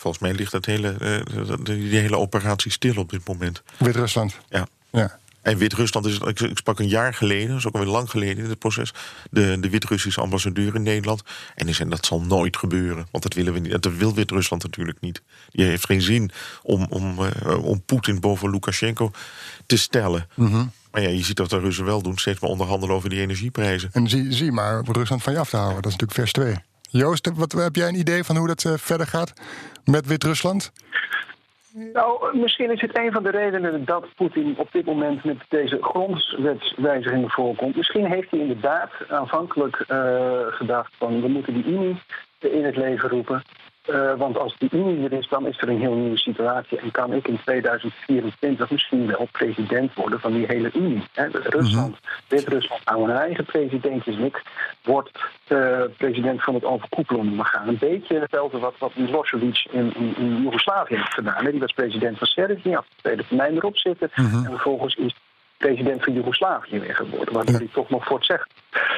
Volgens 0.00 0.22
mij 0.22 0.32
ligt 0.32 0.52
dat 0.52 0.64
hele, 0.64 1.22
uh, 1.34 1.56
die 1.62 1.98
hele 1.98 2.18
operatie 2.18 2.70
stil 2.70 2.96
op 2.96 3.10
dit 3.10 3.28
moment. 3.28 3.62
Wit-Rusland. 3.78 4.36
Ja. 4.48 4.66
ja. 4.90 5.18
En 5.46 5.58
Wit-Rusland 5.58 6.06
is, 6.06 6.18
ik, 6.18 6.40
ik 6.40 6.56
sprak 6.56 6.78
een 6.78 6.88
jaar 6.88 7.14
geleden, 7.14 7.48
dat 7.48 7.58
is 7.58 7.66
ook 7.66 7.74
alweer 7.74 7.90
lang 7.90 8.10
geleden 8.10 8.44
in 8.44 8.50
het 8.50 8.58
proces, 8.58 8.94
de, 9.30 9.56
de 9.60 9.70
Wit-Russische 9.70 10.20
ambassadeur 10.20 10.74
in 10.74 10.82
Nederland. 10.82 11.22
En 11.54 11.66
die 11.66 11.74
zei 11.74 11.88
dat 11.88 12.06
zal 12.06 12.20
nooit 12.20 12.56
gebeuren, 12.56 13.06
want 13.10 13.22
dat 13.22 13.34
willen 13.34 13.52
we 13.52 13.58
niet. 13.58 13.82
Dat 13.82 13.96
wil 13.96 14.14
Wit-Rusland 14.14 14.62
natuurlijk 14.62 15.00
niet. 15.00 15.22
Die 15.50 15.64
heeft 15.64 15.86
geen 15.86 16.00
zin 16.00 16.30
om, 16.62 16.86
om, 16.88 17.18
uh, 17.18 17.64
om 17.64 17.82
Poetin 17.82 18.20
boven 18.20 18.50
Lukashenko 18.50 19.10
te 19.66 19.78
stellen. 19.78 20.28
Mm 20.34 20.46
-hmm. 20.46 20.70
Maar 20.90 21.02
ja, 21.02 21.08
je 21.08 21.24
ziet 21.24 21.36
dat 21.36 21.50
de 21.50 21.58
Russen 21.58 21.84
wel 21.84 22.02
doen, 22.02 22.18
steeds 22.18 22.40
maar 22.40 22.50
onderhandelen 22.50 22.94
over 22.94 23.08
die 23.08 23.20
energieprijzen. 23.20 23.90
En 23.92 24.08
zie, 24.08 24.32
zie 24.32 24.52
maar 24.52 24.84
Rusland 24.84 25.22
van 25.22 25.32
je 25.32 25.38
af 25.38 25.50
te 25.50 25.56
houden, 25.56 25.82
dat 25.82 25.92
is 25.92 25.98
natuurlijk 25.98 26.18
vers 26.18 26.32
2. 26.32 26.56
Joost, 26.90 27.30
wat, 27.34 27.52
heb 27.52 27.74
jij 27.74 27.88
een 27.88 27.98
idee 27.98 28.24
van 28.24 28.36
hoe 28.36 28.46
dat 28.46 28.64
uh, 28.64 28.72
verder 28.76 29.06
gaat 29.06 29.32
met 29.84 30.06
Wit-Rusland? 30.06 30.72
Nou, 31.92 32.38
misschien 32.38 32.70
is 32.70 32.80
het 32.80 32.98
een 32.98 33.12
van 33.12 33.22
de 33.22 33.30
redenen 33.30 33.84
dat 33.84 34.14
Poetin 34.14 34.54
op 34.58 34.72
dit 34.72 34.84
moment 34.84 35.24
met 35.24 35.36
deze 35.48 35.78
grondwetswijzigingen 35.80 37.30
voorkomt. 37.30 37.76
Misschien 37.76 38.06
heeft 38.06 38.30
hij 38.30 38.40
inderdaad 38.40 38.90
aanvankelijk 39.08 39.84
uh, 39.88 40.40
gedacht 40.46 40.92
van 40.98 41.20
we 41.20 41.28
moeten 41.28 41.54
die 41.54 41.64
Unie 41.64 42.02
in 42.38 42.64
het 42.64 42.76
leven 42.76 43.08
roepen. 43.08 43.42
Uh, 43.90 44.14
want 44.14 44.38
als 44.38 44.56
die 44.58 44.68
Unie 44.72 45.04
er 45.04 45.12
is, 45.12 45.28
dan 45.28 45.46
is 45.46 45.58
er 45.60 45.68
een 45.68 45.80
heel 45.80 45.94
nieuwe 45.94 46.18
situatie. 46.18 46.78
En 46.78 46.90
kan 46.90 47.12
ik 47.12 47.28
in 47.28 47.38
2024 47.44 48.70
misschien 48.70 49.06
wel 49.06 49.28
president 49.32 49.94
worden 49.94 50.20
van 50.20 50.32
die 50.32 50.46
hele 50.46 50.70
Unie. 50.72 51.02
Hè? 51.12 51.26
Rusland, 51.26 51.88
mm 51.88 51.96
-hmm. 52.00 52.28
Wit-Rusland, 52.28 52.80
aan 52.84 53.02
mijn 53.02 53.18
eigen 53.18 53.44
president 53.44 54.06
is 54.06 54.16
ik, 54.16 54.42
wordt 54.82 55.10
uh, 55.48 55.82
president 55.96 56.42
van 56.42 56.54
het 56.54 56.64
overkoepelende 56.64 57.38
orgaan. 57.38 57.68
Een 57.68 57.78
beetje 57.78 58.18
hetzelfde 58.18 58.58
wat, 58.58 58.74
wat 58.78 58.96
Milosevic 58.96 59.66
in, 59.70 59.94
in, 59.94 60.16
in 60.16 60.42
Joegoslavië 60.42 60.94
heeft 60.94 61.14
gedaan. 61.14 61.44
Hè? 61.44 61.50
Die 61.50 61.60
was 61.60 61.72
president 61.72 62.18
van 62.18 62.26
Servië, 62.26 62.74
had 62.74 62.84
de 62.88 63.02
tweede 63.02 63.26
termijn 63.26 63.54
erop 63.54 63.76
zitten. 63.76 64.10
Mm 64.14 64.26
-hmm. 64.26 64.44
En 64.44 64.50
vervolgens 64.50 64.94
is 64.94 65.14
president 65.56 66.04
van 66.04 66.12
Joegoslavië 66.12 66.78
weer 66.78 66.94
geworden, 66.94 67.42
ja. 67.44 67.58
hij 67.58 67.68
toch 67.72 67.90
nog 67.90 68.04
voor 68.06 68.16
het 68.16 68.26
zegt. 68.26 68.50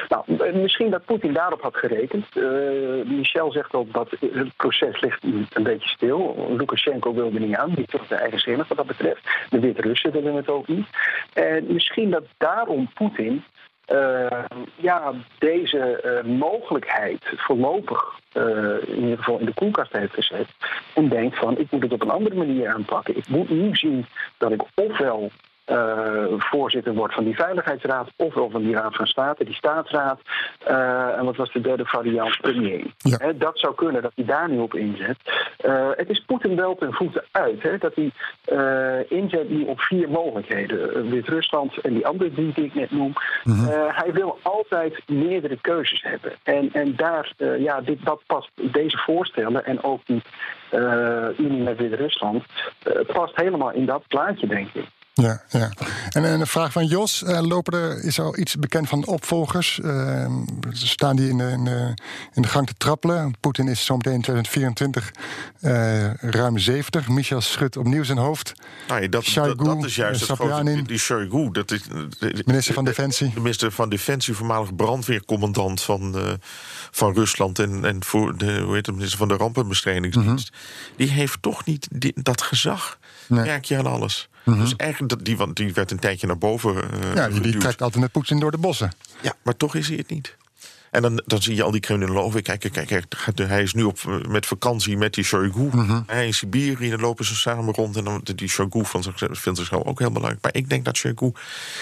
Nou, 0.09 0.53
misschien 0.53 0.89
dat 0.89 1.05
Poetin 1.05 1.33
daarop 1.33 1.61
had 1.61 1.75
gerekend. 1.75 2.25
Uh, 2.35 3.05
Michel 3.05 3.51
zegt 3.51 3.73
ook 3.73 3.93
dat 3.93 4.09
het 4.19 4.55
proces 4.55 5.01
ligt 5.01 5.23
een 5.23 5.63
beetje 5.63 5.89
stil. 5.89 6.47
Lukashenko 6.57 7.13
wilde 7.13 7.39
niet 7.39 7.55
aan, 7.55 7.73
die 7.73 7.85
toch 7.85 8.07
de 8.07 8.15
eigenzinnig 8.15 8.67
wat 8.67 8.77
dat 8.77 8.87
betreft. 8.87 9.29
De 9.49 9.59
Wit-Russen 9.59 10.11
willen 10.11 10.35
het 10.35 10.49
ook 10.49 10.67
niet. 10.67 10.87
En 11.33 11.73
misschien 11.73 12.09
dat 12.09 12.23
daarom 12.37 12.89
Poetin 12.93 13.43
uh, 13.93 14.45
ja, 14.75 15.13
deze 15.37 16.21
mogelijkheid 16.25 17.25
voorlopig 17.35 18.19
in 18.85 19.01
ieder 19.01 19.17
geval 19.17 19.39
in 19.39 19.45
de 19.45 19.53
koelkast 19.53 19.91
heeft 19.91 20.13
gezet. 20.13 20.47
En 20.95 21.09
denkt 21.09 21.37
van 21.37 21.57
ik 21.57 21.71
moet 21.71 21.81
het 21.81 21.93
op 21.93 22.01
een 22.01 22.09
andere 22.09 22.35
manier 22.35 22.67
aanpakken. 22.67 23.17
Ik 23.17 23.27
moet 23.27 23.49
nu 23.49 23.75
zien 23.75 24.05
dat 24.37 24.51
ik 24.51 24.61
ofwel 24.75 25.31
eh, 25.69 26.23
voorzitter 26.37 26.93
wordt 26.93 27.13
van 27.13 27.23
die 27.23 27.35
Veiligheidsraad, 27.35 28.09
ofwel 28.15 28.49
van 28.49 28.61
die 28.63 28.73
Raad 28.73 28.95
van 28.95 29.07
State, 29.07 29.43
die 29.43 29.53
staatsraad. 29.53 30.19
Eh, 30.63 31.17
en 31.17 31.25
wat 31.25 31.35
was 31.35 31.51
de 31.51 31.61
derde 31.61 31.85
variant? 31.85 32.37
Premier. 32.41 32.85
Ja. 32.97 33.33
Dat 33.33 33.59
zou 33.59 33.75
kunnen 33.75 34.01
dat 34.01 34.11
hij 34.15 34.25
daar 34.25 34.49
nu 34.49 34.59
op 34.59 34.73
inzet. 34.73 35.17
Eh, 35.57 35.89
het 35.95 36.09
is 36.09 36.23
Poetin 36.25 36.55
wel 36.55 36.75
ten 36.75 36.93
voeten 36.93 37.23
uit 37.31 37.81
dat 37.81 37.95
hij 37.95 38.11
inzet 39.07 39.49
nu 39.49 39.63
op 39.63 39.79
vier 39.79 40.09
mogelijkheden: 40.09 41.09
Wit-Rusland 41.09 41.77
en 41.77 41.93
die 41.93 42.07
andere 42.07 42.31
drie 42.31 42.53
die 42.53 42.65
ik 42.65 42.75
net 42.75 42.91
noem. 42.91 43.13
Eh, 43.43 43.53
hij 43.87 44.13
wil 44.13 44.39
altijd 44.41 45.01
meerdere 45.07 45.57
keuzes 45.61 46.01
hebben. 46.01 46.31
En, 46.43 46.69
en 46.73 46.95
daar, 46.95 47.33
ja, 47.59 47.81
dit, 47.81 48.05
dat 48.05 48.21
past, 48.25 48.51
deze 48.55 48.97
voorstellen 48.97 49.65
en 49.65 49.83
ook 49.83 50.01
die 50.05 50.21
Unie 51.37 51.63
met 51.63 51.77
Wit-Rusland, 51.77 52.43
past 53.07 53.35
helemaal 53.35 53.71
in 53.71 53.85
dat 53.85 54.03
plaatje, 54.07 54.47
denk 54.47 54.67
ik. 54.73 54.85
Ja, 55.21 55.41
ja. 55.49 55.69
En, 56.09 56.25
en 56.25 56.39
een 56.39 56.47
vraag 56.47 56.71
van 56.71 56.85
Jos. 56.85 57.23
Eh, 57.23 57.41
lopen 57.41 57.73
er, 57.79 58.03
is 58.03 58.17
er 58.17 58.23
al 58.23 58.37
iets 58.37 58.55
bekend 58.55 58.89
van 58.89 59.05
opvolgers? 59.05 59.79
Eh, 59.79 60.31
staan 60.71 61.15
die 61.15 61.29
in 61.29 61.37
de, 61.37 61.49
in, 61.49 61.63
de, 61.65 61.93
in 62.33 62.41
de 62.41 62.47
gang 62.47 62.67
te 62.67 62.73
trappelen? 62.77 63.33
Poetin 63.39 63.67
is 63.67 63.85
zometeen 63.85 64.13
in 64.13 64.21
2024 64.21 65.11
eh, 65.59 66.13
ruim 66.13 66.57
70. 66.57 67.07
Michel 67.07 67.41
schudt 67.41 67.77
opnieuw 67.77 68.03
zijn 68.03 68.17
hoofd. 68.17 68.53
Nou, 68.87 69.01
ja, 69.01 69.07
dat, 69.07 69.23
Shoigu, 69.23 69.55
dat, 69.55 69.65
dat 69.65 69.83
is 69.85 69.95
juist 69.95 70.27
het 70.27 70.39
grote, 70.39 70.81
die, 70.81 70.97
Shoigu. 70.97 71.51
Dat 71.51 71.71
is, 71.71 71.81
de- 72.19 72.43
Minister 72.45 72.73
van 72.73 72.83
de- 72.83 72.89
Defensie. 72.89 73.31
De 73.33 73.39
minister 73.41 73.71
van 73.71 73.89
Defensie, 73.89 74.33
voormalig 74.33 74.75
brandweercommandant 74.75 75.81
van, 75.81 76.15
van 76.91 77.13
Rusland... 77.13 77.59
en, 77.59 77.85
en 77.85 78.03
voor 78.03 78.37
de, 78.37 78.59
hoe 78.59 78.75
heet 78.75 78.85
het, 78.85 78.95
minister 78.95 79.17
van 79.17 79.27
de 79.27 79.35
Rampenbestrijdingsdienst. 79.37 80.51
Die 80.95 81.09
heeft 81.09 81.41
toch 81.41 81.65
niet 81.65 81.87
dat 82.13 82.41
gezag, 82.41 82.97
Nee. 83.29 83.45
merk 83.45 83.65
je 83.65 83.77
aan 83.77 83.85
alles. 83.85 84.29
Dus 84.45 84.75
eigenlijk, 84.75 85.09
dat- 85.13 85.25
die, 85.25 85.37
want 85.37 85.55
die 85.55 85.73
werd 85.73 85.91
een 85.91 85.99
tijdje 85.99 86.27
naar 86.27 86.37
boven 86.37 86.75
eh 86.75 87.13
Ja, 87.15 87.25
die, 87.27 87.33
die 87.33 87.43
geduwd. 87.43 87.61
trekt 87.61 87.81
altijd 87.81 88.01
met 88.01 88.11
Poetin 88.11 88.39
door 88.39 88.51
de 88.51 88.57
bossen. 88.57 88.91
Ja, 89.21 89.33
maar 89.43 89.57
toch 89.57 89.75
is 89.75 89.87
hij 89.87 89.97
het 89.97 90.09
niet. 90.09 90.35
En 90.91 91.01
dan, 91.01 91.21
dan 91.25 91.41
zie 91.41 91.55
je 91.55 91.63
al 91.63 91.71
die 91.71 91.81
criminologen. 91.81 92.41
Kijk, 92.43 92.59
kijk, 92.59 92.87
kijk, 92.87 93.05
hij 93.37 93.61
is 93.63 93.73
nu 93.73 93.83
op, 93.83 93.99
met 94.27 94.45
vakantie 94.45 94.97
met 94.97 95.13
die 95.13 95.23
Shoigu. 95.23 95.69
Hij 96.05 96.25
in 96.25 96.33
Siberië, 96.33 96.89
dan 96.89 96.99
lopen 96.99 97.25
ze 97.25 97.35
samen 97.35 97.73
rond. 97.73 97.97
En 97.97 98.03
dan, 98.03 98.21
die 98.35 98.47
Shoigu 98.49 98.83
vindt 98.85 99.57
zichzelf 99.57 99.83
ook 99.83 99.99
heel 99.99 100.11
belangrijk. 100.11 100.43
Maar 100.43 100.55
ik 100.55 100.69
denk 100.69 100.85
dat 100.85 100.97
Shoigu 100.97 101.31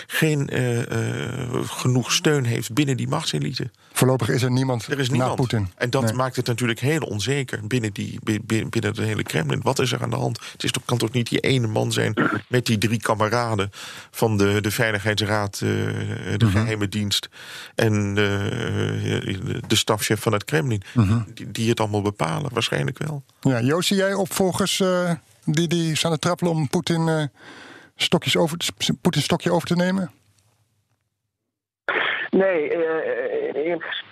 geen 0.07 0.49
eh, 0.49 0.91
eh, 0.91 1.49
genoeg 1.65 2.11
steun 2.11 2.43
heeft 2.45 2.73
binnen 2.73 2.97
die 2.97 3.07
machtselite. 3.07 3.69
Voorlopig 3.93 4.29
is 4.29 4.41
er 4.41 4.51
niemand, 4.51 4.87
Er 4.87 4.99
is 4.99 5.07
na 5.07 5.13
niemand. 5.13 5.35
Poetin. 5.35 5.67
En 5.77 5.89
dat 5.89 6.03
Nee. 6.03 6.13
maakt 6.13 6.35
het 6.35 6.47
natuurlijk 6.47 6.79
heel 6.79 7.01
onzeker 7.01 7.67
binnen, 7.67 7.93
die, 7.93 8.19
bi- 8.23 8.39
bi- 8.43 8.65
binnen 8.65 8.89
het 8.91 8.99
hele 8.99 9.23
Kremlin. 9.23 9.59
Wat 9.63 9.79
is 9.79 9.91
er 9.91 10.01
aan 10.01 10.09
de 10.09 10.15
hand? 10.15 10.39
Het 10.51 10.63
is 10.63 10.71
toch, 10.71 10.85
kan 10.85 10.97
toch 10.97 11.11
niet 11.11 11.29
die 11.29 11.39
ene 11.39 11.67
man 11.67 11.91
zijn 11.91 12.13
met 12.47 12.65
die 12.65 12.77
drie 12.77 13.01
kameraden 13.01 13.69
van 14.11 14.37
de, 14.37 14.61
de 14.61 14.71
Veiligheidsraad, 14.71 15.53
eh, 15.53 15.59
de 16.37 16.45
Mhm. 16.45 16.51
geheime 16.51 16.89
dienst 16.89 17.29
en 17.75 18.13
eh, 18.17 18.96
de 19.67 19.75
stafchef 19.75 20.21
van 20.21 20.33
het 20.33 20.45
Kremlin, 20.45 20.81
Mhm. 20.93 21.19
die, 21.33 21.51
die 21.51 21.69
het 21.69 21.79
allemaal 21.79 22.01
bepalen? 22.01 22.53
Waarschijnlijk 22.53 22.97
wel. 22.97 23.23
Ja, 23.39 23.61
Joost, 23.61 23.87
zie 23.87 23.97
jij 23.97 24.13
opvolgers 24.13 24.79
eh, 24.79 25.11
die, 25.45 25.67
die 25.67 25.95
staan 25.95 26.11
te 26.11 26.19
trappelen 26.19 26.51
om 26.53 26.69
Poetin, 26.69 27.07
eh, 27.07 27.23
stokjes 27.95 28.37
over, 28.37 28.57
Poetin 29.01 29.21
stokje 29.21 29.51
over 29.51 29.67
te 29.67 29.75
nemen? 29.75 30.11
Nee, 32.29 32.69
eh, 32.69 33.65
eerlijk 33.65 33.83
gezegd 33.83 34.05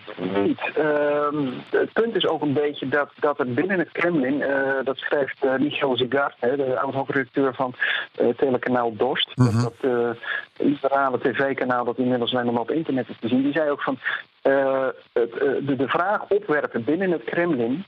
niet. 0.46 0.60
Ehm, 0.76 1.48
het 1.70 1.94
punt 1.94 2.16
is 2.16 2.28
ook 2.28 2.42
een 2.42 2.54
beetje 2.54 2.88
dat, 2.88 3.10
dat 3.20 3.40
er 3.40 3.54
binnen 3.54 3.80
het 3.80 3.92
Kremlin, 3.92 4.42
eh, 4.42 4.84
dat 4.84 4.98
schrijft 4.98 5.44
eh, 5.44 5.56
Michel 5.58 5.98
hè, 6.40 6.56
de 6.56 6.80
oud-hoofdredacteur 6.80 7.54
van 7.54 7.76
eh, 8.16 8.28
telekanaal 8.28 8.96
Dorst, 8.96 9.32
dat, 9.36 9.54
dat 9.62 9.74
eh, 9.82 10.10
liberale 10.58 11.20
tv-kanaal 11.20 11.86
dat 11.86 11.98
inmiddels 11.98 12.34
alleen 12.34 12.46
nog 12.46 12.54
maar 12.54 12.64
op 12.64 12.72
internet 12.72 13.10
is 13.10 13.18
te 13.20 13.28
zien, 13.28 13.42
die 13.44 13.52
zei 13.54 13.70
ook 13.70 13.82
van 13.82 13.98
eh, 14.00 14.02
eh, 14.02 14.35
de, 14.46 15.76
de 15.78 15.88
vraag 15.88 16.30
opwerpen 16.30 16.84
binnen 16.84 17.12
het 17.12 17.24
Kremlin 17.24 17.86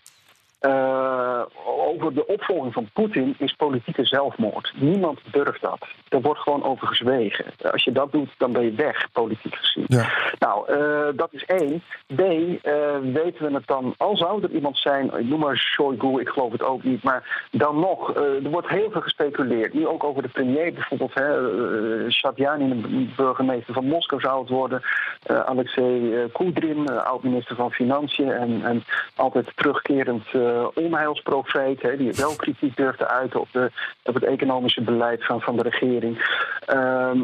eh, 0.68 1.41
over 1.88 2.13
de 2.13 2.26
opvolging 2.26 2.74
van 2.74 2.89
Poetin 2.93 3.36
is 3.38 3.53
politieke 3.53 4.05
zelfmoord. 4.05 4.74
Niemand 4.76 5.20
durft 5.32 5.61
dat. 5.61 5.88
Er 6.09 6.22
wordt 6.22 6.39
gewoon 6.39 6.63
over 6.63 6.88
gezwegen. 6.88 7.45
Als 7.72 7.84
je 7.84 7.91
dat 7.91 8.11
doet, 8.11 8.30
dan 8.38 8.51
ben 8.51 8.63
je 8.63 8.72
weg, 8.72 9.07
politiek 9.11 9.55
gezien. 9.55 9.86
Ja. 9.88 10.09
Nou, 10.39 10.70
eh, 10.70 11.07
dat 11.15 11.30
is 11.32 11.45
één. 11.45 11.84
B, 12.15 12.20
eh, 12.20 12.97
weten 13.01 13.45
we 13.45 13.53
het 13.53 13.68
dan, 13.68 13.93
al 13.97 14.18
zou 14.18 14.43
er 14.43 14.49
iemand 14.49 14.78
zijn, 14.78 15.05
ik 15.05 15.28
noem 15.28 15.39
maar 15.39 15.57
Shoigu, 15.57 16.20
ik 16.20 16.30
geloof 16.30 16.51
het 16.51 16.63
ook 16.63 16.84
niet, 16.84 17.03
maar 17.03 17.47
dan 17.51 17.80
nog, 17.80 18.13
eh, 18.13 18.45
er 18.45 18.49
wordt 18.49 18.68
heel 18.68 18.91
veel 18.91 19.01
gespeculeerd. 19.01 19.74
Nu 19.74 19.88
ook 19.88 20.03
over 20.03 20.22
de 20.22 20.30
premier 20.30 20.74
bijvoorbeeld, 20.74 21.13
hè, 21.13 21.32
Shabyanin, 22.11 22.82
de 22.82 23.07
burgemeester 23.15 23.74
van 23.74 23.86
Moskou 23.86 24.22
zou 24.22 24.39
het 24.39 24.49
worden, 24.49 24.82
eh, 25.24 25.39
Alexei 25.39 26.15
eh, 26.15 26.24
Kudrin, 26.34 26.88
eh, 26.88 27.03
oud-minister 27.03 27.55
van 27.55 27.72
Financiën 27.72 28.32
en, 28.32 28.61
en 28.63 28.84
altijd 29.15 29.51
terugkerend 29.55 30.26
eh, 30.34 30.57
onheilsprofeet, 30.74 31.82
hè, 31.82 31.97
die 31.97 32.14
wel 32.14 32.36
kritiek 32.36 32.76
durft 32.76 32.97
te 32.97 33.08
uiten 33.08 33.39
op, 33.39 33.47
de, 33.51 33.72
het 34.03 34.24
economische 34.24 34.82
beleid 34.82 35.26
van, 35.26 35.41
van 35.41 35.55
de 35.58 35.64
regering. 35.64 36.45
Ehm, 36.66 37.20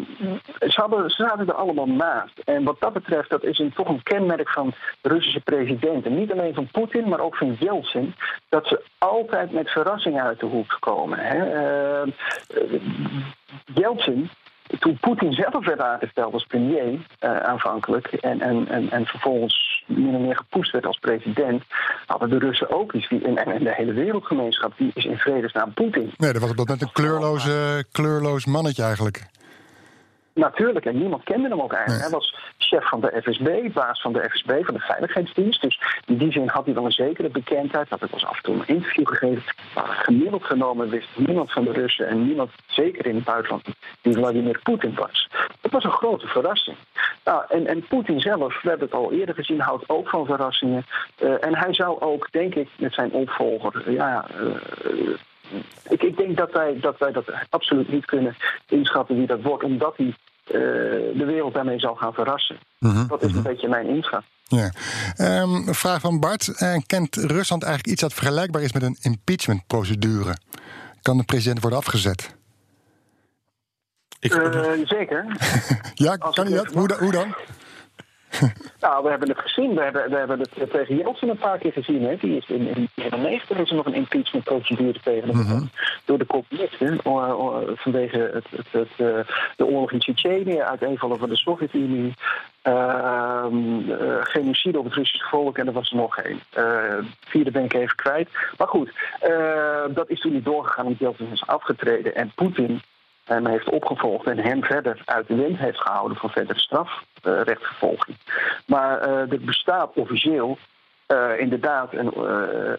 ze, 0.60 0.82
hadden, 0.82 1.10
ze 1.10 1.24
zaten 1.24 1.48
er 1.48 1.54
allemaal 1.54 1.88
naast. 1.88 2.40
En 2.46 2.64
wat 2.64 2.80
dat 2.80 2.94
betreft, 2.94 3.30
dat 3.30 3.44
is 3.44 3.60
een, 3.60 3.74
toch 3.74 3.88
een 3.88 4.04
kenmerk 4.04 4.50
van 4.50 4.74
de 5.02 5.10
Russische 5.10 5.42
presidenten. 5.42 6.16
Niet 6.16 6.32
alleen 6.32 6.54
van 6.54 6.68
Poetin, 6.72 7.10
maar 7.10 7.20
ook 7.20 7.36
van 7.36 7.56
Yeltsin. 7.60 8.16
Dat 8.50 8.68
ze 8.68 8.84
altijd 8.98 9.52
met 9.52 9.70
verrassingen 9.70 10.24
uit 10.24 10.40
de 10.40 10.46
hoek 10.46 10.78
komen. 10.80 11.20
Hè. 11.20 11.38
Ehm, 11.38 12.10
eh, 12.48 12.82
Yeltsin, 13.74 14.30
toen 14.80 14.98
Poetin 15.00 15.34
zelf 15.34 15.66
werd 15.66 15.80
aangesteld 15.80 16.34
als 16.34 16.46
premier 16.46 17.00
eh, 17.20 17.38
aanvankelijk 17.38 18.08
en, 18.08 18.42
en, 18.42 18.68
en, 18.68 18.92
en 18.92 19.06
vervolgens 19.06 19.84
min 19.86 20.16
of 20.16 20.22
meer 20.22 20.36
gepoest 20.36 20.72
werd 20.72 20.86
als 20.86 21.00
president, 21.00 21.64
hadden 22.06 22.30
de 22.30 22.38
Russen 22.38 22.72
ook 22.72 22.94
iets. 22.94 23.10
Die, 23.10 23.36
en, 23.36 23.64
de 23.64 23.74
hele 23.74 23.94
wereldgemeenschap 23.94 24.74
die 24.78 24.92
is 24.94 25.06
in 25.06 25.18
vredesnaam 25.18 25.74
Poetin. 25.74 26.14
Nee, 26.18 26.32
dat 26.32 26.42
was 26.42 26.50
dat 26.50 26.58
moment 26.58 26.82
een 26.82 26.92
kleurloze, 26.92 27.86
kleurloos 27.92 28.46
mannetje 28.46 28.84
eigenlijk. 28.84 29.26
Natuurlijk, 30.34 30.86
en 30.86 30.98
niemand 30.98 31.24
kende 31.24 31.50
hem 31.50 31.62
ook 31.62 31.74
eigenlijk. 31.74 32.02
Hij 32.02 32.12
was 32.12 32.36
chef 32.58 32.90
van 32.90 33.02
de 33.02 33.22
FSB, 33.24 33.74
baas 33.74 34.02
van 34.02 34.14
de 34.14 34.30
FSB, 34.30 34.64
van 34.64 34.74
de 34.74 34.80
Veiligheidsdienst. 34.80 35.62
Dus 35.62 35.82
in 36.06 36.18
die 36.18 36.32
zin 36.32 36.48
had 36.48 36.66
hij 36.66 36.74
wel 36.74 36.86
een 36.86 36.92
zekere 36.92 37.30
bekendheid. 37.30 37.90
Had 37.90 38.04
ik 38.04 38.12
was 38.12 38.26
af 38.26 38.38
en 38.38 38.44
toe 38.44 38.56
een 38.56 38.68
interview 38.68 39.08
gegeven. 39.08 39.44
Maar 39.76 39.86
gemiddeld 39.86 40.44
genomen 40.44 40.90
wist 40.90 41.08
niemand 41.16 41.52
van 41.52 41.64
de 41.64 41.72
Russen 41.72 42.08
en 42.08 42.26
niemand, 42.26 42.52
zeker 42.68 43.06
in 43.06 43.16
het 43.16 43.24
buitenland, 43.24 43.64
wie 44.02 44.14
Vladimir 44.14 44.60
Poetin 44.64 44.96
was. 44.96 45.30
Dat 45.62 45.72
was 45.72 45.84
een 45.84 45.92
grote 45.92 46.28
verrassing. 46.28 46.78
Nou, 47.24 47.44
en, 47.50 47.68
en 47.68 47.88
Poetin 47.88 48.20
zelf, 48.20 48.62
we 48.62 48.70
hebben 48.70 48.88
het 48.88 48.98
al 48.98 49.12
eerder 49.12 49.36
gezien, 49.36 49.60
houdt 49.60 49.90
ook 49.90 50.10
van 50.10 50.26
verrassingen. 50.26 50.86
Uh, 51.24 51.46
en 51.46 51.56
hij 51.56 51.74
zou 51.74 52.00
ook, 52.00 52.32
denk 52.32 52.56
ik, 52.56 52.70
met 52.76 52.94
zijn 52.94 53.12
opvolger, 53.12 53.92
ja. 53.92 54.26
Uh, 54.40 55.16
ik, 55.90 56.04
ik, 56.04 56.18
denk 56.18 56.38
dat 56.38 56.52
wij, 56.52 56.78
dat 56.80 56.98
wij 56.98 57.12
dat 57.12 57.26
absoluut 57.50 57.92
niet 57.92 58.06
kunnen 58.06 58.36
inschatten 58.68 59.16
wie 59.16 59.28
dat 59.28 59.42
wordt, 59.42 59.64
omdat 59.64 59.98
hij 59.98 60.14
de 60.44 61.24
wereld 61.26 61.54
daarmee 61.54 61.80
zal 61.80 61.96
gaan 61.96 62.14
verrassen. 62.14 62.58
-hmm, 62.80 63.08
dat 63.08 63.22
is 63.22 63.28
een 63.28 63.34
-hmm. 63.34 63.44
beetje 63.44 63.68
mijn 63.68 63.88
inschat. 63.88 64.24
Ja. 64.48 64.72
Um, 65.42 65.68
een 65.68 65.76
vraag 65.76 66.02
van 66.02 66.20
Bart. 66.20 66.48
Uh, 66.48 66.76
kent 66.86 67.16
Rusland 67.16 67.64
eigenlijk 67.64 67.94
iets 67.94 68.02
dat 68.02 68.14
vergelijkbaar 68.14 68.62
is 68.62 68.74
met 68.74 68.84
een 68.84 68.98
impeachmentprocedure? 69.02 70.38
Kan 71.02 71.18
de 71.18 71.24
president 71.24 71.62
worden 71.62 71.80
afgezet? 71.80 72.36
Ik... 74.20 74.34
Uh, 74.36 74.72
zeker. 74.86 75.26
ja, 75.94 76.16
Als 76.20 76.36
kan 76.36 76.46
hij 76.46 76.56
dat? 76.56 76.74
Hoe, 76.74 76.96
hoe 77.00 77.12
dan? 77.12 77.36
Nou, 78.80 79.04
we 79.04 79.10
hebben 79.10 79.30
het 79.30 79.40
gezien. 79.40 79.76
We 79.76 79.82
hebben, 79.82 80.10
we 80.10 80.18
hebben 80.18 80.40
het 80.40 80.72
tegen 80.72 80.98
Jeltsin 80.98 81.30
een 81.30 81.38
paar 81.38 81.58
keer 81.58 81.72
gezien. 81.72 82.04
Hè. 82.04 82.16
Die 82.18 82.38
is 82.38 82.50
in, 82.50 82.68
in 82.68 82.90
1990 82.96 83.58
is 83.58 83.70
er 83.70 83.76
nog 83.76 83.86
een 83.86 83.94
impeachment-procedure 83.94 85.00
tegen 85.04 85.28
hem 85.30 85.38
mm 85.38 85.46
-hmm. 85.46 85.70
door 86.06 86.18
de 86.18 86.26
communisten. 86.26 87.00
Vanwege 87.76 88.30
het, 88.34 88.46
het, 88.50 88.68
het, 88.72 88.90
uh, 88.98 89.20
de 89.56 89.66
oorlog 89.66 89.92
in 89.92 90.00
Tsjetsjenië, 90.00 90.60
uiteenvallen 90.60 91.20
van 91.20 91.30
de 91.30 91.36
Sovjet-Unie. 91.36 92.14
Uh, 92.64 93.46
uh, 93.52 94.18
genocide 94.22 94.80
op 94.80 94.86
het 94.86 94.94
Russische 94.94 95.28
volk 95.28 95.58
en 95.58 95.68
er 95.68 95.74
was 95.74 95.92
er 95.92 95.98
nog. 95.98 96.18
Uh, 96.58 96.98
vierde 97.20 97.52
ben 97.52 97.64
ik 97.64 97.74
even 97.74 97.96
kwijt. 97.96 98.30
Maar 98.58 98.68
goed, 98.68 98.92
dat 99.94 100.10
is 100.10 100.20
toen 100.20 100.34
niet 100.34 100.46
doorgegaan 100.46 100.86
omdat 100.86 101.00
Jeltsin 101.00 101.32
is 101.32 101.48
afgetreden. 101.48 102.16
En 102.16 102.32
Poetin 102.36 102.82
hem 103.24 103.48
heeft 103.48 103.70
opgevolgd 103.70 104.28
en 104.28 104.38
hem 104.38 104.64
verder 104.64 105.02
uit 105.06 105.28
de 105.28 105.36
wind 105.36 105.58
heeft 105.58 105.82
gehouden 105.82 106.18
voor 106.18 106.30
verdere 106.30 106.60
strafrechtvervolging. 106.60 108.18
maar 108.66 109.08
uh, 109.08 109.32
er 109.32 109.42
bestaat 109.42 109.92
officieel 109.96 110.58
uh, 111.08 111.40
inderdaad 111.40 111.94
een 111.94 112.14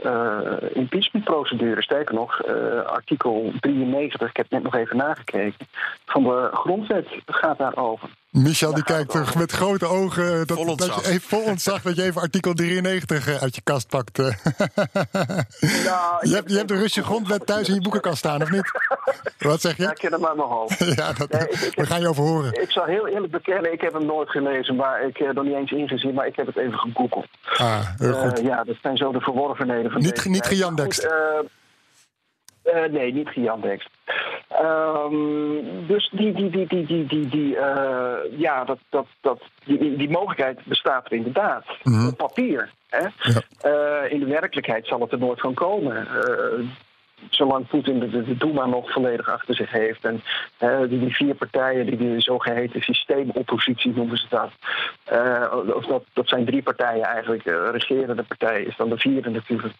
uh, 0.04 0.76
impeachmentprocedure. 0.76 1.82
Sterker 1.82 2.14
nog, 2.14 2.46
artikel 2.86 3.52
93, 3.60 4.28
ik 4.28 4.36
heb 4.36 4.50
net 4.50 4.62
nog 4.62 4.74
even 4.74 4.96
nagekeken, 4.96 5.66
van 6.06 6.22
de 6.22 6.48
grondwet 6.52 7.08
gaat 7.26 7.58
daarover. 7.58 8.08
Michel 8.42 8.74
die 8.74 8.84
kijkt 8.84 9.10
terug 9.10 9.34
met 9.34 9.52
grote 9.52 9.86
ogen. 9.86 10.46
Dat, 10.46 10.56
Vol 10.56 10.76
dat 10.76 10.94
je 11.04 11.08
even 11.10 11.20
vol 11.28 11.42
ontzag 11.42 11.82
dat 11.82 11.96
je 11.96 12.02
even 12.02 12.20
artikel 12.20 12.54
93 12.54 13.28
eh, 13.28 13.42
uit 13.42 13.54
je 13.54 13.60
kast 13.64 13.88
pakt. 13.88 14.18
eh. 14.18 14.24
Nou, 14.24 14.34
je, 16.28 16.34
hebt, 16.34 16.50
je 16.50 16.56
hebt 16.56 16.68
de 16.68 16.74
Russische 16.74 17.02
grondwet 17.02 17.46
thuis 17.46 17.68
in 17.68 17.74
je 17.74 17.80
boekenkast 17.80 18.18
staan, 18.18 18.42
of 18.42 18.50
niet? 18.50 18.70
Wat 19.38 19.60
zeg 19.60 19.76
Ja, 19.76 19.84
je? 19.84 19.90
ik 19.90 19.96
ken 19.98 20.12
hem 20.12 20.26
uit 20.26 20.36
mijn 20.36 20.48
hoofd. 20.48 20.78
Ja, 20.96 21.12
dat, 21.12 21.30
Nee, 21.30 21.40
ik- 21.48 21.50
ik- 21.60 21.74
we 21.74 21.86
gaan 21.86 22.00
je 22.00 22.08
over 22.08 22.22
horen. 22.24 22.62
Ik 22.62 22.70
zal 22.70 22.84
heel 22.84 23.06
eerlijk 23.08 23.32
bekennen, 23.32 23.72
ik 23.72 23.80
heb 23.80 23.92
hem 23.92 24.06
nooit 24.06 24.30
gelezen, 24.30 24.76
maar 24.76 25.06
ik 25.06 25.16
heb 25.16 25.36
er 25.36 25.44
niet 25.44 25.54
eens 25.54 25.70
ingezien, 25.72 26.14
maar 26.14 26.26
ik 26.26 26.36
heb 26.36 26.46
het 26.46 26.56
even 26.56 26.78
gegoogeld. 26.78 27.26
Ah, 27.56 27.80
heel 27.98 28.12
goed. 28.12 28.38
Eh, 28.38 28.44
ja, 28.44 28.64
dat 28.64 28.76
zijn 28.82 28.96
zo 28.96 29.12
de 29.12 29.20
verworvenheden 29.20 29.90
van 29.90 30.00
Niet- 30.00 30.14
deze 30.16 30.28
niet 30.28 30.46
eh, 31.04 31.38
eh, 32.84 32.92
nee, 32.92 33.12
niet 33.12 33.28
gejandext. 33.28 33.88
Ehm, 34.64 35.86
dus 35.86 36.08
die, 36.12 36.32
die, 36.32 36.50
die, 36.50 36.66
die, 36.66 36.86
die, 36.86 37.06
die, 37.06 37.28
die, 37.28 37.56
eh, 37.56 38.38
ja, 38.38 38.64
dat, 38.64 38.78
dat, 38.90 39.06
dat, 39.20 39.42
die, 39.64 39.78
die- 39.78 39.96
die 39.96 40.10
mogelijkheid 40.10 40.64
bestaat 40.64 41.06
er 41.06 41.12
inderdaad. 41.12 41.64
Mhm. 41.82 42.06
Op 42.08 42.16
papier. 42.16 42.70
Hè? 42.88 43.06
Eh, 43.60 44.12
in 44.12 44.18
de 44.20 44.26
werkelijkheid 44.26 44.86
zal 44.86 45.00
het 45.00 45.12
er 45.12 45.18
nooit 45.18 45.40
van 45.40 45.54
komen. 45.54 45.96
Eh, 46.06 46.64
zolang 47.30 47.66
Poetin 47.66 47.98
de, 47.98 48.08
de, 48.08 48.36
Duma 48.36 48.66
nog 48.66 48.92
volledig 48.92 49.28
achter 49.28 49.54
zich 49.54 49.70
heeft. 49.70 50.04
En 50.04 50.22
eh, 50.56 50.78
die, 50.88 50.98
die 50.98 51.14
vier 51.14 51.34
partijen, 51.34 51.86
die, 51.86 51.96
die 51.96 52.20
zogeheten 52.20 52.80
systeemoppositie 52.80 53.92
noemen 53.94 54.16
ze 54.16 54.26
dat. 54.28 54.50
Eh, 55.04 55.74
of 55.74 55.86
dat. 55.86 56.04
Dat 56.12 56.28
zijn 56.28 56.44
drie 56.44 56.62
partijen 56.62 57.04
eigenlijk. 57.04 57.44
De 57.44 57.70
regerende 57.70 58.22
partij 58.22 58.62
is 58.62 58.76
dan 58.76 58.88
de 58.88 58.98
vierde 58.98 59.30
natuurlijk. 59.30 59.74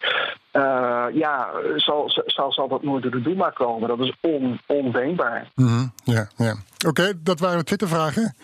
Eh, 0.51 1.07
ja, 1.13 1.49
zal, 1.77 2.11
zal, 2.27 2.53
zal 2.53 2.69
dat 2.69 2.83
nooit 2.83 3.03
door 3.03 3.13
de 3.13 3.23
Duma 3.23 3.51
komen? 3.51 3.89
Dat 3.89 4.01
is 4.01 4.13
on, 4.21 4.61
ondenkbaar. 4.67 5.47
Mhm, 5.55 5.87
ja, 6.05 6.29
ja. 6.37 6.55
Oké, 6.87 7.13
dat 7.23 7.41
waren 7.41 7.59
de 7.59 7.65
Twittervragen. 7.65 8.35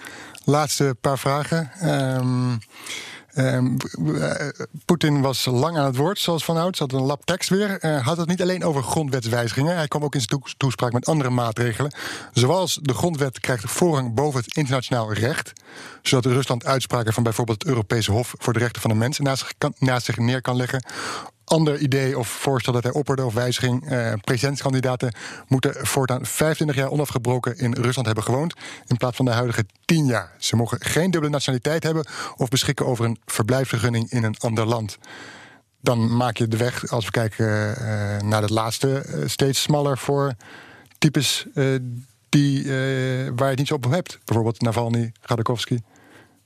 Laatste 0.44 0.96
paar 1.00 1.18
vragen. 1.18 1.70
Ehm, 1.80 2.52
ehm, 3.34 3.76
eh, 4.20 4.48
Poetin 4.84 5.20
was 5.20 5.44
lang 5.44 5.76
aan 5.76 5.84
het 5.84 5.96
woord, 5.96 6.18
zoals 6.18 6.44
van 6.44 6.56
ouds. 6.56 6.78
Had 6.78 6.92
een 6.92 7.00
lap 7.00 7.24
tekst 7.24 7.48
weer. 7.48 7.78
Eh, 7.78 8.06
had 8.06 8.16
het 8.16 8.28
niet 8.28 8.42
alleen 8.42 8.64
over 8.64 8.82
grondwetswijzigingen. 8.82 9.76
Hij 9.76 9.88
kwam 9.88 10.04
ook 10.04 10.14
in 10.14 10.20
zijn 10.20 10.40
toes- 10.40 10.54
toespraak 10.56 10.92
met 10.92 11.06
andere 11.06 11.30
maatregelen. 11.30 11.94
Zoals 12.32 12.78
de 12.82 12.94
grondwet 12.94 13.40
krijgt 13.40 13.70
voorrang 13.70 14.14
boven 14.14 14.40
het 14.40 14.56
internationaal 14.56 15.12
recht. 15.12 15.52
Zodat 16.02 16.32
Rusland 16.32 16.64
uitspraken 16.64 17.12
van 17.12 17.22
bijvoorbeeld 17.22 17.62
het 17.62 17.68
Europese 17.68 18.12
Hof 18.12 18.34
voor 18.38 18.52
de 18.52 18.58
Rechten 18.58 18.80
van 18.80 18.90
de 18.90 18.96
Mens 18.96 19.18
naast 19.18 19.54
naast 19.78 20.04
zich 20.04 20.18
neer 20.18 20.42
kan 20.42 20.56
leggen 20.56 20.82
ander 21.50 21.78
idee 21.78 22.18
of 22.18 22.28
voorstel 22.28 22.72
dat 22.72 22.82
hij 22.82 22.92
opperde 22.92 23.24
of 23.24 23.34
wijziging. 23.34 23.90
Eh, 23.90 24.12
presidentskandidaten 24.24 25.14
moeten 25.48 25.86
voortaan 25.86 26.26
25 26.26 26.76
jaar 26.76 26.90
onafgebroken 26.90 27.58
in 27.58 27.72
Rusland 27.74 28.06
hebben 28.06 28.24
gewoond. 28.24 28.54
In 28.86 28.96
plaats 28.96 29.16
van 29.16 29.24
de 29.24 29.30
huidige 29.30 29.64
10 29.84 30.06
jaar. 30.06 30.32
Ze 30.38 30.56
mogen 30.56 30.80
geen 30.80 31.10
dubbele 31.10 31.32
nationaliteit 31.32 31.82
hebben 31.82 32.06
of 32.36 32.48
beschikken 32.48 32.86
over 32.86 33.04
een 33.04 33.18
verblijfsvergunning 33.26 34.10
in 34.10 34.24
een 34.24 34.36
ander 34.38 34.66
land. 34.66 34.98
Dan 35.80 36.16
maak 36.16 36.36
je 36.36 36.48
de 36.48 36.56
weg, 36.56 36.88
als 36.88 37.04
we 37.04 37.10
kijken 37.10 37.76
eh, 37.76 38.20
naar 38.20 38.42
het 38.42 38.50
laatste, 38.50 38.98
eh, 38.98 39.28
steeds 39.28 39.62
smaller 39.62 39.98
voor 39.98 40.34
types 40.98 41.46
eh, 41.54 41.64
die, 42.28 42.64
waar 43.34 43.44
je 43.44 43.44
het 43.44 43.58
niet 43.58 43.66
zo 43.66 43.74
op 43.74 43.84
hebt. 43.84 44.18
Bijvoorbeeld 44.24 44.60
Navalny, 44.60 45.12
Radakowski, 45.20 45.82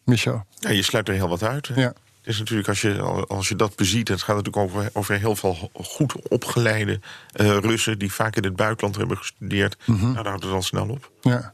Michel. 0.04 0.44
Ja, 0.54 0.70
je 0.70 0.82
sluit 0.82 1.08
er 1.08 1.14
heel 1.14 1.28
wat 1.28 1.42
uit. 1.42 1.68
hè. 1.68 1.80
Ja. 1.80 1.92
Het 2.24 2.32
is 2.32 2.38
natuurlijk, 2.38 2.68
als 2.68 2.80
je, 2.80 3.00
als 3.28 3.48
je 3.48 3.56
dat 3.56 3.76
beziet, 3.76 4.08
het 4.08 4.22
gaat 4.22 4.36
natuurlijk 4.36 4.64
over, 4.64 4.90
over 4.92 5.18
heel 5.18 5.36
veel 5.36 5.70
goed 5.74 6.28
opgeleide 6.28 7.00
eh, 7.32 7.58
Russen 7.58 7.98
die 7.98 8.12
vaak 8.12 8.36
in 8.36 8.44
het 8.44 8.56
buitenland 8.56 8.96
hebben 8.96 9.16
gestudeerd. 9.16 9.76
Mhm. 9.84 10.00
Nou, 10.02 10.14
daar 10.14 10.26
houdt 10.26 10.44
het 10.44 10.52
al 10.52 10.62
snel 10.62 10.88
op. 10.88 11.10
Ja. 11.20 11.52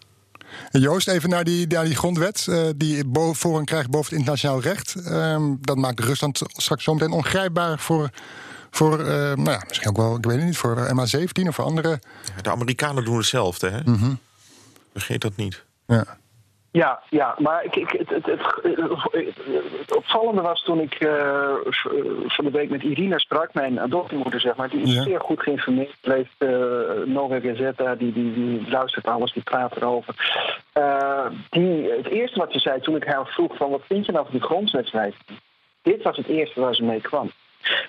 Joost, 0.70 1.08
even 1.08 1.28
naar 1.30 1.44
die, 1.44 1.66
naar 1.66 1.84
die 1.84 1.94
grondwet. 1.96 2.46
eh, 2.48 2.62
die 2.76 3.04
voorrang 3.32 3.66
krijgt 3.66 3.90
boven 3.90 4.08
het 4.08 4.18
internationaal 4.18 4.60
recht. 4.60 4.94
Ehm, 4.94 5.54
dat 5.60 5.76
maakt 5.76 6.00
Rusland 6.00 6.40
straks 6.52 6.84
zometeen 6.84 7.10
ongrijpbaar 7.12 7.78
voor. 7.78 8.10
Voor, 8.70 8.98
eh, 9.00 9.06
nou 9.14 9.50
ja, 9.50 9.64
misschien 9.68 9.88
ook 9.88 9.96
wel, 9.96 10.16
ik 10.16 10.24
weet 10.24 10.36
het 10.36 10.44
niet, 10.44 10.56
voor 10.56 10.76
eh, 10.76 10.90
MH17 10.96 11.48
of 11.48 11.54
voor 11.54 11.64
andere. 11.64 12.00
Ja, 12.36 12.42
De 12.42 12.50
Amerikanen 12.50 13.04
doen 13.04 13.16
hetzelfde, 13.16 13.70
hè? 13.70 13.80
Mhm. 13.84 14.14
Vergeet 14.92 15.20
dat 15.20 15.36
niet. 15.36 15.64
Ja. 15.86 16.18
Ja, 16.72 17.00
ja, 17.08 17.34
maar 17.38 17.64
ik, 17.64 17.76
ik, 17.76 17.90
het, 17.90 18.08
het, 18.08 18.26
het, 18.26 18.40
het 19.80 19.96
opvallende 19.96 20.40
was 20.42 20.62
toen 20.62 20.80
ik 20.80 20.94
eh, 20.94 21.54
v- 21.64 21.86
van 22.26 22.44
de 22.44 22.50
week 22.50 22.70
met 22.70 22.82
Irina 22.82 23.18
sprak, 23.18 23.54
mijn 23.54 23.80
adoptiemoeder, 23.80 24.40
zeg 24.40 24.56
maar. 24.56 24.68
Die 24.68 24.80
is 24.82 24.94
Ja. 24.94 25.02
zeer 25.02 25.20
goed 25.20 25.42
geïnformeerd, 25.42 25.96
leest 26.02 26.34
uh, 26.38 26.50
Nova 27.04 27.40
Gazeta, 27.40 27.94
die, 27.94 28.12
die, 28.12 28.32
die 28.34 28.70
luistert 28.70 29.06
alles, 29.06 29.32
die 29.32 29.42
praat 29.42 29.76
erover. 29.76 30.14
Eh, 30.72 31.26
die, 31.50 31.90
het 31.90 32.06
eerste 32.06 32.38
wat 32.38 32.52
ze 32.52 32.58
zei 32.58 32.80
toen 32.80 32.96
ik 32.96 33.04
haar 33.04 33.26
vroeg 33.26 33.56
van 33.56 33.70
wat 33.70 33.82
vind 33.86 34.06
je 34.06 34.12
nou 34.12 34.24
van 34.24 34.34
die 34.38 34.46
grondwetswijziging? 34.46 35.38
Dit 35.82 36.02
was 36.02 36.16
het 36.16 36.26
eerste 36.26 36.60
waar 36.60 36.74
ze 36.74 36.84
mee 36.84 37.00
kwam. 37.00 37.30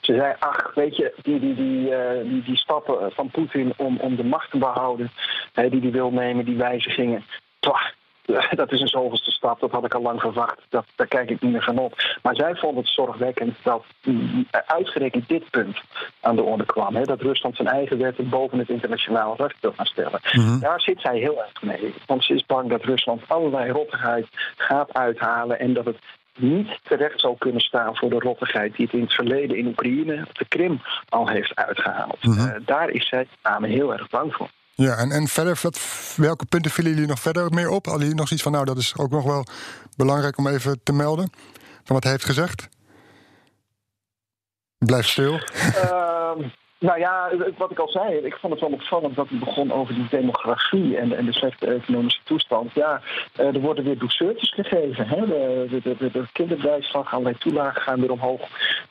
Ze 0.01 0.13
zei, 0.13 0.35
ach, 0.39 0.71
weet 0.75 0.95
je, 0.95 1.13
die, 1.21 1.39
die, 1.39 1.55
die, 1.55 1.95
eh, 1.95 2.23
die, 2.23 2.43
die 2.43 2.57
stappen 2.57 3.11
van 3.11 3.29
Poetin 3.29 3.73
om, 3.77 3.97
om 3.99 4.15
de 4.15 4.23
macht 4.23 4.51
te 4.51 4.57
behouden, 4.57 5.11
die 5.53 5.81
hij 5.81 5.91
wil 5.91 6.11
nemen, 6.11 6.45
die 6.45 6.57
wijzigingen, 6.57 7.25
twah, 7.59 7.81
dat 8.61 8.71
is 8.71 8.81
een 8.81 8.87
zoveelste 8.87 9.31
stap, 9.31 9.59
dat 9.59 9.71
had 9.71 9.85
ik 9.85 9.93
al 9.93 10.01
lang 10.01 10.19
verwacht. 10.19 10.59
Dat, 10.69 10.85
daar 10.95 11.07
kijk 11.07 11.29
ik 11.29 11.41
niet 11.41 11.51
meer 11.51 11.63
van 11.63 11.77
op. 11.77 12.17
Maar 12.21 12.35
zij 12.35 12.55
vond 12.55 12.77
het 12.77 12.87
zorgwekkend 12.87 13.55
dat 13.63 13.83
mm, 14.03 14.47
uitgerekend 14.65 15.27
dit 15.27 15.49
punt 15.49 15.81
aan 16.19 16.35
de 16.35 16.43
orde 16.43 16.65
kwam. 16.65 16.95
Hè, 16.95 17.03
dat 17.03 17.21
Rusland 17.21 17.55
zijn 17.55 17.67
eigen 17.67 17.97
wetten 17.97 18.29
boven 18.29 18.59
het 18.59 18.69
internationaal 18.69 19.35
recht 19.37 19.57
wil 19.61 19.73
gaan 19.75 19.85
stellen. 19.85 20.19
Daar 20.59 20.81
zit 20.81 21.01
zij 21.01 21.17
heel 21.17 21.39
erg 21.39 21.61
mee. 21.61 21.93
Want 22.05 22.23
ze 22.23 22.33
is 22.33 22.45
bang 22.45 22.69
dat 22.69 22.83
Rusland 22.83 23.21
allerlei 23.27 23.71
rottigheid 23.71 24.27
gaat 24.57 24.93
uithalen 24.93 25.59
en 25.59 25.73
dat 25.73 25.85
het 25.85 25.97
niet 26.37 26.79
terecht 26.83 27.19
zal 27.19 27.35
kunnen 27.35 27.61
staan 27.61 27.95
voor 27.95 28.09
de 28.09 28.19
rottigheid 28.19 28.75
die 28.75 28.85
het 28.85 28.95
in 28.95 29.01
het 29.01 29.13
verleden 29.13 29.57
in 29.57 29.67
Oekraïne 29.67 30.25
op 30.29 30.37
de 30.37 30.45
Krim 30.47 30.81
al 31.09 31.27
heeft 31.27 31.55
uitgehaald. 31.55 32.17
Eh, 32.21 32.53
daar 32.65 32.89
is 32.89 33.07
zij 33.07 33.27
samen 33.43 33.69
heel 33.69 33.93
erg 33.93 34.09
bang 34.09 34.35
voor. 34.35 34.49
Ja, 34.75 34.95
en, 34.95 35.11
en 35.11 35.27
verder, 35.27 35.59
wat, 35.61 35.79
welke 36.15 36.45
punten 36.45 36.71
vielen 36.71 36.93
jullie 36.93 37.07
nog 37.07 37.19
verder 37.19 37.53
meer 37.53 37.69
op? 37.69 37.85
Hadden 37.85 38.15
nog 38.15 38.27
zoiets 38.27 38.43
van, 38.43 38.51
nou, 38.51 38.65
dat 38.65 38.77
is 38.77 38.97
ook 38.97 39.09
nog 39.11 39.23
wel 39.23 39.45
belangrijk 39.95 40.37
om 40.37 40.47
even 40.47 40.79
te 40.83 40.93
melden 40.93 41.29
van 41.83 41.95
wat 41.95 42.03
hij 42.03 42.11
heeft 42.11 42.25
gezegd? 42.25 42.67
Blijf 44.77 45.07
stil. 45.07 45.39
Ehm, 45.75 46.49
nou 46.81 46.99
ja, 46.99 47.29
wat 47.57 47.71
ik 47.71 47.79
al 47.79 47.89
zei, 47.89 48.15
ik 48.15 48.35
vond 48.35 48.53
het 48.53 48.61
wel 48.61 48.71
opvallend 48.71 49.15
dat 49.15 49.29
hij 49.29 49.39
begon 49.39 49.71
over 49.71 49.93
die 49.93 50.07
demografie 50.09 50.97
en, 50.97 51.17
en 51.17 51.25
de 51.25 51.33
slechte 51.33 51.65
economische 51.65 52.21
toestand. 52.23 52.73
Ja, 52.73 53.01
eh, 53.35 53.55
er 53.55 53.59
worden 53.59 53.83
weer 53.83 53.97
douceurtjes 53.97 54.53
gegeven. 54.53 55.07
Hè? 55.07 55.25
De, 55.25 55.67
de, 55.69 55.81
de, 55.81 55.95
de, 55.97 56.11
de 56.11 56.23
kinderbijslag, 56.31 57.13
allerlei 57.13 57.37
toelagen 57.37 57.81
gaan 57.81 57.99
weer 57.99 58.11
omhoog 58.11 58.41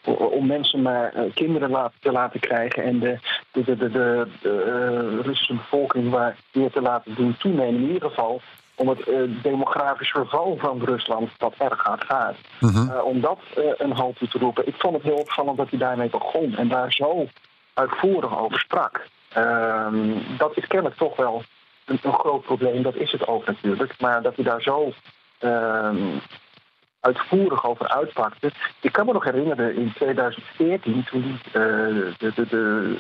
om 0.07 0.47
mensen 0.47 0.83
maar 0.83 1.13
eh, 1.13 1.23
kinderen 1.35 1.93
te 2.01 2.13
laten 2.13 2.41
krijgen 2.41 2.83
en 2.83 2.99
de, 2.99 3.19
de, 3.51 3.77
de, 3.77 3.91
de, 3.91 4.27
eh, 4.43 5.25
Russische 5.25 5.55
bevolking 5.55 6.11
maar 6.11 6.37
weer 6.53 6.71
te 6.71 6.81
laten 6.81 7.15
doen 7.15 7.37
toenemen. 7.39 7.83
In 7.83 7.93
ieder 7.93 8.09
geval 8.09 8.41
om 8.75 8.89
het 8.89 9.05
demografisch 9.43 10.11
verval 10.11 10.57
van 10.59 10.85
Rusland 10.85 11.31
dat 11.39 11.55
erg 11.59 11.83
hard 11.83 12.05
gaat. 12.05 12.37
Eh, 12.61 13.05
om 13.05 13.21
dat 13.21 13.39
een 13.77 13.93
halt 13.93 14.17
toe 14.17 14.29
te 14.29 14.39
roepen. 14.39 14.67
Ik 14.67 14.75
vond 14.79 14.95
het 14.95 15.03
heel 15.03 15.21
opvallend 15.21 15.57
dat 15.57 15.71
hij 15.71 15.79
daarmee 15.79 16.11
begon 16.11 16.57
en 16.57 16.69
daar 16.69 16.93
zo 16.93 17.27
uitvoerig 17.81 18.39
over 18.39 18.59
sprak. 18.61 19.07
Ehm, 19.33 20.13
dat 20.37 20.57
is 20.57 20.67
kennelijk 20.67 20.97
toch 20.99 21.17
wel 21.17 21.43
een, 21.85 21.99
een 22.03 22.13
groot 22.13 22.43
probleem. 22.43 22.83
Dat 22.83 22.95
is 22.95 23.13
het 23.13 23.27
ook 23.27 23.47
natuurlijk. 23.47 24.01
Maar 24.01 24.23
dat 24.23 24.35
hij 24.37 24.45
daar 24.45 24.63
zo 24.63 24.93
ehm, 25.39 26.19
uitvoerig 27.01 27.65
over 27.67 27.89
uitpakte. 27.89 28.51
Ik 28.81 28.93
kan 28.93 29.07
me 29.07 29.13
nog 29.13 29.25
herinneren 29.25 29.77
in 29.77 29.93
2014, 29.95 31.05
toen 31.11 31.41
hij 31.53 31.63
eh, 31.63 32.15
de, 32.19 32.33
de, 32.35 32.47
de, 32.49 32.97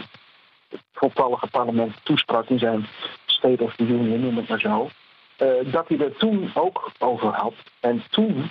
het 0.68 0.80
voltallige 0.92 1.46
parlement 1.50 1.94
toesprak 2.02 2.48
in 2.48 2.58
zijn 2.58 2.86
State 3.26 3.62
of 3.62 3.76
the 3.76 3.82
Union, 3.82 4.20
noem 4.20 4.36
het 4.36 4.48
maar 4.48 4.60
zo. 4.60 4.90
eh, 5.36 5.72
dat 5.72 5.88
hij 5.88 5.98
er 5.98 6.16
toen 6.16 6.50
ook 6.54 6.90
over 6.98 7.28
had. 7.28 7.54
En 7.80 8.02
toen 8.10 8.50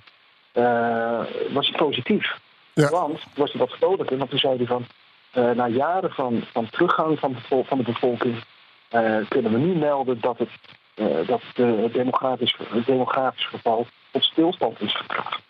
eh, 0.52 1.20
was 1.54 1.68
hij 1.68 1.78
positief. 1.78 2.38
Ja. 2.74 2.90
Want 2.90 3.20
was 3.36 3.52
hij 3.52 3.60
wat 3.60 3.72
vrolijker, 3.78 4.18
want 4.18 4.30
toen 4.30 4.40
zei 4.40 4.58
hij 4.58 4.66
van... 4.66 4.86
eh, 5.32 5.52
na 5.52 5.68
jaren 5.68 6.12
van, 6.12 6.44
van 6.52 6.70
teruggang 6.70 7.20
van, 7.20 7.36
van 7.66 7.78
de 7.78 7.84
bevolking... 7.84 8.44
eh, 8.90 9.18
kunnen 9.28 9.52
we 9.52 9.58
nu 9.58 9.76
melden 9.76 10.22
dat 10.22 10.38
het, 10.38 10.50
eh, 10.94 11.28
dat 11.28 11.42
de 11.54 11.90
demografisch, 11.94 12.56
het 12.70 12.86
demografisch 12.86 13.46
geval 13.46 13.88
tot 14.12 14.24
stilstand 14.24 14.82
is 14.82 14.96
gebracht. 14.96 15.42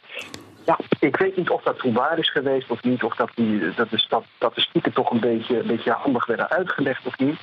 Ja, 0.66 0.78
ik 1.00 1.16
weet 1.16 1.36
niet 1.36 1.50
of 1.50 1.64
dat 1.64 1.80
toen 1.80 1.94
waar 1.94 2.18
is 2.20 2.32
geweest 2.32 2.70
of 2.70 2.84
niet. 2.84 3.04
Of 3.04 3.16
dat, 3.16 3.32
die, 3.36 3.74
dat 3.74 3.90
de 3.90 3.98
sta- 4.00 4.22
statistieken 4.36 4.94
toch 4.94 5.12
een 5.12 5.20
beetje, 5.20 5.60
een 5.60 5.92
handig 5.92 6.26
werden 6.26 6.50
uitgelegd 6.50 7.06
of 7.06 7.18
niet. 7.18 7.40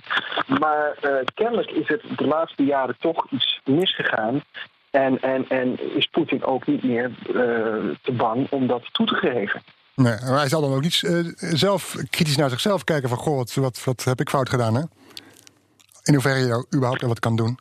Maar 0.46 0.94
kennelijk 1.34 1.70
is 1.70 1.88
het 1.88 2.02
de 2.16 2.26
laatste 2.26 2.64
jaren 2.64 2.96
toch 2.98 3.26
iets 3.30 3.60
misgegaan. 3.64 4.42
En, 4.90 5.20
en, 5.20 5.48
en 5.48 5.96
is 5.96 6.06
Poetin 6.06 6.44
ook 6.44 6.66
niet 6.66 6.82
meer 6.82 7.10
te 8.02 8.12
bang 8.12 8.46
om 8.50 8.66
dat 8.66 8.92
toe 8.92 9.06
te 9.06 9.14
geven. 9.14 9.62
Nee, 9.96 10.16
maar 10.24 10.38
hij 10.38 10.48
zal 10.48 10.60
dan 10.60 10.72
ook 10.74 10.82
niet 10.82 11.02
eh, 11.02 11.18
zelf 11.36 11.96
kritisch 12.10 12.36
naar 12.36 12.50
zichzelf 12.50 12.84
kijken 12.84 13.08
van... 13.08 13.18
goh, 13.18 13.36
wat, 13.36 13.54
wat, 13.54 13.84
wat 13.84 14.04
heb 14.04 14.20
ik 14.20 14.28
fout 14.28 14.48
gedaan, 14.48 14.74
hè? 14.74 14.82
In 16.02 16.12
hoeverre 16.12 16.38
je 16.38 16.46
nou 16.46 16.64
überhaupt 16.74 17.02
wat 17.02 17.18
kan 17.18 17.36
doen. 17.36 17.58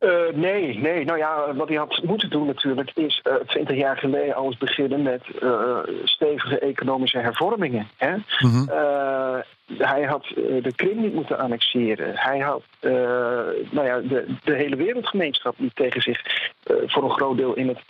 Uh, 0.00 0.34
nee, 0.34 0.78
nee. 0.78 1.04
Nou 1.04 1.18
ja, 1.18 1.54
wat 1.54 1.68
hij 1.68 1.76
had 1.76 2.02
moeten 2.02 2.30
doen 2.30 2.46
natuurlijk 2.46 2.90
is 2.94 3.22
uh, 3.24 3.34
20 3.34 3.76
jaar 3.76 3.96
geleden 3.96 4.34
al 4.34 4.44
eens 4.44 4.56
beginnen 4.56 5.02
met 5.02 5.22
uh, 5.42 5.78
stevige 6.04 6.58
economische 6.58 7.18
hervormingen. 7.18 7.88
Hè? 7.96 8.14
Mm 8.16 8.22
-hmm. 8.38 8.68
hij 9.78 10.02
had 10.02 10.24
de 10.36 10.72
Krim 10.76 11.00
niet 11.00 11.14
moeten 11.14 11.38
annexeren. 11.38 12.12
Hij 12.14 12.38
had 12.38 12.62
nou 13.70 13.86
ja, 13.86 13.98
de, 14.00 14.36
de 14.44 14.54
hele 14.54 14.76
wereldgemeenschap 14.76 15.58
niet 15.58 15.76
tegen 15.76 16.02
zich 16.02 16.20
voor 16.64 17.04
een 17.04 17.16
groot 17.16 17.36
deel 17.36 17.54
in 17.54 17.68
het 17.68 17.80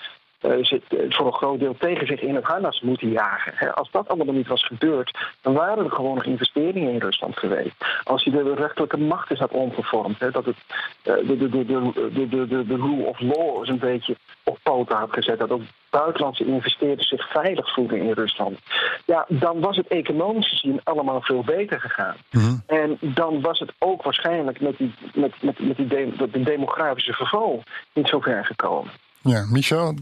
uh, 0.46 0.64
zit, 0.64 0.82
voor 1.08 1.26
een 1.26 1.32
groot 1.32 1.58
deel 1.58 1.76
tegen 1.78 2.06
zich 2.06 2.20
in 2.20 2.34
het 2.34 2.44
harnas 2.44 2.80
moeten 2.80 3.10
jagen. 3.10 3.74
als 3.74 3.90
dat 3.90 4.08
allemaal 4.08 4.34
niet 4.34 4.46
was 4.46 4.66
gebeurd, 4.66 5.18
dan 5.40 5.54
waren 5.54 5.84
er 5.84 5.90
gewoon 5.90 6.14
nog 6.14 6.24
investeringen 6.24 6.92
in 6.92 7.00
Rusland 7.00 7.38
geweest. 7.38 7.74
Als 8.02 8.24
je 8.24 8.30
de 8.30 8.54
rechterlijke 8.54 8.98
macht 8.98 9.30
is 9.30 9.38
had 9.38 9.50
omgevormd, 9.50 10.20
dat 10.32 10.44
het 10.44 10.56
uh, 11.04 11.14
de, 11.28 11.36
de, 11.36 11.48
de, 11.48 11.64
de, 12.12 12.28
de, 12.28 12.66
de, 12.66 12.76
rule 12.76 13.04
of 13.04 13.20
law 13.20 13.58
eens 13.58 13.68
een 13.68 13.78
beetje 13.78 14.16
op 14.44 14.58
poten 14.62 14.96
had 14.96 15.12
gezet, 15.12 15.38
dat 15.38 15.50
ook 15.50 15.62
buitenlandse 15.90 16.44
investeerders 16.44 17.08
zich 17.08 17.30
veilig 17.30 17.72
voelen 17.72 18.00
in 18.00 18.12
Rusland, 18.12 18.58
ja, 19.04 19.24
dan 19.28 19.60
was 19.60 19.76
het 19.76 19.88
economisch 19.88 20.48
gezien 20.48 20.80
allemaal 20.84 21.20
veel 21.20 21.42
beter 21.42 21.80
gegaan. 21.80 22.16
Mm 22.30 22.40
-hmm. 22.40 22.62
En 22.66 22.98
dan 23.00 23.40
was 23.40 23.58
het 23.58 23.72
ook 23.78 24.02
waarschijnlijk 24.02 24.60
met 24.60 24.78
die, 24.78 24.94
met, 25.14 25.42
met, 25.42 25.58
met 25.58 25.76
die 25.76 25.86
de, 25.86 26.28
de 26.30 26.42
demografische 26.42 27.12
verval 27.12 27.62
niet 27.92 28.08
zo 28.08 28.20
ver 28.20 28.44
gekomen. 28.44 28.92
Ja, 29.20 29.46
Michel, 29.50 29.94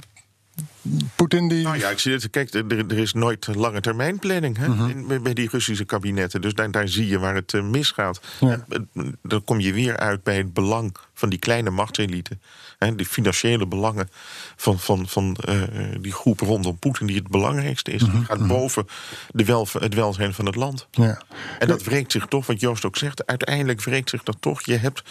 Poetin 1.14 1.48
die. 1.48 1.62
Nou 1.62 1.78
ja, 1.78 1.88
ik 1.88 1.98
zie 1.98 2.12
het. 2.12 2.30
Kijk, 2.30 2.54
er, 2.54 2.64
er 2.88 2.98
is 2.98 3.12
nooit 3.12 3.54
lange 3.54 3.80
termijn 3.80 4.18
planning 4.18 4.56
hè, 4.56 4.66
uh-huh. 4.66 4.88
in, 4.88 5.22
bij 5.22 5.34
die 5.34 5.48
Russische 5.48 5.84
kabinetten. 5.84 6.40
Dus 6.40 6.54
daar, 6.54 6.70
daar 6.70 6.88
zie 6.88 7.06
je 7.06 7.18
waar 7.18 7.34
het 7.34 7.52
uh, 7.52 7.62
misgaat. 7.62 8.20
Ja. 8.40 8.64
En, 8.68 8.88
dan 9.22 9.44
kom 9.44 9.60
je 9.60 9.72
weer 9.72 9.96
uit 9.96 10.22
bij 10.22 10.36
het 10.36 10.52
belang 10.52 10.96
van 11.14 11.28
die 11.28 11.38
kleine 11.38 11.70
machtselite. 11.70 12.38
Hè, 12.78 12.94
de 12.94 13.04
financiële 13.04 13.66
belangen 13.66 14.08
van, 14.56 14.78
van, 14.78 15.08
van 15.08 15.36
uh, 15.48 15.62
die 16.00 16.12
groep 16.12 16.40
rondom 16.40 16.78
Poetin, 16.78 17.06
die 17.06 17.16
het 17.16 17.28
belangrijkste 17.28 17.90
is. 17.90 18.02
Uh-huh. 18.02 18.16
Die 18.16 18.24
gaat 18.24 18.46
boven 18.46 18.86
de 19.30 19.44
wel, 19.44 19.68
het 19.78 19.94
welzijn 19.94 20.34
van 20.34 20.46
het 20.46 20.54
land. 20.54 20.86
Ja. 20.90 21.22
En 21.58 21.68
dat 21.68 21.82
wreekt 21.82 22.12
zich 22.12 22.26
toch, 22.26 22.46
wat 22.46 22.60
Joost 22.60 22.84
ook 22.84 22.96
zegt, 22.96 23.26
uiteindelijk 23.26 23.82
wreekt 23.82 24.10
zich 24.10 24.22
dat 24.22 24.36
toch. 24.40 24.64
Je 24.64 24.76
hebt 24.76 25.02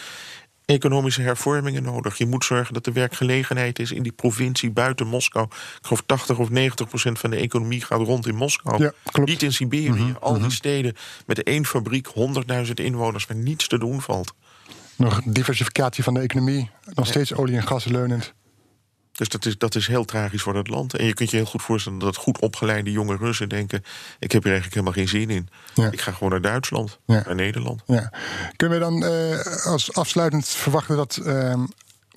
economische 0.64 1.22
hervormingen 1.22 1.82
nodig. 1.82 2.18
Je 2.18 2.26
moet 2.26 2.44
zorgen 2.44 2.74
dat 2.74 2.86
er 2.86 2.92
werkgelegenheid 2.92 3.78
is 3.78 3.92
in 3.92 4.02
die 4.02 4.12
provincie 4.12 4.70
buiten 4.70 5.06
Moskou. 5.06 5.46
Ik 5.46 5.78
geloof 5.86 6.02
80 6.06 6.38
of 6.38 6.50
90 6.50 6.88
procent 6.88 7.18
van 7.18 7.30
de 7.30 7.36
economie 7.36 7.80
gaat 7.80 8.00
rond 8.00 8.26
in 8.26 8.34
Moskou. 8.34 8.82
Ja, 8.82 8.92
klopt. 9.12 9.28
Niet 9.28 9.42
in 9.42 9.52
Siberië. 9.52 9.88
Mm 9.88 9.96
-hmm, 9.96 10.16
Al 10.20 10.28
die 10.28 10.36
mm 10.36 10.42
-hmm. 10.42 10.50
steden 10.50 10.96
met 11.26 11.42
één 11.42 11.66
fabriek, 11.66 12.08
100.000 12.66 12.72
inwoners 12.74 13.26
waar 13.26 13.36
niets 13.36 13.68
te 13.68 13.78
doen 13.78 14.00
valt. 14.00 14.34
Nog 14.96 15.20
diversificatie 15.24 16.04
van 16.04 16.14
de 16.14 16.20
economie. 16.20 16.70
Nog 16.94 17.06
steeds 17.06 17.34
olie 17.34 17.56
en 17.56 17.66
gas 17.66 17.84
leunend. 17.84 18.34
Dus 19.14 19.28
dat 19.28 19.44
is, 19.46 19.58
dat 19.58 19.74
is 19.74 19.86
heel 19.86 20.04
tragisch 20.04 20.42
voor 20.42 20.56
het 20.56 20.68
land. 20.68 20.94
En 20.94 21.06
je 21.06 21.14
kunt 21.14 21.30
je 21.30 21.36
heel 21.36 21.46
goed 21.46 21.62
voorstellen 21.62 21.98
dat 21.98 22.16
goed 22.16 22.40
opgeleide 22.40 22.90
jonge 22.90 23.16
Russen 23.16 23.48
denken: 23.48 23.84
ik 24.18 24.32
heb 24.32 24.42
hier 24.42 24.52
eigenlijk 24.52 24.74
helemaal 24.74 24.92
geen 24.92 25.20
zin 25.20 25.30
in. 25.30 25.48
Ja. 25.74 25.90
Ik 25.90 26.00
ga 26.00 26.12
gewoon 26.12 26.30
naar 26.30 26.40
Duitsland, 26.40 26.98
ja. 27.06 27.22
naar 27.26 27.34
Nederland. 27.34 27.82
Ja. 27.86 28.12
Kunnen 28.56 28.78
we 28.78 28.84
dan 28.84 29.04
uh, 29.04 29.66
als 29.66 29.94
afsluitend 29.94 30.48
verwachten 30.48 30.96
dat, 30.96 31.20
uh, 31.22 31.54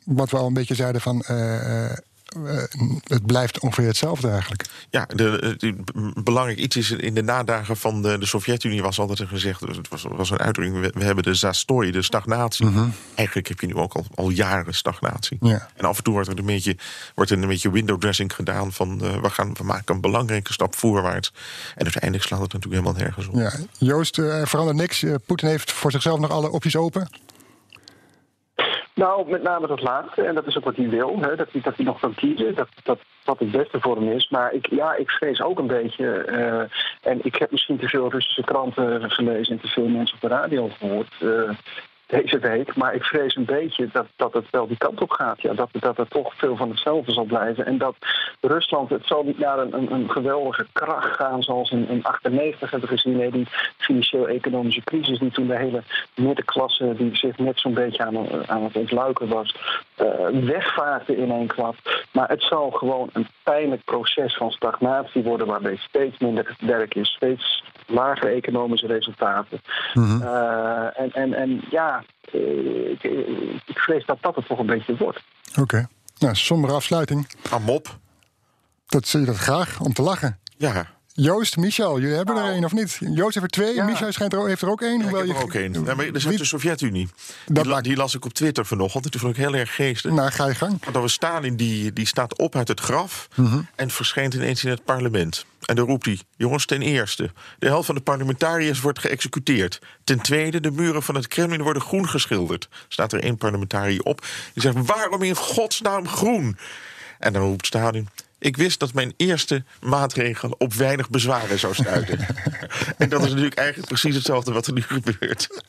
wat 0.05 0.29
we 0.29 0.37
al 0.37 0.47
een 0.47 0.53
beetje 0.53 0.75
zeiden 0.75 1.01
van. 1.01 1.23
Uh, 1.29 1.91
uh, 2.37 2.63
het 3.03 3.25
blijft 3.25 3.59
ongeveer 3.59 3.87
hetzelfde 3.87 4.29
eigenlijk. 4.29 4.65
Ja, 4.89 5.05
de, 5.05 5.55
de, 5.57 5.75
belangrijk 6.23 6.59
iets 6.59 6.75
is 6.75 6.91
in 6.91 7.13
de 7.13 7.21
nadagen 7.21 7.77
van 7.77 8.01
de, 8.01 8.17
de 8.17 8.25
Sovjet-Unie 8.25 8.81
was 8.81 8.99
altijd 8.99 9.29
gezegd, 9.29 9.59
het 9.59 9.87
was, 9.89 10.05
was 10.09 10.29
een 10.29 10.39
uitdrukking, 10.39 10.81
we, 10.81 10.91
we 10.93 11.03
hebben 11.03 11.23
de 11.23 11.33
zastoi, 11.33 11.91
de 11.91 12.01
stagnatie. 12.01 12.65
Mhm. 12.65 12.89
Eigenlijk 13.15 13.47
heb 13.47 13.59
je 13.59 13.67
nu 13.67 13.75
ook 13.75 13.93
al, 13.93 14.05
al 14.15 14.29
jaren 14.29 14.73
stagnatie. 14.73 15.37
Ja. 15.41 15.69
En 15.75 15.85
af 15.85 15.97
en 15.97 16.03
toe 16.03 16.13
wordt 16.13 16.29
er 16.29 16.37
een 16.37 16.45
beetje, 16.45 16.77
wordt 17.15 17.31
er 17.31 17.41
een 17.41 17.47
beetje 17.47 17.71
window 17.71 17.99
dressing 17.99 18.33
gedaan 18.33 18.73
van 18.73 18.99
uh, 19.03 19.21
we, 19.21 19.29
gaan, 19.29 19.53
we 19.53 19.63
maken 19.63 19.95
een 19.95 20.01
belangrijke 20.01 20.53
stap 20.53 20.75
voorwaarts. 20.75 21.33
En 21.75 21.83
uiteindelijk 21.83 22.23
slaat 22.23 22.41
het 22.41 22.53
natuurlijk 22.53 22.81
helemaal 22.81 23.03
nergens 23.03 23.27
op. 23.27 23.35
Ja. 23.35 23.53
Joost, 23.77 24.17
uh, 24.17 24.39
er 24.39 24.47
verandert 24.47 24.77
niks. 24.77 25.03
Poetin 25.25 25.49
heeft 25.49 25.71
voor 25.71 25.91
zichzelf 25.91 26.19
nog 26.19 26.31
alle 26.31 26.51
opties 26.51 26.75
open. 26.75 27.09
Nou, 28.97 29.29
met 29.29 29.43
name 29.43 29.67
dat 29.67 29.81
laatste. 29.81 30.21
En 30.21 30.35
dat 30.35 30.47
is 30.47 30.57
ook 30.57 30.63
wat 30.63 30.75
hij 30.75 30.89
wil. 30.89 31.19
Hè, 31.19 31.35
dat, 31.35 31.47
hij, 31.51 31.61
dat 31.61 31.75
hij 31.75 31.85
nog 31.85 31.99
kan 31.99 32.13
kiezen. 32.13 32.55
Dat, 32.55 32.67
dat 32.83 32.99
dat 33.27 33.39
het 33.39 33.51
beste 33.51 33.79
voor 33.81 33.95
hem 33.95 34.11
is. 34.11 34.29
Maar 34.29 34.53
ik, 34.53 34.69
ja, 34.69 34.95
ik 34.95 35.09
vrees 35.09 35.41
ook 35.41 35.59
een 35.59 35.67
beetje. 35.67 36.25
Uh, 36.29 37.11
en 37.11 37.19
ik 37.25 37.35
heb 37.35 37.51
misschien 37.51 37.77
te 37.77 37.87
veel 37.87 38.09
Russische 38.09 38.43
kranten 38.43 39.11
gelezen 39.11 39.55
en 39.55 39.61
te 39.61 39.67
veel 39.67 39.87
mensen 39.87 40.15
op 40.15 40.21
de 40.21 40.35
radio 40.35 40.69
gehoord. 40.77 41.13
Uh, 41.19 41.49
deze 42.07 42.39
week. 42.39 42.75
Maar 42.75 42.93
ik 42.93 43.03
vrees 43.03 43.35
een 43.35 43.45
beetje 43.45 43.89
dat, 43.91 44.07
dat 44.15 44.33
het 44.33 44.49
wel 44.49 44.67
die 44.67 44.77
kant 44.77 45.01
op 45.01 45.11
gaat. 45.11 45.41
Ja, 45.41 45.53
dat, 45.53 45.69
dat 45.71 45.97
het 45.97 46.09
toch 46.09 46.33
veel 46.35 46.55
van 46.55 46.69
hetzelfde 46.69 47.11
zal 47.11 47.23
blijven. 47.23 47.65
En 47.65 47.77
dat 47.77 47.95
Rusland, 48.41 48.89
het 48.89 49.05
zal 49.05 49.23
niet 49.23 49.39
naar 49.39 49.59
een, 49.59 49.73
een, 49.73 49.91
een 49.91 50.11
geweldige 50.11 50.65
kracht 50.73 51.15
gaan 51.15 51.43
zoals 51.43 51.71
in, 51.71 51.87
in 51.89 52.03
98 52.03 52.71
hebben 52.71 52.89
we 52.89 52.95
gezien. 52.97 53.31
Die 53.31 53.47
financieel-economische 53.77 54.83
crisis 54.83 55.19
die 55.19 55.31
toen 55.31 55.47
de 55.47 55.57
hele 55.57 55.83
middenklasse, 56.15 56.93
die 56.97 57.15
zich 57.15 57.37
net 57.37 57.59
zo'n 57.59 57.73
beetje 57.73 58.05
aan, 58.05 58.47
aan 58.47 58.63
het 58.63 58.75
ontluiken 58.75 59.27
was, 59.27 59.55
uh, 60.01 60.07
in 61.05 61.31
één 61.31 61.47
klap. 61.47 61.75
Maar 62.11 62.29
het 62.29 62.43
zal 62.43 62.71
gewoon 62.71 63.09
een 63.13 63.27
pijnlijk 63.43 63.83
proces 63.83 64.35
van 64.35 64.51
stagnatie 64.51 65.23
worden 65.23 65.47
waarbij 65.47 65.77
steeds 65.77 66.17
minder 66.19 66.55
werk 66.59 66.95
is, 66.95 67.09
steeds 67.09 67.63
lagere 67.87 68.29
economische 68.29 68.87
resultaten. 68.87 69.61
Mm-hmm. 69.93 70.21
Uh, 70.21 70.99
en, 70.99 71.11
en, 71.11 71.33
en 71.33 71.61
ja, 71.69 72.03
ik, 72.31 73.03
ik, 73.65 73.77
vrees 73.79 74.05
dat 74.05 74.17
dat 74.21 74.35
het 74.35 74.47
toch 74.47 74.59
een 74.59 74.65
beetje 74.65 74.97
wordt. 74.97 75.23
Oké. 75.49 75.61
Okay. 75.61 75.87
Nou, 76.19 76.35
sombere 76.35 76.73
afsluiting. 76.73 77.27
Amop. 77.51 77.97
Dat 78.87 79.07
zie 79.07 79.19
je 79.19 79.25
dat 79.25 79.37
graag, 79.37 79.79
om 79.79 79.93
te 79.93 80.01
lachen. 80.01 80.39
Ja. 80.57 80.96
Joost, 81.19 81.57
Michel, 81.57 81.99
jullie 81.99 82.15
hebben 82.15 82.35
er 82.35 82.51
één 82.51 82.63
of 82.63 82.71
niet? 82.71 82.97
Joost 82.99 83.33
heeft 83.33 83.45
er 83.45 83.47
twee, 83.47 83.75
ja. 83.75 83.85
Michel 83.85 84.11
schijnt 84.11 84.33
er, 84.33 84.47
heeft 84.47 84.61
er 84.61 84.69
ook 84.69 84.81
één. 84.81 84.99
Ja, 84.99 85.07
ik 85.07 85.15
heb 85.15 85.25
je... 85.25 85.33
er 85.33 85.41
ook 85.41 85.53
één. 85.53 85.73
Ja, 85.85 85.95
maar 85.95 86.05
er 86.05 86.21
zit 86.21 86.37
de 86.37 86.45
Sovjet-Unie. 86.45 87.09
Die, 87.45 87.65
la, 87.65 87.81
die, 87.81 87.95
las 87.95 88.15
ik 88.15 88.25
op 88.25 88.33
Twitter 88.33 88.65
vanochtend. 88.65 89.11
Dat 89.11 89.21
vond 89.21 89.37
ik 89.37 89.43
heel 89.43 89.55
erg 89.55 89.75
geestig. 89.75 90.11
Nou, 90.11 90.31
ga 90.31 90.47
je 90.47 90.55
gang. 90.55 90.83
Want 90.83 90.97
we 90.97 91.07
Stalin, 91.07 91.55
die, 91.55 91.93
die 91.93 92.05
staat 92.05 92.37
op 92.37 92.55
uit 92.55 92.67
het 92.67 92.79
graf... 92.79 93.27
Mm-hmm. 93.35 93.67
en 93.75 93.89
verschijnt 93.89 94.33
ineens 94.33 94.63
in 94.63 94.69
het 94.69 94.83
parlement. 94.83 95.45
En 95.65 95.75
dan 95.75 95.85
roept 95.85 96.05
hij, 96.05 96.19
jongens, 96.35 96.65
ten 96.65 96.81
eerste... 96.81 97.31
de 97.59 97.67
helft 97.67 97.85
van 97.85 97.95
de 97.95 98.01
parlementariërs 98.01 98.81
wordt 98.81 98.99
geëxecuteerd. 98.99 99.81
Ten 100.03 100.21
tweede, 100.21 100.59
de 100.59 100.71
muren 100.71 101.03
van 101.03 101.15
het 101.15 101.27
Kremlin 101.27 101.61
worden 101.61 101.81
groen 101.81 102.09
geschilderd. 102.09 102.69
Staat 102.87 103.13
er 103.13 103.23
één 103.23 103.37
parlementariër 103.37 104.01
op. 104.01 104.21
Die 104.53 104.63
zegt, 104.63 104.85
waarom 104.85 105.23
in 105.23 105.35
godsnaam 105.35 106.07
groen? 106.07 106.57
En 107.19 107.33
dan 107.33 107.41
roept 107.41 107.65
Stalin... 107.65 108.09
Ik 108.39 108.57
wist 108.57 108.79
dat 108.79 108.93
mijn 108.93 109.13
eerste 109.17 109.63
maatregel 109.81 110.55
op 110.57 110.73
weinig 110.73 111.09
bezwaren 111.09 111.59
zou 111.59 111.73
stuiten. 111.73 112.19
en 112.97 113.09
dat 113.09 113.21
is 113.21 113.27
natuurlijk 113.27 113.57
eigenlijk 113.57 113.87
precies 113.87 114.15
hetzelfde 114.15 114.51
wat 114.53 114.67
er 114.67 114.73
nu 114.73 114.81
gebeurt. 114.81 115.63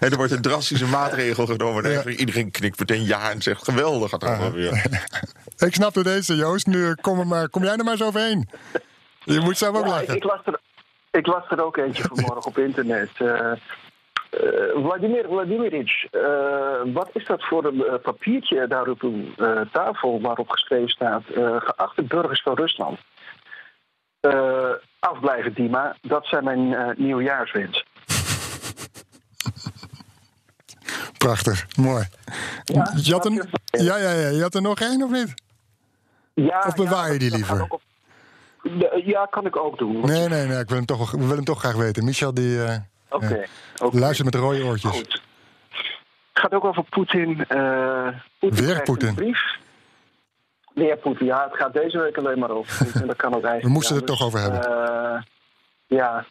en 0.00 0.10
er 0.10 0.16
wordt 0.16 0.32
een 0.32 0.42
drastische 0.42 0.86
maatregel 0.86 1.46
genomen. 1.46 1.84
En 1.84 1.90
ja. 1.90 2.04
iedereen 2.04 2.50
knikt 2.50 2.78
meteen 2.78 3.04
ja 3.04 3.30
en 3.30 3.42
zegt 3.42 3.64
geweldig 3.64 4.10
gaat 4.10 4.24
allemaal 4.24 4.52
weer. 4.52 4.84
ik 5.66 5.74
snap 5.74 5.94
het 5.94 6.04
deze, 6.04 6.34
Joost. 6.34 6.66
Nu 6.66 6.94
kom, 6.94 7.28
maar, 7.28 7.48
kom 7.48 7.64
jij 7.64 7.76
er 7.76 7.84
maar 7.84 7.92
eens 7.92 8.02
overheen. 8.02 8.48
Je 9.24 9.40
moet 9.40 9.58
zelf 9.58 9.76
ook 9.76 9.84
ja, 9.84 9.90
lachen. 9.90 10.16
Ik 10.16 10.24
las, 10.24 10.40
er, 10.44 10.60
ik 11.10 11.26
las 11.26 11.50
er 11.50 11.64
ook 11.64 11.76
eentje 11.76 12.02
vanmorgen 12.12 12.44
op 12.44 12.58
internet. 12.58 13.10
Uh, 13.18 13.52
Vladimir 14.74 15.24
Vladimirovich, 15.28 16.12
uh, 16.12 16.94
wat 16.94 17.10
is 17.12 17.26
dat 17.26 17.44
voor 17.44 17.64
een 17.64 17.74
uh, 17.74 17.94
papiertje 18.02 18.66
daar 18.66 18.88
op 18.88 19.02
uw 19.02 19.24
tafel 19.72 20.20
waarop 20.20 20.48
geschreven 20.50 20.88
staat: 20.88 21.22
geachte 21.58 22.02
burgers 22.02 22.42
van 22.42 22.54
Rusland, 22.54 22.98
afblijven 24.98 25.54
Dima, 25.54 25.96
dat 26.02 26.26
zijn 26.26 26.44
mijn 26.44 26.94
nieuwjaarswens. 26.96 27.84
Prachtig, 31.18 31.76
mooi. 31.76 32.04
Ja, 32.64 32.92
je, 33.02 33.12
had 33.12 33.24
er, 33.24 33.32
ja, 33.64 33.96
ja, 33.96 34.10
ja, 34.10 34.28
je 34.28 34.42
had 34.42 34.54
er 34.54 34.62
nog 34.62 34.80
één 34.80 35.02
of 35.02 35.10
niet? 35.10 35.34
Ja, 36.34 36.64
of 36.66 36.74
bewaar 36.74 37.12
je 37.12 37.18
die 37.18 37.30
liever? 37.30 37.68
Ja, 39.04 39.26
kan 39.26 39.46
ik 39.46 39.56
ook 39.56 39.78
doen. 39.78 40.00
Nee, 40.00 40.28
nee, 40.28 40.46
nee, 40.46 40.58
ik 40.58 40.68
wil 40.68 40.76
hem 40.76 40.86
toch, 40.86 41.10
we 41.10 41.18
willen 41.18 41.34
hem 41.34 41.44
toch 41.44 41.58
graag 41.58 41.76
weten. 41.76 42.04
Michel, 42.04 42.34
die. 42.34 42.58
Oké. 43.10 43.24
Okay, 43.24 43.38
ja. 43.38 43.86
okay. 43.86 44.00
Luister 44.00 44.24
met 44.24 44.34
rode 44.34 44.64
oortjes. 44.64 44.90
Goed. 44.90 45.22
Het 46.32 46.46
gaat 46.46 46.52
ook 46.52 46.64
over 46.64 46.82
Poetin. 46.82 47.44
Uh, 47.48 48.08
Poetin 48.38 48.64
Weer 48.64 48.82
Poetin. 48.82 49.14
brief. 49.14 49.40
Weer 50.74 50.96
Poetin. 50.96 51.26
Ja, 51.26 51.44
het 51.44 51.56
gaat 51.56 51.72
deze 51.72 51.98
week 51.98 52.16
alleen 52.16 52.38
maar 52.38 52.50
over. 52.50 53.06
Dat 53.06 53.16
kan 53.16 53.34
ook 53.34 53.44
eigenlijk. 53.52 53.62
We 53.62 53.68
moesten 53.70 53.94
ja, 53.94 54.00
het 54.00 54.10
dus, 54.10 54.18
toch 54.18 54.26
over 54.26 54.40
hebben. 54.40 55.26
Ja, 55.88 56.24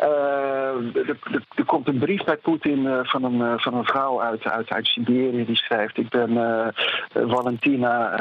uh, 0.00 0.96
er, 0.96 1.64
komt 1.66 1.88
een 1.88 1.98
brief 1.98 2.24
bij 2.24 2.36
Poetin 2.36 2.78
uh, 2.78 2.98
van, 3.02 3.24
een, 3.24 3.38
uh, 3.38 3.52
van 3.56 3.74
een 3.74 3.84
vrouw 3.84 4.22
uit, 4.22 4.44
uit, 4.44 4.70
uit 4.70 4.86
Siberië 4.86 5.44
die 5.44 5.56
schrijft: 5.56 5.98
Ik 5.98 6.08
ben 6.08 6.38
Valentina 7.12 8.14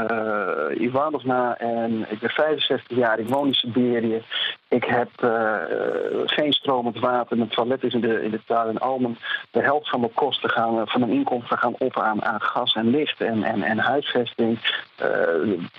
Ivanovna 0.77 1.57
en 1.57 2.05
ik 2.09 2.19
ben 2.19 2.29
65 2.29 2.97
jaar, 2.97 3.19
ik 3.19 3.27
woon 3.27 3.47
in 3.47 3.53
Siberië. 3.53 4.23
Ik 4.67 4.83
heb 4.83 5.09
geen 6.25 6.53
stromend 6.53 6.99
water, 6.99 7.37
mijn 7.37 7.49
toilet 7.49 7.83
is 7.83 7.93
in 7.93 8.01
de, 8.01 8.23
in 8.23 8.31
de 8.31 8.41
tuin 8.45 8.69
en 8.69 8.79
al 8.79 8.99
mijn, 8.99 9.17
de 9.51 9.61
helft 9.61 9.89
van 9.89 9.99
mijn 9.99 10.13
kosten 10.13 10.49
gaan, 10.49 10.87
van 10.87 10.99
mijn 10.99 11.11
inkomsten 11.11 11.57
gaan 11.57 11.75
op 11.77 11.99
aan, 11.99 12.23
aan 12.23 12.41
gas 12.41 12.73
en 12.73 12.89
licht 12.89 13.21
en, 13.21 13.43
en, 13.43 13.63
en 13.63 13.77
huisvesting. 13.77 14.59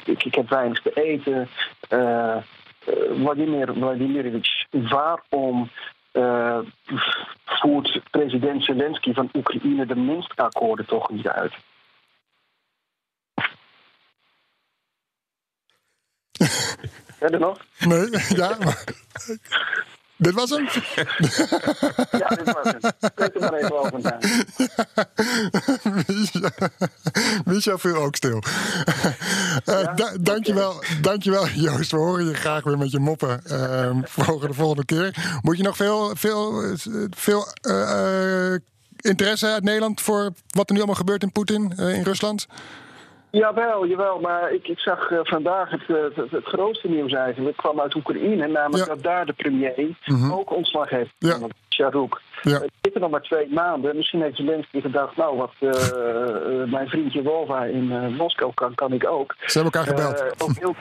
Ik, 0.05 0.25
ik, 0.25 0.35
heb 0.35 0.49
weinig 0.49 0.83
te 0.83 0.93
eten. 0.93 1.49
Vladimir 2.85 3.73
Vladimirovich, 3.75 4.67
waarom 4.71 5.71
uh, 6.13 6.59
voert 7.45 8.01
president 8.11 8.65
Zelensky 8.65 9.13
van 9.13 9.29
Oekraïne 9.35 9.87
de 9.87 9.95
Minsk-akkoorden 9.95 10.87
toch 10.87 11.11
niet 11.11 11.29
uit? 11.29 11.53
Verder 17.19 17.41
nog? 17.41 17.59
Nee, 17.79 18.11
ja. 18.41 18.57
Maar... 18.59 18.85
Dit 20.23 20.35
was 20.35 20.51
hem? 20.51 20.65
ja, 22.21 22.29
dit 22.29 22.53
was 22.53 22.65
hem. 22.65 22.81
Spreek 22.99 23.35
er 23.35 23.41
maar 23.41 23.55
even 23.55 23.79
over 23.79 24.01
na. 24.01 24.19
Micha 27.45 27.79
viel 27.79 27.97
ook 27.97 28.17
stil. 28.17 28.43
Uh, 29.65 29.65
ja? 29.83 29.93
da 29.95 30.13
dankjewel, 30.21 30.83
dankjewel, 31.01 31.49
Joost. 31.49 31.91
We 31.91 31.97
horen 31.97 32.27
je 32.27 32.35
graag 32.35 32.65
weer 32.65 32.79
met 32.79 32.91
je 32.91 32.99
moppen 32.99 33.43
uh, 33.47 33.91
voor 34.17 34.47
de 34.47 34.55
volgende 34.55 34.85
keer. 34.85 35.39
Moet 35.43 35.57
je 35.57 35.63
nog 35.63 35.77
veel, 35.77 36.11
veel, 36.17 36.77
veel 37.11 37.47
uh, 37.69 38.55
interesse 38.97 39.47
uit 39.47 39.63
Nederland 39.63 40.01
voor 40.01 40.33
wat 40.49 40.67
er 40.69 40.73
nu 40.73 40.79
allemaal 40.79 40.97
gebeurt 40.97 41.23
in 41.23 41.33
Poetin, 41.33 41.73
in 41.77 42.03
Rusland? 42.03 42.47
Jawel, 43.33 43.87
jawel. 43.87 44.21
Maar 44.21 44.53
ik, 44.53 44.69
ik 44.69 44.79
zag 44.79 45.11
uh, 45.11 45.19
vandaag 45.23 45.71
het, 45.71 45.87
het, 45.87 46.31
het, 46.31 46.45
grootste 46.45 46.89
nieuws 46.89 47.13
eigenlijk. 47.13 47.57
kwam 47.57 47.81
uit 47.81 47.95
Oekraïne. 47.95 48.47
Namelijk 48.47 48.89
ja. 48.89 48.95
dat 48.95 49.03
daar 49.03 49.27
de 49.27 49.33
premier 49.33 49.75
-hmm. 50.03 50.33
ook 50.33 50.57
ontslag 50.57 50.89
heeft. 50.89 51.11
Ja. 51.19 51.39
Sharouk. 51.69 52.21
Ja. 52.43 52.61
Het 52.61 52.71
zitten 52.81 53.01
nog 53.01 53.11
maar 53.11 53.23
twee 53.23 53.49
maanden. 53.51 53.97
Misschien 53.97 54.23
heeft 54.23 54.37
Zelensky 54.37 54.81
gedacht... 54.81 55.17
nou, 55.17 55.37
wat 55.37 55.53
uh, 55.61 55.71
mijn 56.71 56.89
vriendje 56.89 57.23
Wolva 57.23 57.65
in 57.65 58.15
Moskou 58.17 58.53
kan, 58.55 58.75
kan 58.75 58.93
ik 58.93 59.07
ook. 59.07 59.35
Ze 59.39 59.59
hebben 59.59 59.81
elkaar 59.81 59.97
gebeld. 59.97 60.43
ook 60.43 60.57
heel 60.59 60.75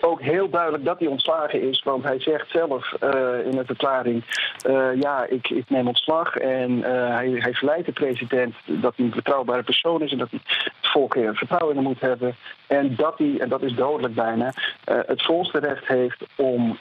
ook 0.00 0.20
heel 0.20 0.50
duidelijk 0.50 0.84
dat 0.84 0.98
hij 0.98 1.08
ontslagen 1.08 1.68
is. 1.68 1.82
Want 1.82 2.04
hij 2.04 2.20
zegt 2.20 2.50
zelf 2.50 2.92
uh, 3.02 3.46
in 3.46 3.58
een 3.58 3.66
verklaring: 3.66 4.24
uh, 4.66 5.00
ja, 5.00 5.26
ik, 5.26 5.48
ik, 5.48 5.70
neem 5.70 5.86
ontslag. 5.86 6.36
En 6.36 6.70
uh, 6.70 6.84
hij, 6.84 7.30
hij 7.30 7.54
verleidt 7.54 7.86
de 7.86 7.92
president 7.92 8.54
dat 8.64 8.92
hij 8.96 9.04
een 9.04 9.10
betrouwbare 9.10 9.62
persoon 9.62 10.02
is 10.02 10.12
en 10.12 10.18
dat 10.18 10.30
hij 10.30 10.40
het 10.44 10.90
volk 10.90 11.16
vertrouwen 11.32 11.76
in 11.76 11.82
moet 11.82 12.00
hebben. 12.00 12.36
En 12.66 12.96
dat 12.96 13.18
hij, 13.18 13.36
en 13.38 13.48
dat 13.48 13.62
is 13.62 13.74
dodelijk 13.74 14.14
bijna, 14.14 14.52
het 14.84 15.22
volste 15.22 15.58
recht 15.58 15.86
heeft 15.86 16.24
om 16.36 16.78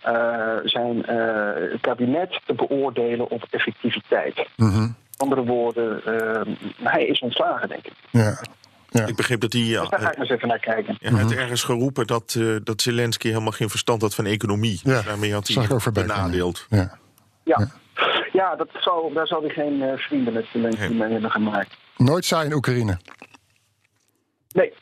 zijn 0.63 1.05
kabinet 1.81 2.39
te 2.45 2.53
beoordelen 2.53 3.29
op 3.29 3.43
effectiviteit. 3.49 4.47
Mm 4.55 4.69
-hmm. 4.69 4.95
Andere 5.17 5.43
woorden, 5.43 6.01
hij 6.83 7.05
is 7.05 7.19
ontslagen, 7.19 7.69
denk 7.69 7.85
ik. 7.85 7.93
Ja. 8.09 8.39
Ja. 8.93 9.05
Ik 9.05 9.15
begreep 9.15 9.39
dat 9.39 9.53
hij. 9.53 9.61
Ja, 9.61 9.79
dus 9.79 9.89
daar 9.89 9.99
ga 9.99 10.11
ik 10.11 10.17
eens 10.17 10.29
even 10.29 10.47
naar 10.47 10.59
kijken. 10.59 10.97
Hij 10.99 11.21
had 11.21 11.31
ergens 11.31 11.63
geroepen 11.63 12.07
dat, 12.07 12.35
uh, 12.37 12.57
dat 12.63 12.81
Zelensky 12.81 13.27
helemaal 13.27 13.51
geen 13.51 13.69
verstand 13.69 14.01
had 14.01 14.15
van 14.15 14.25
economie. 14.25 14.79
Ja, 14.83 15.01
Daarmee 15.01 15.33
had 15.33 15.47
hij 15.47 15.91
benadeeld. 15.93 16.65
Ja. 16.69 16.97
Ja. 17.43 17.67
Ja, 18.31 18.55
dat 18.55 18.69
zou, 18.73 19.13
daar 19.13 19.27
zou 19.27 19.45
hij 19.45 19.53
geen 19.53 19.81
uh, 19.81 19.97
vrienden 19.97 20.33
met 20.33 20.45
Zelensky 20.51 20.81
nee. 20.81 20.93
mee 20.93 21.11
hebben 21.11 21.31
gemaakt. 21.31 21.77
Nooit 21.97 22.25
saai 22.25 22.45
in 22.47 22.53
Oekraïne. 22.53 22.99
Nee. 24.51 24.73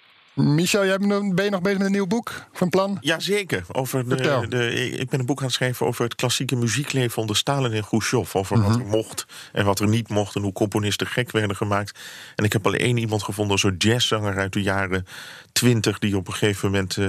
Michel, 0.44 0.86
jij 0.86 0.98
ben 0.98 1.44
je 1.44 1.50
nog 1.50 1.62
bezig 1.62 1.78
met 1.78 1.88
een 1.88 1.92
nieuw 1.92 2.08
boek 2.08 2.32
van 2.54 2.70
plan? 2.70 2.98
Jazeker. 3.02 3.64
Over 3.72 4.10
de, 4.10 4.46
de, 4.50 4.74
ik 4.74 5.10
ben 5.10 5.20
een 5.20 5.26
boek 5.26 5.40
aan 5.40 5.46
het 5.46 5.54
schrijven 5.54 5.86
over 5.86 6.04
het 6.04 6.16
klassieke 6.16 6.56
muziekleven 6.56 7.22
onder 7.22 7.36
Stalin 7.36 7.72
en 7.74 7.86
Khrushchev. 7.86 8.36
Over 8.36 8.58
mm 8.58 8.64
-hmm. 8.64 8.72
wat 8.72 8.82
er 8.82 8.88
mocht 8.88 9.26
en 9.52 9.66
wat 9.66 9.80
er 9.80 9.88
niet 9.88 10.10
mocht 10.10 10.36
en 10.36 10.42
hoe 10.42 10.52
componisten 10.52 11.08
gek 11.08 11.32
werden 11.32 11.56
gemaakt. 11.56 12.00
En 12.36 12.46
ik 12.46 12.54
heb 12.54 12.66
alleen 12.66 12.80
één 12.80 12.98
iemand 12.98 13.24
gevonden, 13.24 13.54
een 13.54 13.60
soort 13.60 13.84
jazzzanger 13.84 14.38
uit 14.38 14.54
de 14.54 14.62
jaren 14.62 15.06
twintig... 15.52 16.00
die 16.00 16.18
op 16.18 16.28
een 16.28 16.34
gegeven 16.34 16.72
moment 16.72 16.98
uh, 16.98 17.08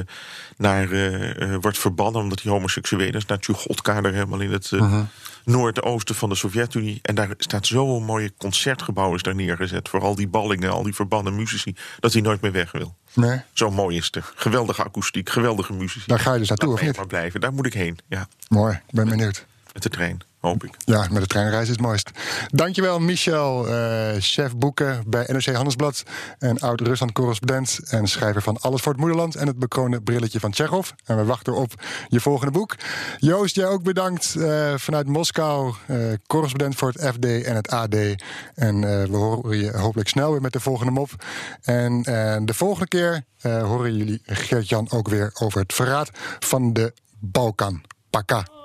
naar, 0.56 0.88
uh, 0.88 1.56
wordt 1.60 1.78
verbannen 1.78 2.22
omdat 2.22 2.42
hij 2.42 2.52
homoseksueel 2.52 3.14
is. 3.14 3.26
Naar 3.26 3.38
Tjugodka, 3.38 4.00
daar 4.00 4.12
helemaal 4.12 4.40
in 4.40 4.52
het 4.52 4.70
mm 4.70 4.78
-hmm. 4.78 5.08
noordoosten 5.44 6.14
van 6.14 6.28
de 6.28 6.34
Sovjet-Unie. 6.34 6.98
En 7.02 7.14
daar 7.14 7.34
staat 7.36 7.66
zo'n 7.66 8.04
mooie 8.04 8.32
concertgebouw 8.36 9.14
is 9.14 9.22
daar 9.22 9.34
neergezet... 9.34 9.88
voor 9.88 10.00
al 10.00 10.14
die 10.14 10.28
ballingen, 10.28 10.70
al 10.70 10.82
die 10.82 10.94
verbannen 10.94 11.36
muzici... 11.36 11.74
dat 12.00 12.12
hij 12.12 12.22
nooit 12.22 12.40
meer 12.40 12.52
weg 12.52 12.72
wil. 12.72 12.96
Nee. 13.12 13.40
Zo 13.52 13.70
mooi 13.70 13.96
is 13.96 14.08
het. 14.10 14.24
Geweldige 14.34 14.84
akoestiek, 14.84 15.28
geweldige 15.30 15.72
muziek. 15.72 16.08
Daar 16.08 16.18
ga 16.20 16.32
je 16.32 16.38
dus 16.38 16.48
naartoe, 16.48 16.72
of 16.72 16.82
niet? 16.82 16.96
Maar 16.96 17.06
blijven. 17.06 17.40
Daar 17.40 17.52
moet 17.52 17.66
ik 17.66 17.74
heen, 17.74 17.98
ja. 18.08 18.28
Mooi, 18.48 18.74
ik 18.74 18.94
ben 18.94 19.08
benieuwd. 19.08 19.46
Met 19.72 19.82
de 19.82 19.88
trein, 19.88 20.20
hoop 20.40 20.64
ik. 20.64 20.74
Ja, 20.84 21.06
met 21.10 21.20
de 21.20 21.26
treinreis 21.26 21.62
is 21.62 21.70
het 21.70 21.80
mooist. 21.80 22.10
Dankjewel, 22.48 22.98
Michel, 22.98 23.68
uh, 23.68 24.08
chef 24.18 24.56
boeken 24.56 25.02
bij 25.06 25.24
NRC 25.26 25.46
Handelsblad... 25.46 26.02
en 26.38 26.58
oud-Rusland-correspondent 26.58 27.80
en 27.88 28.06
schrijver 28.06 28.42
van 28.42 28.58
Alles 28.60 28.80
voor 28.80 28.92
het 28.92 29.00
Moederland... 29.00 29.34
en 29.34 29.46
het 29.46 29.58
bekroonde 29.58 30.02
brilletje 30.02 30.40
van 30.40 30.50
Tsjechov. 30.50 30.90
En 31.04 31.16
we 31.16 31.24
wachten 31.24 31.54
op 31.54 31.72
je 32.08 32.20
volgende 32.20 32.52
boek. 32.52 32.76
Joost, 33.18 33.54
jij 33.54 33.66
ook 33.66 33.82
bedankt 33.82 34.34
uh, 34.38 34.74
vanuit 34.76 35.06
Moskou. 35.06 35.74
Uh, 35.86 36.12
correspondent 36.26 36.74
voor 36.74 36.92
het 36.92 37.14
FD 37.14 37.24
en 37.24 37.54
het 37.54 37.70
AD. 37.70 37.94
En 38.54 38.80
we 39.10 39.16
horen 39.16 39.58
je 39.58 39.76
hopelijk 39.76 40.08
snel 40.08 40.30
weer 40.30 40.40
met 40.40 40.52
de 40.52 40.60
volgende 40.60 40.92
mop. 40.92 41.10
En 41.62 42.02
de 42.44 42.54
volgende 42.54 42.88
keer 42.88 43.24
horen 43.42 43.96
jullie 43.96 44.22
Gert-Jan 44.24 44.90
ook 44.90 45.08
weer 45.08 45.30
over 45.34 45.60
het 45.60 45.72
verraad 45.72 46.10
van 46.38 46.72
de 46.72 46.92
Balkan. 47.18 47.82
Paka. 48.10 48.59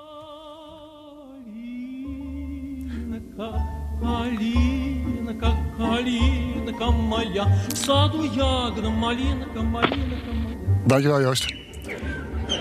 Калинка, 4.05 5.51
калинка 5.77 6.91
моя, 6.91 7.45
в 7.73 7.77
саду 7.77 8.23
ягода, 8.23 8.89
малинка, 8.89 9.61
малинка 9.61 10.31
моя. 10.33 10.57
Dankjewel, 10.85 11.21
Joost. 11.21 11.53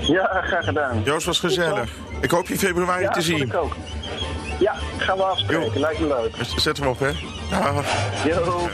Ja, 0.06 0.42
graag 0.42 0.64
gedaan. 0.64 1.02
Joost 1.04 1.26
was 1.26 1.38
gezellig. 1.38 1.90
Ik 2.20 2.30
hoop 2.30 2.46
je 2.48 2.58
februari 2.58 3.02
ja, 3.02 3.10
te 3.10 3.20
zien. 3.22 3.40
Ik 3.46 3.54
ook. 3.54 3.76
Ja, 4.58 4.74
gaan 4.96 5.16
we 5.16 5.22
afspreken. 5.22 5.72
Jo. 5.74 5.80
Lijkt 5.80 6.00
me 6.00 6.06
leuk. 6.06 6.34
Zet 6.56 6.78
hem 6.78 6.88
op, 6.88 6.98
hè? 6.98 7.10
Ja. 7.50 7.72
Yo. 8.24 8.68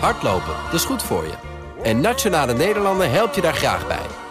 Hardlopen, 0.00 0.54
dat 0.64 0.74
is 0.74 0.84
goed 0.84 1.02
voor 1.02 1.24
je. 1.24 1.32
En 1.82 2.00
Nationale 2.00 2.54
Nederlanden 2.54 3.10
helpt 3.10 3.34
je 3.34 3.40
daar 3.40 3.54
graag 3.54 3.86
bij. 3.86 4.06